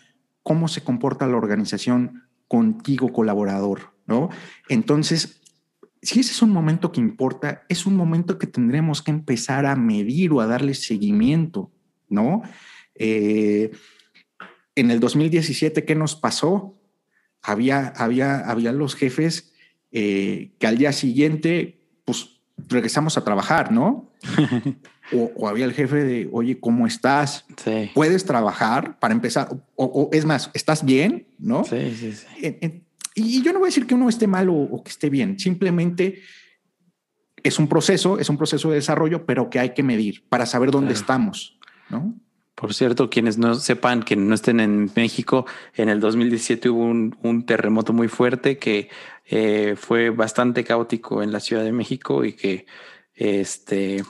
cómo 0.42 0.70
se 0.70 0.82
comporta 0.82 1.28
la 1.28 1.36
organización 1.36 2.24
contigo, 2.48 3.12
colaborador, 3.12 3.92
¿no? 4.08 4.30
Entonces, 4.70 5.39
si 6.02 6.20
ese 6.20 6.32
es 6.32 6.42
un 6.42 6.52
momento 6.52 6.92
que 6.92 7.02
importa, 7.02 7.64
es 7.70 7.86
un 7.86 7.96
momento 7.96 8.38
que 8.38 8.48
tendremos 8.48 9.02
que 9.02 9.12
empezar 9.12 9.66
a 9.66 9.76
medir 9.76 10.32
o 10.32 10.42
a 10.42 10.48
darle 10.48 10.74
seguimiento, 10.74 11.72
¿no? 12.08 12.42
Eh, 12.96 13.72
en 14.76 14.92
el 14.92 15.00
2017, 15.00 15.84
¿qué 15.84 15.96
nos 15.96 16.16
pasó? 16.16 16.78
Había, 17.42 17.88
había, 17.88 18.40
había 18.40 18.72
los 18.72 18.96
jefes 18.96 19.54
eh, 19.92 20.52
que 20.60 20.68
al 20.68 20.78
día 20.78 20.94
siguiente, 20.94 21.82
pues 22.06 22.40
regresamos 22.68 23.18
a 23.18 23.24
trabajar, 23.24 23.72
¿no? 23.72 24.12
o, 25.36 25.48
había 25.48 25.66
el 25.66 25.74
jefe 25.74 26.04
de, 26.04 26.30
oye, 26.32 26.60
¿cómo 26.60 26.88
estás? 26.88 27.46
¿Puedes 27.94 28.26
trabajar 28.26 29.00
para 29.00 29.14
empezar? 29.14 29.50
O, 29.76 30.10
es 30.14 30.26
más, 30.26 30.50
¿estás 30.54 30.86
bien? 30.86 31.28
¿No? 31.40 31.64
Sí, 31.66 31.94
sí, 31.96 32.14
sí. 32.14 32.84
Y 33.16 33.42
yo 33.42 33.54
no 33.54 33.60
voy 33.60 33.68
a 33.68 33.72
decir 33.72 33.88
que 33.88 33.96
uno 33.96 34.10
esté 34.10 34.28
mal 34.28 34.50
o, 34.50 34.82
que 34.84 34.92
esté 34.92 35.10
bien, 35.10 35.40
simplemente 35.40 36.22
es 37.44 37.60
un 37.60 37.68
proceso, 37.68 38.20
es 38.20 38.30
un 38.30 38.38
proceso 38.38 38.70
de 38.70 38.76
desarrollo, 38.76 39.26
pero 39.26 39.50
que 39.50 39.60
hay 39.60 39.74
que 39.74 39.84
medir 39.84 40.28
para 40.30 40.46
saber 40.46 40.72
dónde 40.72 40.94
estamos, 40.94 41.58
¿no? 41.90 42.16
Por 42.56 42.74
cierto, 42.74 43.10
quienes 43.10 43.38
no 43.38 43.56
sepan, 43.56 44.04
que 44.04 44.18
no 44.18 44.36
estén 44.36 44.60
en 44.60 44.92
México, 44.94 45.46
en 45.76 45.88
el 45.88 46.02
2017 46.02 46.70
hubo 46.70 46.84
un, 46.84 47.46
terremoto 47.46 47.94
muy 47.94 48.10
fuerte 48.10 48.58
que 48.58 48.90
eh, 49.28 49.76
fue 49.78 50.10
bastante 50.10 50.66
caótico 50.66 51.24
en 51.24 51.32
la 51.32 51.40
Ciudad 51.40 51.64
de 51.64 51.72
México 51.72 52.26
y 52.26 52.34
que, 52.34 52.66
este, 53.14 54.04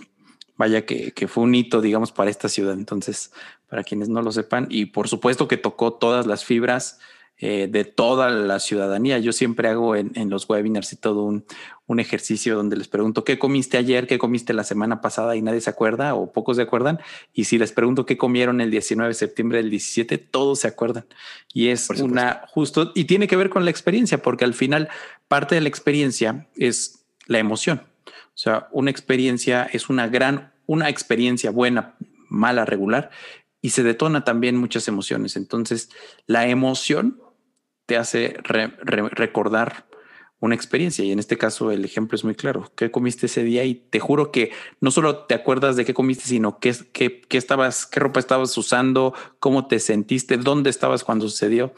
vaya 0.58 0.84
que, 0.84 1.12
que, 1.12 1.28
fue 1.28 1.43
un 1.43 1.54
hito, 1.54 1.80
digamos, 1.80 2.12
para 2.12 2.32
esta 2.32 2.50
ciudad. 2.50 2.74
Entonces, 2.74 3.32
para 3.70 3.84
quienes 3.84 4.10
no 4.10 4.24
lo 4.24 4.32
sepan, 4.32 4.66
y 4.72 4.88
por 4.88 5.08
supuesto 5.08 5.47
que 5.47 5.58
tocó 5.58 5.93
todas 5.93 6.26
las 6.26 6.43
fibras 6.43 6.97
eh, 7.42 7.70
de 7.72 7.86
toda 7.86 8.30
la 8.30 8.60
ciudadanía. 8.60 9.18
Yo 9.18 9.32
siempre 9.32 9.70
hago 9.70 9.96
en, 9.96 10.30
los 10.30 10.50
webinars 10.50 10.92
y 10.92 10.98
todo 10.98 11.24
un, 11.24 11.46
ejercicio 11.98 12.56
donde 12.56 12.76
les 12.76 12.90
pregunto 12.90 13.24
qué 13.24 13.40
comiste 13.40 13.78
ayer, 13.78 14.08
qué 14.08 14.20
comiste 14.20 14.54
la 14.54 14.66
semana 14.66 15.00
pasada 15.00 15.38
y 15.38 15.42
nadie 15.42 15.62
se 15.62 15.70
acuerda 15.70 16.16
o 16.16 16.34
pocos 16.34 16.58
se 16.58 16.64
acuerdan. 16.64 17.00
Y 17.34 17.46
si 17.46 17.58
les 17.58 17.72
pregunto 17.72 18.06
qué 18.06 18.18
comieron 18.18 18.60
el 18.60 18.72
19 18.72 19.08
de 19.08 19.14
septiembre 19.14 19.60
del 19.60 19.70
17, 19.70 20.18
todos 20.18 20.60
se 20.60 20.68
acuerdan. 20.68 21.06
Y 21.54 21.70
es 21.70 21.90
una 21.90 22.42
justo, 22.50 22.92
y 22.94 23.06
tiene 23.06 23.30
que 23.30 23.38
ver 23.38 23.50
con 23.50 23.64
la 23.64 23.72
experiencia, 23.72 24.22
porque 24.22 24.44
al 24.44 24.54
final 24.54 24.90
parte 25.30 25.56
de 25.56 25.62
la 25.62 25.70
experiencia 25.70 26.46
es 26.58 27.06
la 27.26 27.40
emoción. 27.40 27.84
O 28.06 28.38
sea, 28.42 28.68
una 28.72 28.92
experiencia 28.92 29.64
es 29.72 29.88
una 29.88 30.10
gran, 30.10 30.52
una 30.66 30.90
experiencia 30.90 31.52
buena, 31.52 31.96
mala, 32.28 32.66
regular, 32.66 33.12
y 33.62 33.70
se 33.70 33.84
detona 33.84 34.26
también 34.26 34.58
muchas 34.58 34.90
emociones. 34.90 35.38
Entonces, 35.38 35.90
la 36.28 36.48
emoción 36.48 37.18
te 37.90 37.98
hace 37.98 38.38
recordar 38.44 39.88
una 40.40 40.54
experiencia. 40.54 41.04
Y 41.04 41.12
en 41.12 41.18
este 41.18 41.40
caso 41.40 41.72
el 41.72 41.84
ejemplo 41.84 42.16
es 42.16 42.24
muy 42.24 42.36
claro. 42.36 42.72
¿Qué 42.76 42.92
comiste 42.92 43.26
ese 43.26 43.44
día? 43.44 43.66
Y 43.66 43.74
te 43.74 44.00
juro 44.00 44.32
que 44.32 44.52
no 44.80 44.92
solo 44.92 45.26
te 45.26 45.34
acuerdas 45.34 45.76
de 45.76 45.86
qué 45.86 45.96
comiste, 45.96 46.26
sino 46.26 46.60
qué, 46.60 46.76
qué, 46.94 47.20
qué 47.20 47.40
estabas, 47.40 47.88
qué 47.88 48.00
ropa 48.00 48.20
estabas 48.20 48.56
usando, 48.60 49.16
cómo 49.40 49.66
te 49.66 49.80
sentiste, 49.80 50.38
dónde 50.38 50.70
estabas 50.70 51.04
cuando 51.04 51.28
sucedió. 51.28 51.74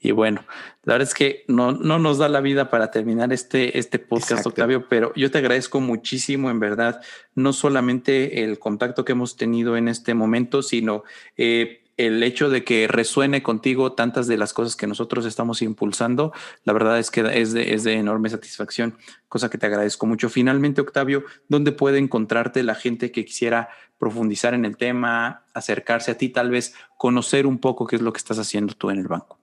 Y 0.00 0.10
bueno, 0.10 0.44
la 0.82 0.94
verdad 0.94 1.06
es 1.06 1.14
que 1.14 1.44
no, 1.46 1.70
no 1.70 2.00
nos 2.00 2.18
da 2.18 2.28
la 2.28 2.40
vida 2.40 2.70
para 2.70 2.90
terminar 2.90 3.32
este, 3.32 3.78
este 3.78 4.00
podcast, 4.00 4.44
Octavio, 4.44 4.88
pero 4.88 5.12
yo 5.14 5.30
te 5.30 5.38
agradezco 5.38 5.80
muchísimo, 5.80 6.50
en 6.50 6.58
verdad, 6.58 7.00
no 7.36 7.52
solamente 7.52 8.42
el 8.42 8.58
contacto 8.58 9.04
que 9.04 9.12
hemos 9.12 9.36
tenido 9.36 9.76
en 9.76 9.86
este 9.86 10.14
momento, 10.14 10.60
sino 10.62 11.04
eh, 11.36 11.81
el 12.06 12.22
hecho 12.22 12.50
de 12.50 12.64
que 12.64 12.88
resuene 12.88 13.42
contigo 13.42 13.92
tantas 13.92 14.26
de 14.26 14.36
las 14.36 14.52
cosas 14.52 14.76
que 14.76 14.86
nosotros 14.86 15.24
estamos 15.24 15.62
impulsando, 15.62 16.32
la 16.64 16.72
verdad 16.72 16.98
es 16.98 17.10
que 17.10 17.20
es 17.40 17.52
de, 17.52 17.92
enorme 17.94 18.28
satisfacción, 18.28 18.96
cosa 19.28 19.50
que 19.50 19.58
te 19.58 19.66
agradezco 19.66 20.06
mucho. 20.06 20.28
Finalmente, 20.28 20.80
Octavio, 20.80 21.24
¿dónde 21.48 21.72
puede 21.72 21.98
encontrarte 21.98 22.62
la 22.62 22.74
gente 22.74 23.10
que 23.10 23.24
quisiera 23.24 23.68
profundizar 23.98 24.54
en 24.54 24.64
el 24.64 24.76
tema, 24.76 25.44
acercarse 25.54 26.10
a 26.10 26.18
ti, 26.18 26.28
tal 26.28 26.50
vez 26.50 26.74
conocer 26.96 27.46
un 27.46 27.58
poco 27.58 27.86
qué 27.86 27.96
es 27.96 28.02
lo 28.02 28.12
que 28.12 28.18
estás 28.18 28.38
haciendo 28.38 28.74
tú 28.74 28.90
en 28.90 28.98
el 28.98 29.08
banco? 29.08 29.38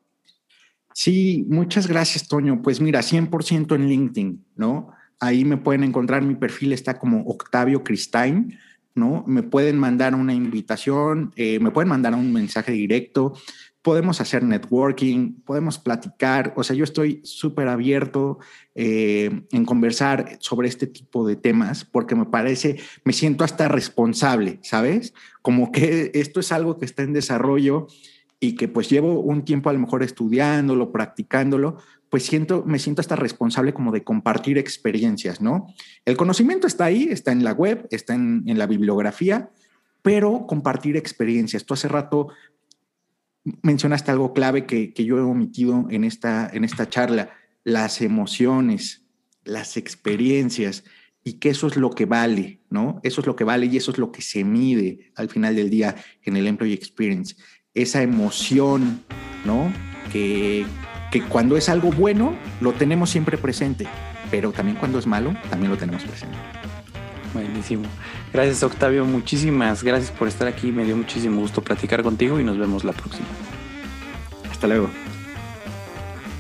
Sí, 0.94 1.46
muchas 1.48 1.88
gracias, 1.88 2.28
Toño. 2.28 2.62
Pues 2.62 2.82
mira, 2.82 3.02
100% 3.02 3.76
en 3.76 3.88
LinkedIn, 3.88 4.46
¿no? 4.56 4.92
Ahí 5.20 5.46
me 5.46 5.58
pueden 5.58 5.84
encontrar, 5.84 6.24
mi 6.24 6.36
perfil 6.36 6.74
está 6.74 6.98
como 6.98 7.24
Octavio 7.24 7.84
Cristain 7.84 8.58
¿no? 9.00 9.24
Me 9.26 9.44
pueden 9.44 9.78
mandar 9.78 10.14
una 10.14 10.34
invitación, 10.34 11.32
eh, 11.36 11.60
me 11.60 11.72
pueden 11.72 11.90
mandar 11.90 12.14
un 12.14 12.32
mensaje 12.32 12.72
directo, 12.72 13.34
podemos 13.82 14.20
hacer 14.20 14.44
networking, 14.44 15.42
podemos 15.46 15.80
platicar, 15.80 16.54
o 16.58 16.64
sea, 16.64 16.76
yo 16.76 16.84
estoy 16.84 17.22
súper 17.24 17.70
abierto 17.70 18.40
eh, 18.76 19.46
en 19.52 19.66
conversar 19.66 20.38
sobre 20.40 20.68
este 20.68 20.86
tipo 20.86 21.26
de 21.26 21.36
temas 21.36 21.86
porque 21.86 22.16
me 22.16 22.26
parece, 22.26 22.78
me 23.06 23.14
siento 23.14 23.44
hasta 23.44 23.68
responsable, 23.68 24.60
¿sabes? 24.64 25.14
Como 25.42 25.72
que 25.72 26.12
esto 26.14 26.40
es 26.40 26.52
algo 26.52 26.78
que 26.78 26.86
está 26.86 27.04
en 27.04 27.14
desarrollo 27.14 27.88
y 28.40 28.56
que 28.56 28.68
pues 28.68 28.90
llevo 28.90 29.20
un 29.20 29.44
tiempo 29.44 29.70
a 29.70 29.74
lo 29.74 29.80
mejor 29.80 30.02
estudiándolo, 30.02 30.92
practicándolo, 30.92 31.78
pues 32.10 32.24
siento, 32.24 32.64
me 32.66 32.80
siento 32.80 33.02
hasta 33.02 33.16
responsable 33.16 33.74
como 33.74 33.92
de 33.92 34.04
compartir 34.04 34.58
experiencias, 34.58 35.42
¿no? 35.42 35.68
El 36.06 36.18
conocimiento 36.18 36.66
está 36.66 36.86
ahí, 36.86 37.08
está 37.12 37.32
en 37.32 37.44
la 37.44 37.52
web, 37.52 37.88
está 37.92 38.16
en, 38.16 38.44
la 38.46 38.66
bibliografía, 38.66 39.52
pero 40.02 40.48
compartir 40.48 40.98
experiencias. 40.98 41.66
Tú 41.66 41.74
hace 41.74 41.88
rato 41.88 42.30
mencionaste 43.62 44.12
algo 44.12 44.34
clave 44.34 44.66
que, 44.66 44.94
yo 44.94 45.18
he 45.18 45.22
omitido 45.22 45.88
en 45.90 46.04
esta, 46.04 46.50
en 46.52 46.64
esta 46.64 46.90
charla, 46.90 47.32
las 47.64 48.02
emociones, 48.02 49.06
las 49.44 49.78
experiencias, 49.78 50.84
y 51.24 51.34
que 51.34 51.50
eso 51.50 51.68
es 51.68 51.76
lo 51.76 51.92
que 51.92 52.06
vale, 52.06 52.62
¿no? 52.70 53.02
Eso 53.04 53.22
es 53.22 53.28
lo 53.28 53.36
que 53.36 53.44
vale 53.44 53.66
y 53.68 53.78
eso 53.78 53.92
es 53.92 53.98
lo 53.98 54.12
que 54.12 54.22
se 54.22 54.44
mide 54.44 55.12
al 55.16 55.30
final 55.30 55.56
del 55.56 55.70
día 55.70 55.96
en 56.24 56.38
el 56.38 56.48
Employee 56.48 56.74
Experience. 56.74 57.36
Esa 57.82 58.02
emoción, 58.02 59.02
¿no? 59.46 59.72
Que, 60.12 60.66
que 61.12 61.22
cuando 61.24 61.58
es 61.58 61.70
algo 61.70 61.92
bueno, 61.92 62.36
lo 62.62 62.74
tenemos 62.74 63.10
siempre 63.10 63.38
presente, 63.38 63.88
pero 64.32 64.52
también 64.52 64.78
cuando 64.78 65.00
es 65.00 65.08
malo, 65.08 65.36
también 65.50 65.72
lo 65.72 65.78
tenemos 65.78 66.04
presente. 66.04 66.38
Buenísimo. 67.34 67.84
Gracias 68.34 68.64
Octavio, 68.64 69.06
muchísimas 69.06 69.84
gracias 69.84 70.12
por 70.12 70.28
estar 70.28 70.48
aquí. 70.48 70.72
Me 70.72 70.84
dio 70.84 70.98
muchísimo 70.98 71.42
gusto 71.42 71.62
platicar 71.62 72.04
contigo 72.04 72.40
y 72.40 72.44
nos 72.44 72.58
vemos 72.58 72.84
la 72.84 72.94
próxima. 72.94 73.28
Hasta 74.52 74.68
luego. 74.68 74.90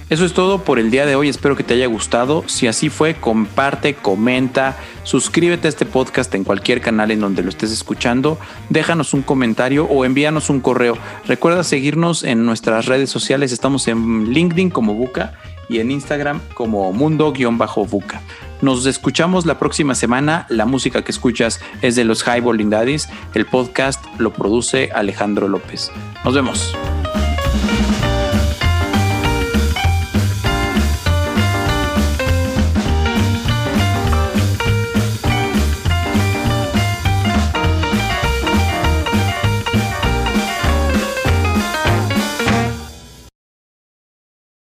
Eso 0.10 0.26
es 0.26 0.34
todo 0.34 0.64
por 0.64 0.80
el 0.80 0.90
día 0.90 1.06
de 1.06 1.16
hoy, 1.16 1.30
espero 1.30 1.56
que 1.56 1.64
te 1.64 1.76
haya 1.76 1.86
gustado. 1.86 2.44
Si 2.48 2.66
así 2.66 2.90
fue, 2.90 3.14
comparte, 3.14 3.94
comenta, 3.94 4.76
suscríbete 5.04 5.68
a 5.68 5.70
este 5.70 5.86
podcast 5.86 6.34
en 6.34 6.44
cualquier 6.44 6.82
canal 6.82 7.12
en 7.12 7.20
donde 7.20 7.44
lo 7.44 7.50
estés 7.50 7.72
escuchando, 7.72 8.40
déjanos 8.70 9.14
un 9.14 9.22
comentario 9.22 9.86
o 9.86 10.06
envíanos 10.06 10.50
un 10.50 10.62
correo. 10.62 10.98
Recuerda 11.28 11.64
seguirnos 11.64 12.24
en 12.24 12.44
nuestras 12.44 12.88
redes 12.88 13.12
sociales, 13.12 13.52
estamos 13.52 13.88
en 13.88 14.34
LinkedIn 14.34 14.72
como 14.72 14.96
Buca 14.96 15.34
y 15.70 15.78
en 15.78 15.92
Instagram 15.92 16.42
como 16.56 16.92
mundo-buca. 16.92 18.22
Nos 18.62 18.86
escuchamos 18.88 19.46
la 19.46 19.60
próxima 19.60 19.96
semana. 19.96 20.48
La 20.50 20.66
música 20.66 21.04
que 21.04 21.12
escuchas 21.12 21.62
es 21.82 21.96
de 21.96 22.04
los 22.04 22.24
High 22.24 22.42
Daddies. 22.66 23.08
El 23.36 23.46
podcast 23.46 24.04
lo 24.18 24.34
produce 24.34 24.90
Alejandro 24.92 25.48
López. 25.48 25.92
Nos 26.26 26.34
vemos. 26.34 26.76